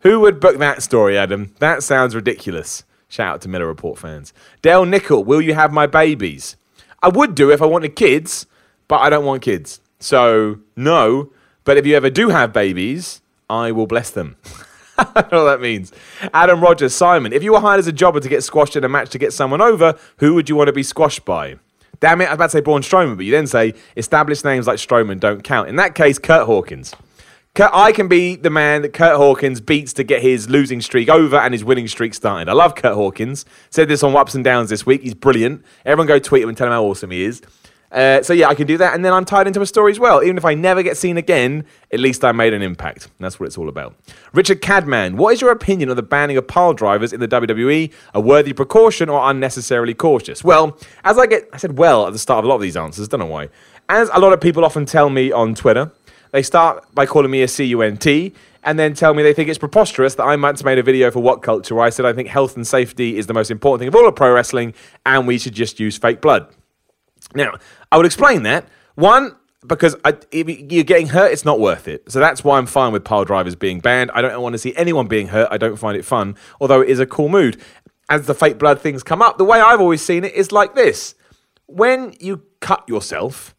Who 0.00 0.20
would 0.20 0.40
book 0.40 0.58
that 0.58 0.82
story, 0.82 1.16
Adam? 1.16 1.54
That 1.58 1.82
sounds 1.82 2.14
ridiculous. 2.14 2.84
Shout 3.08 3.34
out 3.36 3.40
to 3.42 3.48
Miller 3.48 3.66
Report 3.66 3.98
fans. 3.98 4.34
Dale 4.60 4.84
Nickel, 4.84 5.24
will 5.24 5.40
you 5.40 5.54
have 5.54 5.72
my 5.72 5.86
babies? 5.86 6.56
I 7.02 7.08
would 7.08 7.34
do 7.34 7.50
if 7.50 7.62
I 7.62 7.66
wanted 7.66 7.96
kids, 7.96 8.44
but 8.88 8.98
I 8.98 9.08
don't 9.08 9.24
want 9.24 9.40
kids. 9.40 9.80
So 10.00 10.60
no. 10.76 11.32
But 11.64 11.78
if 11.78 11.86
you 11.86 11.96
ever 11.96 12.10
do 12.10 12.28
have 12.28 12.52
babies, 12.52 13.22
I 13.48 13.72
will 13.72 13.86
bless 13.86 14.10
them. 14.10 14.36
I 14.98 15.22
don't 15.22 15.32
know 15.32 15.44
what 15.44 15.50
that 15.52 15.60
means. 15.62 15.92
Adam 16.34 16.60
Rogers, 16.60 16.94
Simon, 16.94 17.32
if 17.32 17.42
you 17.42 17.52
were 17.52 17.60
hired 17.60 17.78
as 17.78 17.86
a 17.86 17.92
jobber 17.92 18.20
to 18.20 18.28
get 18.28 18.42
squashed 18.42 18.76
in 18.76 18.84
a 18.84 18.88
match 18.88 19.08
to 19.10 19.18
get 19.18 19.32
someone 19.32 19.62
over, 19.62 19.98
who 20.18 20.34
would 20.34 20.50
you 20.50 20.56
want 20.56 20.68
to 20.68 20.72
be 20.72 20.82
squashed 20.82 21.24
by? 21.24 21.56
Damn 22.00 22.20
it, 22.20 22.26
I 22.26 22.30
was 22.30 22.34
about 22.34 22.44
to 22.46 22.50
say 22.50 22.60
Braun 22.60 22.82
Strowman, 22.82 23.16
but 23.16 23.24
you 23.24 23.32
then 23.32 23.46
say 23.46 23.74
established 23.96 24.44
names 24.44 24.66
like 24.66 24.78
Strowman 24.78 25.18
don't 25.18 25.42
count. 25.42 25.68
In 25.68 25.76
that 25.76 25.94
case, 25.94 26.18
Kurt 26.18 26.46
Hawkins. 26.46 26.94
Kurt, 27.54 27.70
I 27.72 27.90
can 27.90 28.06
be 28.06 28.36
the 28.36 28.50
man 28.50 28.82
that 28.82 28.92
Kurt 28.92 29.16
Hawkins 29.16 29.60
beats 29.60 29.92
to 29.94 30.04
get 30.04 30.22
his 30.22 30.48
losing 30.48 30.80
streak 30.80 31.08
over 31.08 31.36
and 31.36 31.52
his 31.52 31.64
winning 31.64 31.88
streak 31.88 32.14
started. 32.14 32.48
I 32.48 32.52
love 32.52 32.76
Kurt 32.76 32.94
Hawkins. 32.94 33.44
Said 33.70 33.88
this 33.88 34.04
on 34.04 34.14
Ups 34.14 34.36
and 34.36 34.44
Downs 34.44 34.70
this 34.70 34.86
week. 34.86 35.02
He's 35.02 35.14
brilliant. 35.14 35.64
Everyone 35.84 36.06
go 36.06 36.20
tweet 36.20 36.44
him 36.44 36.50
and 36.50 36.56
tell 36.56 36.68
him 36.68 36.72
how 36.72 36.84
awesome 36.84 37.10
he 37.10 37.24
is. 37.24 37.42
Uh, 37.90 38.22
so 38.22 38.32
yeah, 38.32 38.48
I 38.48 38.54
can 38.54 38.66
do 38.66 38.76
that, 38.78 38.94
and 38.94 39.04
then 39.04 39.12
I'm 39.12 39.24
tied 39.24 39.46
into 39.46 39.60
a 39.62 39.66
story 39.66 39.92
as 39.92 39.98
well. 39.98 40.22
Even 40.22 40.36
if 40.36 40.44
I 40.44 40.54
never 40.54 40.82
get 40.82 40.96
seen 40.96 41.16
again, 41.16 41.64
at 41.90 42.00
least 42.00 42.24
I 42.24 42.32
made 42.32 42.52
an 42.52 42.60
impact. 42.60 43.08
That's 43.18 43.40
what 43.40 43.46
it's 43.46 43.56
all 43.56 43.68
about. 43.68 43.94
Richard 44.34 44.60
Cadman, 44.60 45.16
what 45.16 45.32
is 45.32 45.40
your 45.40 45.50
opinion 45.50 45.88
of 45.88 45.96
the 45.96 46.02
banning 46.02 46.36
of 46.36 46.46
pile 46.46 46.74
drivers 46.74 47.12
in 47.12 47.20
the 47.20 47.28
WWE? 47.28 47.92
A 48.14 48.20
worthy 48.20 48.52
precaution 48.52 49.08
or 49.08 49.30
unnecessarily 49.30 49.94
cautious? 49.94 50.44
Well, 50.44 50.78
as 51.04 51.18
I 51.18 51.26
get, 51.26 51.48
I 51.52 51.56
said 51.56 51.78
well 51.78 52.06
at 52.06 52.12
the 52.12 52.18
start 52.18 52.40
of 52.40 52.44
a 52.44 52.48
lot 52.48 52.56
of 52.56 52.62
these 52.62 52.76
answers. 52.76 53.08
Don't 53.08 53.20
know 53.20 53.26
why. 53.26 53.48
As 53.88 54.10
a 54.12 54.18
lot 54.18 54.34
of 54.34 54.40
people 54.40 54.64
often 54.64 54.84
tell 54.84 55.08
me 55.08 55.32
on 55.32 55.54
Twitter, 55.54 55.90
they 56.32 56.42
start 56.42 56.84
by 56.94 57.06
calling 57.06 57.30
me 57.30 57.42
a 57.42 57.48
CUNT 57.48 58.34
and 58.64 58.78
then 58.78 58.92
tell 58.92 59.14
me 59.14 59.22
they 59.22 59.32
think 59.32 59.48
it's 59.48 59.58
preposterous 59.58 60.14
that 60.16 60.24
I 60.24 60.36
once 60.36 60.62
made 60.62 60.78
a 60.78 60.82
video 60.82 61.10
for 61.10 61.20
What 61.20 61.42
Culture 61.42 61.80
I 61.80 61.88
said 61.88 62.04
I 62.04 62.12
think 62.12 62.28
health 62.28 62.54
and 62.54 62.66
safety 62.66 63.16
is 63.16 63.26
the 63.26 63.32
most 63.32 63.50
important 63.50 63.80
thing 63.80 63.88
of 63.88 63.94
all 63.94 64.06
of 64.06 64.14
pro 64.14 64.32
wrestling 64.32 64.74
and 65.06 65.26
we 65.26 65.38
should 65.38 65.54
just 65.54 65.80
use 65.80 65.96
fake 65.96 66.20
blood. 66.20 66.48
Now, 67.34 67.54
I 67.92 67.96
would 67.96 68.06
explain 68.06 68.42
that. 68.44 68.68
One, 68.94 69.36
because 69.66 69.96
I, 70.04 70.16
you're 70.32 70.84
getting 70.84 71.08
hurt, 71.08 71.32
it's 71.32 71.44
not 71.44 71.60
worth 71.60 71.88
it. 71.88 72.10
So 72.10 72.20
that's 72.20 72.42
why 72.44 72.58
I'm 72.58 72.66
fine 72.66 72.92
with 72.92 73.04
pile 73.04 73.24
drivers 73.24 73.54
being 73.54 73.80
banned. 73.80 74.10
I 74.12 74.22
don't 74.22 74.42
want 74.42 74.54
to 74.54 74.58
see 74.58 74.74
anyone 74.76 75.08
being 75.08 75.28
hurt. 75.28 75.48
I 75.50 75.58
don't 75.58 75.76
find 75.76 75.96
it 75.96 76.04
fun, 76.04 76.36
although 76.60 76.80
it 76.80 76.88
is 76.88 77.00
a 77.00 77.06
cool 77.06 77.28
mood. 77.28 77.60
As 78.10 78.26
the 78.26 78.34
fake 78.34 78.58
blood 78.58 78.80
things 78.80 79.02
come 79.02 79.20
up, 79.20 79.36
the 79.36 79.44
way 79.44 79.60
I've 79.60 79.80
always 79.80 80.00
seen 80.00 80.24
it 80.24 80.32
is 80.34 80.50
like 80.52 80.74
this 80.74 81.14
when 81.68 82.14
you 82.18 82.42
cut 82.60 82.82
yourself, 82.88 83.54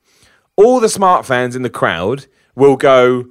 all 0.55 0.79
the 0.79 0.89
smart 0.89 1.25
fans 1.25 1.55
in 1.55 1.61
the 1.61 1.69
crowd 1.69 2.25
will 2.55 2.75
go, 2.75 3.27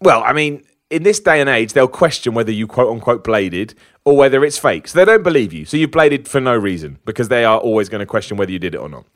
Well, 0.00 0.22
I 0.24 0.32
mean, 0.32 0.64
in 0.90 1.02
this 1.02 1.20
day 1.20 1.40
and 1.40 1.48
age, 1.48 1.72
they'll 1.72 1.88
question 1.88 2.34
whether 2.34 2.52
you 2.52 2.66
quote 2.66 2.92
unquote 2.92 3.24
bladed 3.24 3.74
or 4.04 4.16
whether 4.16 4.44
it's 4.44 4.58
fake. 4.58 4.88
So 4.88 4.98
they 4.98 5.04
don't 5.04 5.22
believe 5.22 5.52
you. 5.52 5.64
So 5.64 5.76
you 5.76 5.88
bladed 5.88 6.28
for 6.28 6.40
no 6.40 6.54
reason 6.54 6.98
because 7.04 7.28
they 7.28 7.44
are 7.44 7.58
always 7.58 7.88
going 7.88 8.00
to 8.00 8.06
question 8.06 8.36
whether 8.36 8.52
you 8.52 8.58
did 8.58 8.74
it 8.74 8.78
or 8.78 8.88
not. 8.88 9.06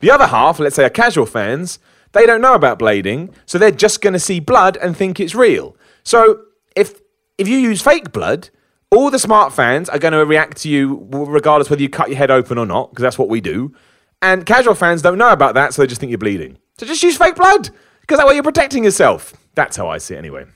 The 0.00 0.10
other 0.10 0.26
half, 0.26 0.58
let's 0.58 0.76
say 0.76 0.84
are 0.84 0.90
casual 0.90 1.26
fans, 1.26 1.78
they 2.12 2.26
don't 2.26 2.40
know 2.40 2.54
about 2.54 2.78
blading, 2.78 3.32
so 3.46 3.58
they're 3.58 3.70
just 3.70 4.00
going 4.00 4.12
to 4.12 4.18
see 4.18 4.40
blood 4.40 4.76
and 4.78 4.96
think 4.96 5.20
it's 5.20 5.34
real. 5.34 5.76
So 6.04 6.42
if 6.76 7.00
if 7.36 7.46
you 7.48 7.58
use 7.58 7.82
fake 7.82 8.12
blood, 8.12 8.50
all 8.90 9.10
the 9.10 9.18
smart 9.18 9.52
fans 9.52 9.88
are 9.88 9.98
going 9.98 10.12
to 10.12 10.24
react 10.24 10.58
to 10.58 10.68
you 10.68 11.06
regardless 11.10 11.70
whether 11.70 11.82
you 11.82 11.88
cut 11.88 12.08
your 12.08 12.18
head 12.18 12.30
open 12.30 12.58
or 12.58 12.66
not, 12.66 12.90
because 12.90 13.02
that's 13.02 13.18
what 13.18 13.28
we 13.28 13.40
do. 13.40 13.74
And 14.22 14.44
casual 14.46 14.74
fans 14.74 15.02
don't 15.02 15.18
know 15.18 15.30
about 15.30 15.54
that, 15.54 15.74
so 15.74 15.82
they 15.82 15.86
just 15.86 16.00
think 16.00 16.10
you're 16.10 16.18
bleeding. 16.18 16.58
So 16.78 16.86
just 16.86 17.02
use 17.02 17.16
fake 17.16 17.36
blood, 17.36 17.70
because 18.00 18.18
that 18.18 18.26
way 18.26 18.34
you're 18.34 18.42
protecting 18.42 18.84
yourself. 18.84 19.34
That's 19.54 19.76
how 19.76 19.88
I 19.88 19.98
see 19.98 20.14
it 20.14 20.18
anyway. 20.18 20.46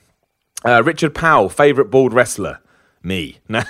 Uh, 0.65 0.83
Richard 0.85 1.15
Powell, 1.15 1.49
favorite 1.49 1.91
bald 1.91 2.13
wrestler, 2.13 2.61
me. 3.03 3.39
No. 3.49 3.63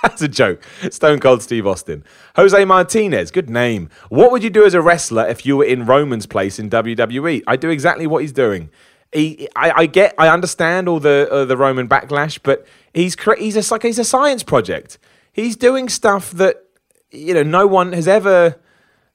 That's 0.02 0.22
a 0.22 0.28
joke. 0.28 0.62
Stone 0.90 1.20
Cold 1.20 1.42
Steve 1.42 1.66
Austin. 1.66 2.04
Jose 2.36 2.64
Martinez, 2.64 3.30
good 3.30 3.50
name. 3.50 3.90
What 4.08 4.30
would 4.32 4.42
you 4.42 4.50
do 4.50 4.64
as 4.64 4.74
a 4.74 4.80
wrestler 4.80 5.26
if 5.26 5.44
you 5.44 5.58
were 5.58 5.64
in 5.64 5.84
Roman's 5.84 6.26
place 6.26 6.58
in 6.58 6.70
WWE? 6.70 7.42
I 7.46 7.56
do 7.56 7.68
exactly 7.68 8.06
what 8.06 8.22
he's 8.22 8.32
doing. 8.32 8.70
He, 9.12 9.48
I, 9.56 9.72
I 9.82 9.86
get, 9.86 10.14
I 10.16 10.28
understand 10.28 10.88
all 10.88 11.00
the 11.00 11.28
uh, 11.30 11.44
the 11.44 11.56
Roman 11.56 11.88
backlash, 11.88 12.38
but 12.42 12.66
he's 12.94 13.16
he's 13.38 13.56
a 13.56 13.74
like 13.74 13.82
he's 13.82 13.98
a 13.98 14.04
science 14.04 14.42
project. 14.42 14.98
He's 15.32 15.56
doing 15.56 15.88
stuff 15.88 16.30
that 16.32 16.64
you 17.10 17.34
know 17.34 17.42
no 17.42 17.66
one 17.66 17.92
has 17.92 18.06
ever 18.06 18.58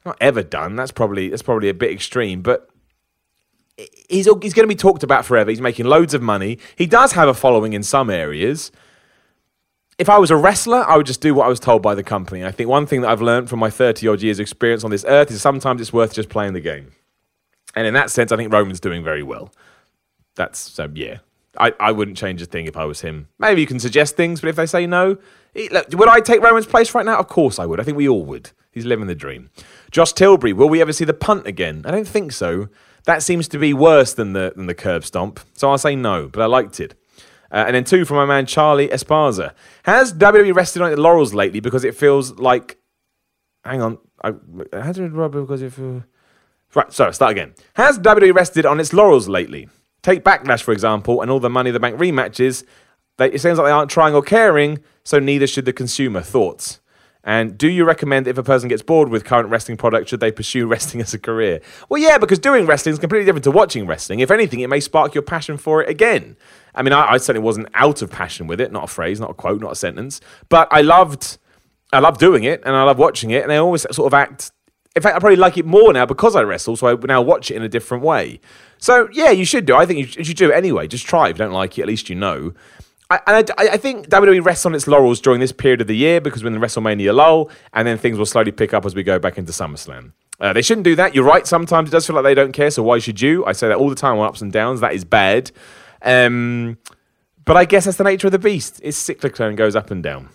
not 0.06 0.18
ever 0.20 0.44
done. 0.44 0.76
That's 0.76 0.92
probably 0.92 1.30
that's 1.30 1.42
probably 1.42 1.70
a 1.70 1.74
bit 1.74 1.92
extreme, 1.92 2.42
but 2.42 2.70
he's 3.78 4.28
he's 4.42 4.54
going 4.54 4.68
to 4.68 4.68
be 4.68 4.76
talked 4.76 5.02
about 5.02 5.26
forever. 5.26 5.50
He's 5.50 5.62
making 5.62 5.86
loads 5.86 6.14
of 6.14 6.22
money. 6.22 6.60
He 6.76 6.86
does 6.86 7.14
have 7.14 7.30
a 7.30 7.34
following 7.34 7.72
in 7.72 7.82
some 7.82 8.10
areas 8.10 8.72
if 9.98 10.10
I 10.10 10.18
was 10.18 10.32
a 10.32 10.36
wrestler, 10.36 10.84
I 10.88 10.98
would 10.98 11.06
just 11.06 11.22
do 11.22 11.34
what 11.34 11.46
I 11.46 11.50
was 11.50 11.60
told 11.60 11.82
by 11.82 11.96
the 11.96 12.04
company. 12.04 12.44
I 12.44 12.52
think 12.52 12.70
one 12.70 12.86
thing 12.86 13.02
that 13.02 13.10
I've 13.10 13.22
learned 13.22 13.50
from 13.50 13.60
my 13.60 13.70
30 13.70 14.08
odd 14.08 14.22
years' 14.22 14.40
experience 14.40 14.84
on 14.84 14.92
this 14.92 15.06
earth 15.08 15.32
is 15.32 15.42
sometimes 15.42 15.80
it's 15.80 15.94
worth 15.94 16.14
just 16.14 16.30
playing 16.30 16.54
the 16.54 16.60
game. 16.60 16.92
And 17.76 17.88
in 17.88 17.94
that 17.94 18.10
sense, 18.10 18.32
I 18.32 18.38
think 18.38 18.52
Roman's 18.52 18.80
doing 18.80 19.04
very 19.04 19.24
well. 19.24 19.52
That's 20.36 20.60
so, 20.60 20.90
yeah. 20.94 21.20
I, 21.58 21.74
I 21.80 21.92
wouldn't 21.94 22.18
change 22.18 22.42
a 22.42 22.46
thing 22.46 22.66
if 22.66 22.76
I 22.76 22.84
was 22.84 23.02
him. 23.02 23.30
Maybe 23.40 23.62
you 23.62 23.68
can 23.68 23.80
suggest 23.80 24.18
things, 24.18 24.42
but 24.42 24.50
if 24.50 24.58
they 24.58 24.66
say 24.66 24.86
no, 24.86 25.18
look, 25.72 25.88
would 25.94 26.10
I 26.10 26.20
take 26.20 26.42
Roman's 26.42 26.66
place 26.66 26.94
right 26.94 27.06
now? 27.06 27.18
Of 27.18 27.28
course 27.30 27.60
I 27.60 27.66
would. 27.66 27.80
I 27.80 27.84
think 27.84 27.96
we 27.96 28.10
all 28.10 28.26
would. 28.26 28.52
He's 28.72 28.86
living 28.86 29.08
the 29.08 29.16
dream. 29.16 29.50
Josh 29.90 30.12
Tilbury, 30.12 30.52
will 30.52 30.68
we 30.68 30.82
ever 30.82 30.92
see 30.92 31.06
the 31.06 31.14
punt 31.14 31.48
again? 31.48 31.84
I 31.86 31.92
don't 31.92 32.08
think 32.08 32.34
so. 32.34 32.68
That 33.06 33.24
seems 33.24 33.48
to 33.50 33.58
be 33.58 33.74
worse 33.74 34.14
than 34.14 34.34
the 34.34 34.52
than 34.56 34.66
the 34.66 34.74
curb 34.74 35.06
stomp. 35.06 35.40
So 35.54 35.72
I'll 35.72 35.78
say 35.78 35.96
no, 35.96 36.28
but 36.28 36.42
I 36.42 36.46
liked 36.46 36.80
it. 36.82 36.96
Uh, 37.56 37.64
and 37.68 37.76
then 37.76 37.86
two 37.86 38.04
from 38.04 38.18
my 38.18 38.26
man 38.26 38.46
Charlie 38.46 38.90
Esparza. 38.90 39.54
Has 39.84 40.14
WWE 40.14 40.54
rested 40.54 40.82
on 40.82 40.92
its 40.92 41.00
laurels 41.00 41.34
lately 41.34 41.62
because 41.62 41.86
it 41.86 41.96
feels 41.96 42.34
like. 42.34 42.78
Hang 43.64 43.82
on. 43.82 43.98
I, 44.22 44.34
has 44.74 45.00
it 45.00 45.14
rub 45.14 45.32
because 45.32 45.62
it 45.62 45.72
feels. 45.72 46.04
Right, 46.74 46.92
sorry, 46.92 47.14
start 47.14 47.32
again. 47.32 47.56
Has 47.76 47.98
WWE 48.00 48.34
rested 48.36 48.66
on 48.66 48.82
its 48.82 48.92
laurels 48.92 49.30
lately? 49.30 49.70
Take 50.04 50.26
Backlash, 50.26 50.64
for 50.64 50.74
example, 50.74 51.22
and 51.22 51.32
all 51.32 51.40
the 51.40 51.50
Money 51.50 51.72
the 51.72 51.80
Bank 51.80 51.98
rematches. 51.98 52.66
They, 53.18 53.32
it 53.32 53.40
seems 53.40 53.58
like 53.58 53.68
they 53.68 53.72
aren't 53.72 53.90
trying 53.90 54.14
or 54.14 54.22
caring, 54.22 54.80
so 55.06 55.20
neither 55.20 55.48
should 55.48 55.64
the 55.64 55.72
consumer. 55.72 56.20
Thoughts? 56.22 56.82
And 57.26 57.58
do 57.58 57.68
you 57.68 57.86
recommend 57.86 58.28
if 58.28 58.38
a 58.38 58.44
person 58.44 58.70
gets 58.70 58.84
bored 58.84 59.10
with 59.10 59.26
current 59.26 59.50
wrestling 59.50 59.78
product, 59.78 60.10
should 60.10 60.20
they 60.20 60.32
pursue 60.32 60.68
wrestling 60.68 61.02
as 61.02 61.14
a 61.14 61.20
career? 61.20 61.60
Well, 61.90 62.02
yeah, 62.02 62.20
because 62.20 62.40
doing 62.40 62.68
wrestling 62.68 62.94
is 62.94 63.00
completely 63.00 63.26
different 63.26 63.44
to 63.46 63.52
watching 63.52 63.88
wrestling. 63.88 64.20
If 64.20 64.30
anything, 64.30 64.60
it 64.60 64.70
may 64.70 64.80
spark 64.80 65.16
your 65.16 65.24
passion 65.24 65.58
for 65.58 65.82
it 65.82 65.90
again. 65.90 66.38
I 66.76 66.84
mean, 66.84 66.94
I, 66.94 67.14
I 67.14 67.18
certainly 67.18 67.44
wasn't 67.44 67.68
out 67.74 68.02
of 68.02 68.12
passion 68.12 68.46
with 68.46 68.62
it. 68.62 68.72
Not 68.72 68.84
a 68.84 68.88
phrase, 68.88 69.20
not 69.20 69.32
a 69.32 69.34
quote, 69.34 69.62
not 69.62 69.72
a 69.72 69.76
sentence. 69.76 70.22
But 70.50 70.68
I 70.72 70.82
loved, 70.82 71.40
I 71.92 72.00
love 72.00 72.20
doing 72.20 72.44
it, 72.44 72.62
and 72.64 72.76
I 72.76 72.84
love 72.84 73.00
watching 73.00 73.32
it, 73.32 73.44
and 73.44 73.52
I 73.52 73.58
always 73.58 73.82
sort 73.92 74.08
of 74.08 74.14
act. 74.14 74.52
In 74.96 75.02
fact, 75.02 75.16
I 75.16 75.20
probably 75.20 75.36
like 75.36 75.58
it 75.58 75.66
more 75.66 75.92
now 75.92 76.06
because 76.06 76.36
I 76.36 76.44
wrestle, 76.44 76.78
so 76.78 76.88
I 76.88 76.96
now 77.06 77.22
watch 77.22 77.52
it 77.52 77.56
in 77.56 77.64
a 77.64 77.68
different 77.68 78.04
way. 78.04 78.40
So 78.78 79.10
yeah, 79.12 79.32
you 79.32 79.46
should 79.46 79.66
do. 79.66 79.76
I 79.76 79.86
think 79.86 80.16
you 80.16 80.24
should 80.24 80.38
do 80.38 80.52
it 80.52 80.56
anyway. 80.56 80.88
Just 80.88 81.06
try. 81.06 81.30
If 81.30 81.38
you 81.38 81.40
don't 81.40 81.52
like 81.52 81.78
it, 81.78 81.82
at 81.82 81.88
least 81.88 82.10
you 82.10 82.16
know. 82.16 82.54
And 83.10 83.52
I, 83.58 83.68
I, 83.74 83.78
think 83.78 84.10
WWE 84.10 84.44
rests 84.44 84.66
on 84.66 84.74
its 84.74 84.88
laurels 84.88 85.22
during 85.22 85.40
this 85.40 85.52
period 85.52 85.80
of 85.80 85.86
the 85.86 85.96
year 85.96 86.20
because 86.20 86.44
we're 86.44 86.52
in 86.52 86.60
the 86.60 86.66
WrestleMania 86.66 87.14
lull, 87.14 87.52
and 87.74 87.88
then 87.88 88.00
things 88.00 88.18
will 88.18 88.26
slowly 88.26 88.52
pick 88.52 88.74
up 88.74 88.84
as 88.84 88.96
we 88.96 89.04
go 89.04 89.20
back 89.20 89.38
into 89.38 89.52
SummerSlam. 89.52 90.14
Uh, 90.40 90.54
they 90.54 90.64
shouldn't 90.64 90.86
do 90.86 90.96
that. 90.96 91.14
You're 91.14 91.24
right. 91.24 91.46
Sometimes 91.46 91.90
it 91.90 91.92
does 91.92 92.08
feel 92.08 92.16
like 92.16 92.24
they 92.24 92.34
don't 92.34 92.52
care, 92.52 92.72
so 92.72 92.82
why 92.82 92.98
should 92.98 93.22
you? 93.22 93.46
I 93.46 93.52
say 93.52 93.68
that 93.68 93.78
all 93.78 93.90
the 93.90 93.96
time 93.96 94.18
on 94.18 94.28
ups 94.28 94.42
and 94.42 94.52
downs. 94.52 94.82
That 94.82 94.94
is 94.94 95.06
bad. 95.06 95.52
Um, 96.02 96.78
but 97.46 97.56
I 97.56 97.66
guess 97.66 97.86
that's 97.86 97.98
the 97.98 98.04
nature 98.04 98.28
of 98.28 98.32
the 98.32 98.40
beast. 98.40 98.80
It's 98.84 98.98
cyclical 98.98 99.46
and 99.46 99.56
goes 99.56 99.76
up 99.76 99.92
and 99.92 100.02
down. 100.02 100.30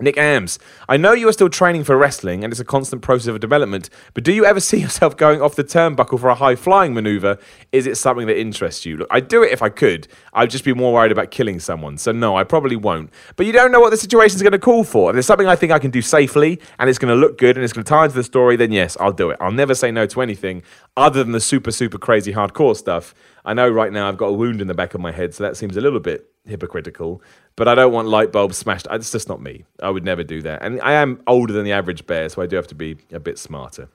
Nick 0.00 0.16
Ams, 0.16 0.58
I 0.88 0.96
know 0.96 1.12
you 1.12 1.28
are 1.28 1.32
still 1.32 1.50
training 1.50 1.84
for 1.84 1.96
wrestling 1.96 2.42
and 2.42 2.52
it's 2.52 2.60
a 2.60 2.64
constant 2.64 3.02
process 3.02 3.28
of 3.28 3.38
development, 3.38 3.90
but 4.14 4.24
do 4.24 4.32
you 4.32 4.46
ever 4.46 4.60
see 4.60 4.78
yourself 4.78 5.16
going 5.16 5.42
off 5.42 5.56
the 5.56 5.64
turnbuckle 5.64 6.18
for 6.18 6.28
a 6.28 6.34
high 6.34 6.56
flying 6.56 6.94
maneuver? 6.94 7.38
Is 7.70 7.86
it 7.86 7.96
something 7.96 8.26
that 8.26 8.38
interests 8.38 8.86
you? 8.86 8.96
Look, 8.96 9.08
I'd 9.10 9.28
do 9.28 9.42
it 9.42 9.52
if 9.52 9.62
I 9.62 9.68
could. 9.68 10.08
I'd 10.32 10.50
just 10.50 10.64
be 10.64 10.72
more 10.72 10.94
worried 10.94 11.12
about 11.12 11.30
killing 11.30 11.60
someone. 11.60 11.98
So, 11.98 12.12
no, 12.12 12.36
I 12.36 12.44
probably 12.44 12.76
won't. 12.76 13.12
But 13.36 13.46
you 13.46 13.52
don't 13.52 13.72
know 13.72 13.80
what 13.80 13.90
the 13.90 13.96
situation 13.96 14.36
is 14.36 14.42
going 14.42 14.52
to 14.52 14.58
call 14.58 14.84
for. 14.84 15.10
If 15.10 15.14
there's 15.14 15.26
something 15.26 15.46
I 15.46 15.56
think 15.56 15.72
I 15.72 15.78
can 15.78 15.90
do 15.90 16.02
safely 16.02 16.60
and 16.78 16.88
it's 16.88 16.98
going 16.98 17.14
to 17.14 17.20
look 17.20 17.36
good 17.36 17.56
and 17.56 17.64
it's 17.64 17.72
going 17.72 17.84
to 17.84 17.88
tie 17.88 18.04
into 18.04 18.16
the 18.16 18.24
story, 18.24 18.56
then 18.56 18.72
yes, 18.72 18.96
I'll 19.00 19.12
do 19.12 19.30
it. 19.30 19.36
I'll 19.40 19.52
never 19.52 19.74
say 19.74 19.90
no 19.90 20.06
to 20.06 20.22
anything 20.22 20.62
other 20.96 21.22
than 21.22 21.32
the 21.32 21.40
super, 21.40 21.70
super 21.70 21.98
crazy 21.98 22.32
hardcore 22.32 22.76
stuff. 22.76 23.14
I 23.44 23.54
know 23.54 23.68
right 23.68 23.92
now 23.92 24.08
I've 24.08 24.16
got 24.16 24.26
a 24.26 24.32
wound 24.32 24.60
in 24.60 24.68
the 24.68 24.74
back 24.74 24.94
of 24.94 25.00
my 25.00 25.12
head, 25.12 25.34
so 25.34 25.44
that 25.44 25.56
seems 25.56 25.76
a 25.76 25.80
little 25.80 26.00
bit 26.00 26.29
hypocritical. 26.46 27.22
But 27.56 27.68
I 27.68 27.74
don't 27.74 27.92
want 27.92 28.08
light 28.08 28.32
bulbs 28.32 28.56
smashed. 28.56 28.86
It's 28.90 29.12
just 29.12 29.28
not 29.28 29.40
me. 29.40 29.64
I 29.82 29.90
would 29.90 30.04
never 30.04 30.24
do 30.24 30.42
that. 30.42 30.62
And 30.62 30.80
I 30.80 30.92
am 30.92 31.22
older 31.26 31.52
than 31.52 31.64
the 31.64 31.72
average 31.72 32.06
bear, 32.06 32.28
so 32.28 32.42
I 32.42 32.46
do 32.46 32.56
have 32.56 32.68
to 32.68 32.74
be 32.74 32.96
a 33.12 33.20
bit 33.20 33.38
smarter. 33.38 33.88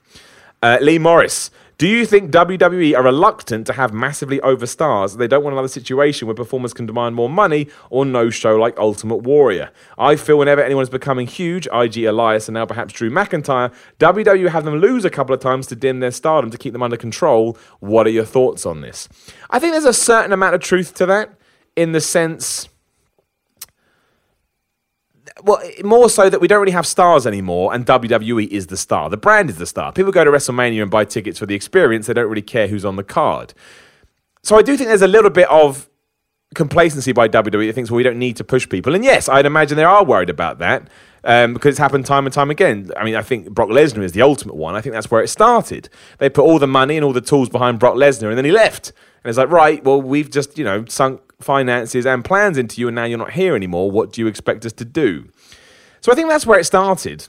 Uh, 0.62 0.80
Lee 0.82 0.98
Morris, 0.98 1.52
do 1.78 1.88
you 1.88 2.06
think 2.06 2.32
WWE 2.32 2.98
are 2.98 3.04
reluctant 3.04 3.68
to 3.68 3.74
have 3.74 3.94
massively 3.94 4.40
overstars? 4.40 5.18
They 5.18 5.28
don't 5.28 5.44
want 5.44 5.54
another 5.54 5.68
situation 5.68 6.26
where 6.26 6.34
performers 6.34 6.74
can 6.74 6.86
demand 6.86 7.16
more 7.16 7.30
money 7.30 7.68
or 7.90 8.06
no 8.06 8.30
show 8.30 8.56
like 8.56 8.78
Ultimate 8.80 9.18
Warrior. 9.18 9.70
I 9.98 10.16
feel 10.16 10.40
whenever 10.40 10.64
anyone 10.64 10.84
is 10.84 10.90
becoming 10.90 11.28
huge, 11.28 11.68
IG 11.74 12.06
Elias 12.06 12.48
and 12.48 12.54
now 12.54 12.66
perhaps 12.66 12.94
Drew 12.94 13.12
McIntyre, 13.12 13.74
WWE 14.00 14.50
have 14.50 14.64
them 14.64 14.78
lose 14.78 15.04
a 15.04 15.10
couple 15.10 15.36
of 15.36 15.42
times 15.42 15.68
to 15.68 15.76
dim 15.76 16.00
their 16.00 16.12
stardom 16.12 16.50
to 16.50 16.58
keep 16.58 16.72
them 16.72 16.82
under 16.82 16.98
control. 16.98 17.58
What 17.80 18.08
are 18.08 18.12
your 18.12 18.26
thoughts 18.26 18.66
on 18.66 18.82
this? 18.82 19.10
I 19.50 19.60
think 19.60 19.74
there's 19.74 19.86
a 19.86 19.94
certain 19.94 20.32
amount 20.32 20.56
of 20.56 20.62
truth 20.62 20.94
to 20.96 21.06
that 21.08 21.35
in 21.76 21.92
the 21.92 22.02
sense 22.02 22.70
well, 25.44 25.62
more 25.84 26.10
so 26.10 26.30
that 26.30 26.40
we 26.40 26.48
don't 26.48 26.60
really 26.60 26.72
have 26.72 26.88
stars 26.88 27.28
anymore, 27.28 27.74
and 27.74 27.86
WWE 27.86 28.48
is 28.48 28.68
the 28.68 28.78
star. 28.78 29.10
The 29.10 29.18
brand 29.18 29.50
is 29.50 29.58
the 29.58 29.66
star. 29.66 29.92
People 29.92 30.12
go 30.12 30.24
to 30.24 30.32
WrestleMania 30.32 30.82
and 30.82 30.90
buy 30.90 31.06
tickets 31.06 31.38
for 31.38 31.46
the 31.46 31.56
experience. 31.56 32.08
They 32.08 32.14
don't 32.14 32.30
really 32.30 32.42
care 32.42 32.68
who's 32.68 32.86
on 32.86 32.96
the 32.96 33.04
card. 33.04 33.54
So 34.44 34.58
I 34.58 34.62
do 34.62 34.78
think 34.78 34.88
there's 34.88 35.02
a 35.02 35.08
little 35.08 35.30
bit 35.30 35.50
of 35.50 35.90
complacency 36.54 37.12
by 37.12 37.28
WWE 37.28 37.68
that 37.68 37.74
thinks, 37.74 37.92
well, 37.92 37.98
we 37.98 38.04
don't 38.04 38.20
need 38.20 38.38
to 38.38 38.44
push 38.44 38.68
people. 38.68 38.96
And 38.96 39.04
yes, 39.04 39.28
I'd 39.28 39.46
imagine 39.46 39.78
they 39.78 39.84
are 39.84 40.04
worried 40.04 40.30
about 40.30 40.60
that 40.60 40.88
um, 41.26 41.54
because 41.54 41.72
it's 41.72 41.80
happened 41.80 42.06
time 42.06 42.26
and 42.26 42.34
time 42.34 42.52
again. 42.52 42.92
I 42.96 43.04
mean, 43.04 43.16
I 43.16 43.24
think 43.24 43.50
Brock 43.50 43.70
Lesnar 43.70 44.04
is 44.04 44.12
the 44.12 44.22
ultimate 44.22 44.56
one. 44.56 44.76
I 44.76 44.82
think 44.82 44.94
that's 44.94 45.10
where 45.10 45.24
it 45.24 45.28
started. 45.28 45.90
They 46.20 46.30
put 46.30 46.44
all 46.44 46.60
the 46.60 46.68
money 46.68 46.96
and 46.96 47.04
all 47.04 47.14
the 47.14 47.22
tools 47.22 47.50
behind 47.50 47.80
Brock 47.80 47.96
Lesnar, 47.96 48.30
and 48.30 48.38
then 48.38 48.46
he 48.46 48.52
left. 48.52 48.90
And 49.24 49.30
it's 49.30 49.38
like, 49.38 49.50
right, 49.50 49.84
well, 49.84 50.02
we've 50.02 50.30
just, 50.30 50.58
you 50.58 50.64
know, 50.64 50.86
sunk 50.86 51.22
finances 51.42 52.06
and 52.06 52.24
plans 52.24 52.60
into 52.60 52.80
you, 52.80 52.88
and 52.88 52.96
now 52.96 53.06
you're 53.06 53.18
not 53.18 53.32
here 53.32 53.56
anymore. 53.56 53.90
What 53.90 54.14
do 54.14 54.22
you 54.22 54.28
expect 54.28 54.66
us 54.66 54.74
to 54.74 54.86
do? 54.86 55.28
So 56.02 56.12
I 56.12 56.16
think 56.16 56.30
that's 56.30 56.46
where 56.46 56.60
it 56.60 56.66
started. 56.66 57.28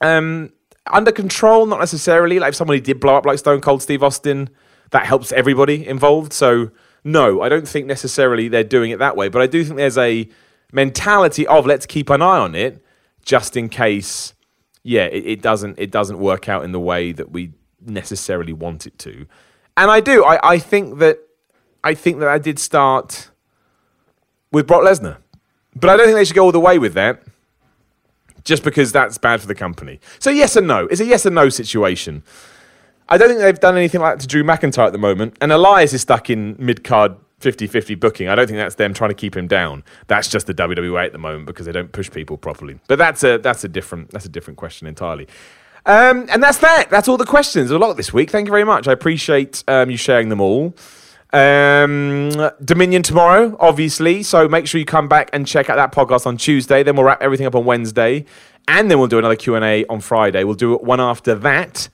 Um, 0.00 0.52
under 0.90 1.12
control, 1.12 1.66
not 1.66 1.80
necessarily. 1.80 2.38
Like 2.38 2.50
if 2.50 2.54
somebody 2.54 2.80
did 2.80 3.00
blow 3.00 3.16
up 3.16 3.26
like 3.26 3.38
Stone 3.38 3.60
Cold 3.60 3.82
Steve 3.82 4.02
Austin, 4.02 4.48
that 4.90 5.04
helps 5.04 5.30
everybody 5.32 5.86
involved. 5.86 6.32
So 6.32 6.70
no, 7.04 7.42
I 7.42 7.50
don't 7.50 7.68
think 7.68 7.86
necessarily 7.86 8.48
they're 8.48 8.64
doing 8.64 8.90
it 8.90 8.98
that 8.98 9.16
way. 9.16 9.28
But 9.28 9.42
I 9.42 9.46
do 9.46 9.62
think 9.62 9.76
there's 9.76 9.98
a 9.98 10.28
mentality 10.72 11.46
of 11.46 11.66
let's 11.66 11.84
keep 11.84 12.08
an 12.08 12.22
eye 12.22 12.38
on 12.38 12.54
it 12.54 12.83
just 13.24 13.56
in 13.56 13.68
case. 13.68 14.34
Yeah, 14.82 15.04
it, 15.04 15.26
it 15.26 15.42
doesn't 15.42 15.78
it 15.78 15.90
doesn't 15.90 16.18
work 16.18 16.48
out 16.48 16.64
in 16.64 16.72
the 16.72 16.80
way 16.80 17.12
that 17.12 17.30
we 17.30 17.52
necessarily 17.80 18.52
want 18.52 18.86
it 18.86 18.98
to. 19.00 19.26
And 19.76 19.90
I 19.90 20.00
do. 20.00 20.24
I, 20.24 20.54
I 20.54 20.58
think 20.58 20.98
that 20.98 21.18
I 21.82 21.94
think 21.94 22.20
that 22.20 22.28
I 22.28 22.38
did 22.38 22.58
start 22.58 23.30
with 24.52 24.66
Brock 24.66 24.82
Lesnar. 24.82 25.18
But 25.76 25.90
I 25.90 25.96
don't 25.96 26.06
think 26.06 26.16
they 26.16 26.24
should 26.24 26.36
go 26.36 26.44
all 26.44 26.52
the 26.52 26.60
way 26.60 26.78
with 26.78 26.94
that 26.94 27.22
just 28.44 28.62
because 28.62 28.92
that's 28.92 29.18
bad 29.18 29.40
for 29.40 29.46
the 29.46 29.54
company. 29.54 30.00
So, 30.18 30.30
yes 30.30 30.54
and 30.56 30.66
no. 30.66 30.86
It's 30.86 31.00
a 31.00 31.04
yes 31.04 31.26
and 31.26 31.34
no 31.34 31.48
situation. 31.48 32.22
I 33.08 33.18
don't 33.18 33.28
think 33.28 33.40
they've 33.40 33.58
done 33.58 33.76
anything 33.76 34.00
like 34.00 34.16
that 34.16 34.20
to 34.22 34.26
Drew 34.26 34.44
McIntyre 34.44 34.86
at 34.86 34.92
the 34.92 34.98
moment. 34.98 35.36
And 35.40 35.50
Elias 35.52 35.92
is 35.92 36.02
stuck 36.02 36.30
in 36.30 36.56
mid 36.58 36.84
card 36.84 37.16
50 37.38 37.66
50 37.66 37.94
booking. 37.96 38.28
I 38.28 38.34
don't 38.34 38.46
think 38.46 38.58
that's 38.58 38.76
them 38.76 38.94
trying 38.94 39.10
to 39.10 39.14
keep 39.14 39.36
him 39.36 39.46
down. 39.46 39.84
That's 40.06 40.28
just 40.28 40.46
the 40.46 40.54
WWE 40.54 41.04
at 41.04 41.12
the 41.12 41.18
moment 41.18 41.46
because 41.46 41.66
they 41.66 41.72
don't 41.72 41.92
push 41.92 42.10
people 42.10 42.36
properly. 42.36 42.78
But 42.88 42.98
that's 42.98 43.22
a, 43.24 43.38
that's 43.38 43.64
a, 43.64 43.68
different, 43.68 44.10
that's 44.10 44.24
a 44.24 44.30
different 44.30 44.56
question 44.56 44.86
entirely. 44.86 45.28
Um, 45.86 46.26
and 46.30 46.42
that's 46.42 46.58
that. 46.58 46.88
That's 46.90 47.08
all 47.08 47.16
the 47.16 47.26
questions. 47.26 47.70
A 47.70 47.78
lot 47.78 47.94
this 47.96 48.12
week. 48.12 48.30
Thank 48.30 48.46
you 48.46 48.50
very 48.50 48.64
much. 48.64 48.88
I 48.88 48.92
appreciate 48.92 49.62
um, 49.68 49.90
you 49.90 49.96
sharing 49.96 50.30
them 50.30 50.40
all. 50.40 50.74
Um, 51.34 52.30
Dominion 52.64 53.02
tomorrow, 53.02 53.56
obviously. 53.58 54.22
So 54.22 54.48
make 54.48 54.66
sure 54.66 54.78
you 54.78 54.84
come 54.84 55.08
back 55.08 55.30
and 55.32 55.46
check 55.46 55.68
out 55.68 55.76
that 55.76 55.92
podcast 55.92 56.26
on 56.26 56.36
Tuesday. 56.36 56.82
Then 56.82 56.96
we'll 56.96 57.04
wrap 57.04 57.20
everything 57.20 57.46
up 57.46 57.54
on 57.56 57.64
Wednesday, 57.64 58.24
and 58.68 58.90
then 58.90 58.98
we'll 58.98 59.08
do 59.08 59.18
another 59.18 59.36
Q 59.36 59.56
and 59.56 59.64
A 59.64 59.84
on 59.86 60.00
Friday. 60.00 60.44
We'll 60.44 60.54
do 60.54 60.74
it 60.74 60.82
one 60.82 61.00
after 61.00 61.34
that, 61.34 61.88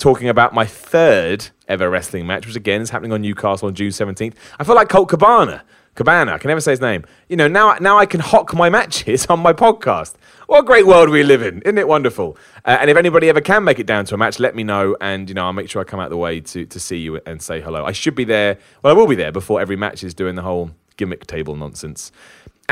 talking 0.00 0.28
about 0.28 0.52
my 0.52 0.64
third 0.64 1.48
ever 1.68 1.88
wrestling 1.88 2.26
match, 2.26 2.46
which 2.46 2.56
again 2.56 2.80
is 2.80 2.90
happening 2.90 3.12
on 3.12 3.22
Newcastle 3.22 3.68
on 3.68 3.74
June 3.74 3.92
seventeenth. 3.92 4.34
I 4.58 4.64
feel 4.64 4.74
like 4.74 4.88
Colt 4.88 5.08
Cabana. 5.08 5.62
Cabana, 5.96 6.32
I 6.32 6.38
can 6.38 6.48
never 6.48 6.60
say 6.60 6.70
his 6.70 6.80
name. 6.80 7.04
You 7.28 7.36
know, 7.36 7.48
now 7.48 7.76
now 7.80 7.98
I 7.98 8.06
can 8.06 8.20
hock 8.20 8.54
my 8.54 8.70
matches 8.70 9.26
on 9.28 9.40
my 9.40 9.52
podcast. 9.52 10.14
What 10.46 10.60
a 10.60 10.62
great 10.64 10.86
world 10.86 11.10
we 11.10 11.22
live 11.22 11.42
in. 11.42 11.62
Isn't 11.62 11.78
it 11.78 11.86
wonderful? 11.86 12.36
Uh, 12.64 12.78
and 12.80 12.90
if 12.90 12.96
anybody 12.96 13.28
ever 13.28 13.40
can 13.40 13.62
make 13.62 13.78
it 13.78 13.86
down 13.86 14.04
to 14.06 14.14
a 14.14 14.18
match, 14.18 14.40
let 14.40 14.56
me 14.56 14.64
know. 14.64 14.96
And, 15.00 15.28
you 15.28 15.34
know, 15.34 15.44
I'll 15.44 15.52
make 15.52 15.70
sure 15.70 15.80
I 15.80 15.84
come 15.84 16.00
out 16.00 16.10
the 16.10 16.16
way 16.16 16.40
to, 16.40 16.66
to 16.66 16.80
see 16.80 16.96
you 16.96 17.20
and 17.24 17.40
say 17.40 17.60
hello. 17.60 17.84
I 17.84 17.92
should 17.92 18.16
be 18.16 18.24
there. 18.24 18.58
Well, 18.82 18.92
I 18.92 18.98
will 18.98 19.06
be 19.06 19.14
there 19.14 19.30
before 19.30 19.60
every 19.60 19.76
match 19.76 20.02
is 20.02 20.12
doing 20.12 20.34
the 20.34 20.42
whole 20.42 20.72
gimmick 20.96 21.26
table 21.26 21.54
nonsense. 21.54 22.10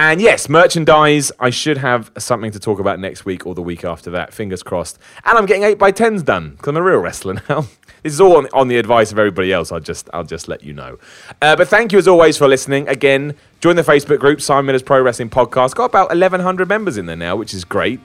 And 0.01 0.21
yes, 0.21 0.49
merchandise. 0.49 1.33
I 1.41 1.51
should 1.51 1.79
have 1.79 2.13
something 2.19 2.53
to 2.53 2.61
talk 2.61 2.79
about 2.79 3.01
next 3.01 3.25
week 3.25 3.45
or 3.45 3.57
the 3.57 3.63
week 3.63 3.85
after 3.85 4.13
that. 4.13 4.33
Fingers 4.33 4.63
crossed. 4.63 4.97
And 5.25 5.37
I'm 5.37 5.45
getting 5.45 5.65
8 5.65 5.77
by 5.77 5.91
10s 5.91 6.25
done 6.25 6.51
because 6.51 6.69
I'm 6.69 6.77
a 6.77 6.83
real 6.83 6.99
wrestler 6.99 7.35
now. 7.49 7.63
This 8.05 8.13
is 8.13 8.21
all 8.21 8.37
on, 8.37 8.47
on, 8.53 8.69
the 8.69 8.77
advice 8.79 9.11
of 9.11 9.19
everybody 9.19 9.53
else. 9.53 9.73
I'll 9.73 9.81
just 9.81 10.09
I'll 10.15 10.23
just 10.23 10.47
let 10.47 10.63
you 10.63 10.73
know. 10.73 11.01
Uh, 11.43 11.57
but 11.57 11.67
thank 11.67 11.91
you 11.91 11.99
as 11.99 12.07
always 12.07 12.39
for 12.39 12.47
listening. 12.47 12.87
Again, 12.89 13.35
join 13.61 13.75
the 13.75 13.83
Facebook 13.83 14.21
group 14.21 14.41
Simon 14.41 14.67
Miller's 14.67 14.85
Pro 14.85 15.03
Wrestling 15.03 15.31
Podcast. 15.31 15.75
Got 15.75 15.87
about 15.87 16.11
1,100 16.11 16.69
members 16.69 16.97
in 16.97 17.07
there 17.07 17.17
now, 17.17 17.35
which 17.35 17.53
is 17.53 17.65
great. 17.65 17.99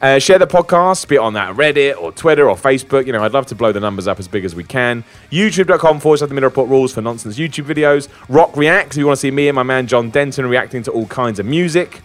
Uh, 0.00 0.18
share 0.18 0.38
the 0.38 0.46
podcast, 0.46 1.08
be 1.08 1.16
it 1.16 1.18
on 1.18 1.32
that 1.32 1.56
Reddit 1.56 2.00
or 2.00 2.12
Twitter 2.12 2.48
or 2.48 2.54
Facebook. 2.54 3.06
You 3.06 3.12
know, 3.12 3.24
I'd 3.24 3.32
love 3.32 3.46
to 3.46 3.56
blow 3.56 3.72
the 3.72 3.80
numbers 3.80 4.06
up 4.06 4.20
as 4.20 4.28
big 4.28 4.44
as 4.44 4.54
we 4.54 4.62
can. 4.62 5.02
YouTube.com 5.32 5.98
forward 5.98 6.18
slash 6.18 6.28
the 6.28 6.34
Miller 6.34 6.48
Report 6.48 6.68
rules 6.68 6.94
for 6.94 7.02
nonsense 7.02 7.36
YouTube 7.36 7.64
videos. 7.64 8.08
Rock 8.28 8.56
Reacts 8.56 8.96
if 8.96 9.00
you 9.00 9.06
want 9.06 9.16
to 9.16 9.20
see 9.20 9.32
me 9.32 9.48
and 9.48 9.56
my 9.56 9.64
man 9.64 9.88
John 9.88 10.10
Denton 10.10 10.46
reacting 10.46 10.84
to 10.84 10.92
all 10.92 11.06
kinds 11.06 11.40
of 11.40 11.46
music. 11.46 12.00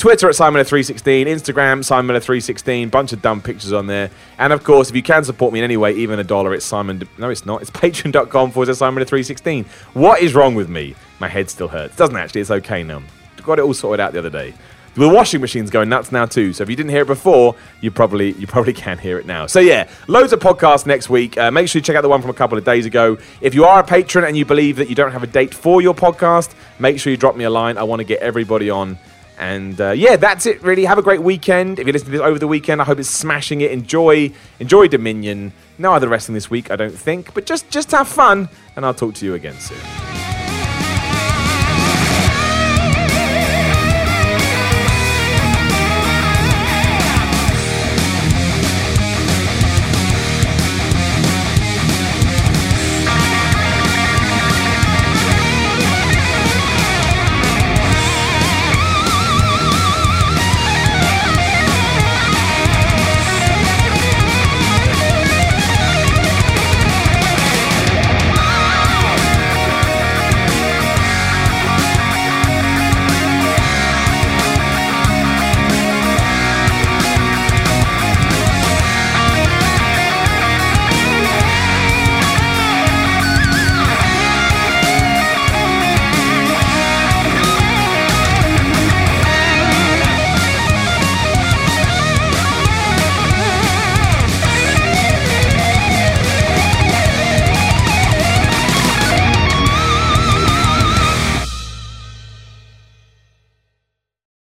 Twitter 0.00 0.30
at 0.30 0.34
Simon316, 0.34 1.26
Instagram 1.26 1.80
Simon316, 1.84 2.90
bunch 2.90 3.12
of 3.12 3.20
dumb 3.20 3.42
pictures 3.42 3.74
on 3.74 3.86
there. 3.86 4.10
And 4.38 4.50
of 4.50 4.64
course, 4.64 4.88
if 4.88 4.96
you 4.96 5.02
can 5.02 5.24
support 5.24 5.52
me 5.52 5.58
in 5.58 5.64
any 5.64 5.76
way, 5.76 5.92
even 5.92 6.18
a 6.18 6.24
dollar, 6.24 6.54
it's 6.54 6.64
Simon. 6.64 7.06
No, 7.18 7.28
it's 7.28 7.44
not. 7.44 7.60
It's 7.60 7.70
patreon.com 7.70 8.52
forward 8.52 8.74
slash 8.74 8.94
Simon316. 8.94 9.66
What 9.92 10.22
is 10.22 10.34
wrong 10.34 10.54
with 10.54 10.70
me? 10.70 10.94
My 11.18 11.28
head 11.28 11.50
still 11.50 11.68
hurts. 11.68 11.96
Doesn't 11.96 12.16
actually. 12.16 12.40
It's 12.40 12.50
okay 12.50 12.82
now. 12.82 13.02
Got 13.42 13.58
it 13.58 13.62
all 13.62 13.74
sorted 13.74 14.00
out 14.00 14.14
the 14.14 14.20
other 14.20 14.30
day. 14.30 14.54
The 14.94 15.08
washing 15.08 15.40
machine's 15.40 15.70
going 15.70 15.88
nuts 15.88 16.10
now 16.10 16.26
too. 16.26 16.52
So 16.52 16.62
if 16.62 16.70
you 16.70 16.76
didn't 16.76 16.90
hear 16.90 17.02
it 17.02 17.06
before, 17.06 17.54
you 17.80 17.90
probably 17.90 18.32
you 18.32 18.46
probably 18.46 18.72
can 18.84 18.98
hear 18.98 19.18
it 19.18 19.26
now. 19.26 19.46
So 19.46 19.60
yeah, 19.60 19.88
loads 20.08 20.32
of 20.32 20.40
podcasts 20.40 20.86
next 20.86 21.08
week. 21.08 21.38
Uh, 21.38 21.50
make 21.50 21.68
sure 21.68 21.78
you 21.78 21.84
check 21.84 21.96
out 21.96 22.02
the 22.02 22.08
one 22.08 22.20
from 22.20 22.30
a 22.30 22.34
couple 22.34 22.58
of 22.58 22.64
days 22.64 22.86
ago. 22.86 23.18
If 23.40 23.54
you 23.54 23.64
are 23.64 23.80
a 23.80 23.84
patron 23.84 24.24
and 24.24 24.36
you 24.36 24.44
believe 24.44 24.76
that 24.76 24.88
you 24.88 24.94
don't 24.94 25.12
have 25.12 25.22
a 25.22 25.28
date 25.28 25.54
for 25.54 25.80
your 25.80 25.94
podcast, 25.94 26.54
make 26.78 26.98
sure 26.98 27.10
you 27.10 27.16
drop 27.16 27.36
me 27.36 27.44
a 27.44 27.50
line. 27.50 27.78
I 27.78 27.84
want 27.84 28.00
to 28.00 28.04
get 28.04 28.20
everybody 28.20 28.68
on 28.68 28.98
and 29.40 29.80
uh, 29.80 29.92
yeah, 29.92 30.16
that's 30.16 30.44
it. 30.44 30.62
Really, 30.62 30.84
have 30.84 30.98
a 30.98 31.02
great 31.02 31.22
weekend. 31.22 31.78
If 31.78 31.86
you 31.86 31.92
listen 31.94 32.06
to 32.06 32.12
this 32.12 32.20
over 32.20 32.38
the 32.38 32.46
weekend, 32.46 32.82
I 32.82 32.84
hope 32.84 32.98
it's 32.98 33.08
smashing 33.08 33.62
it. 33.62 33.70
Enjoy, 33.70 34.30
enjoy 34.60 34.86
Dominion. 34.86 35.52
No 35.78 35.94
other 35.94 36.08
wrestling 36.08 36.34
this 36.34 36.50
week, 36.50 36.70
I 36.70 36.76
don't 36.76 36.94
think, 36.94 37.32
but 37.32 37.46
just 37.46 37.70
just 37.70 37.90
have 37.92 38.06
fun. 38.06 38.50
And 38.76 38.84
I'll 38.84 38.94
talk 38.94 39.14
to 39.14 39.24
you 39.24 39.32
again 39.34 39.58
soon. 39.58 40.29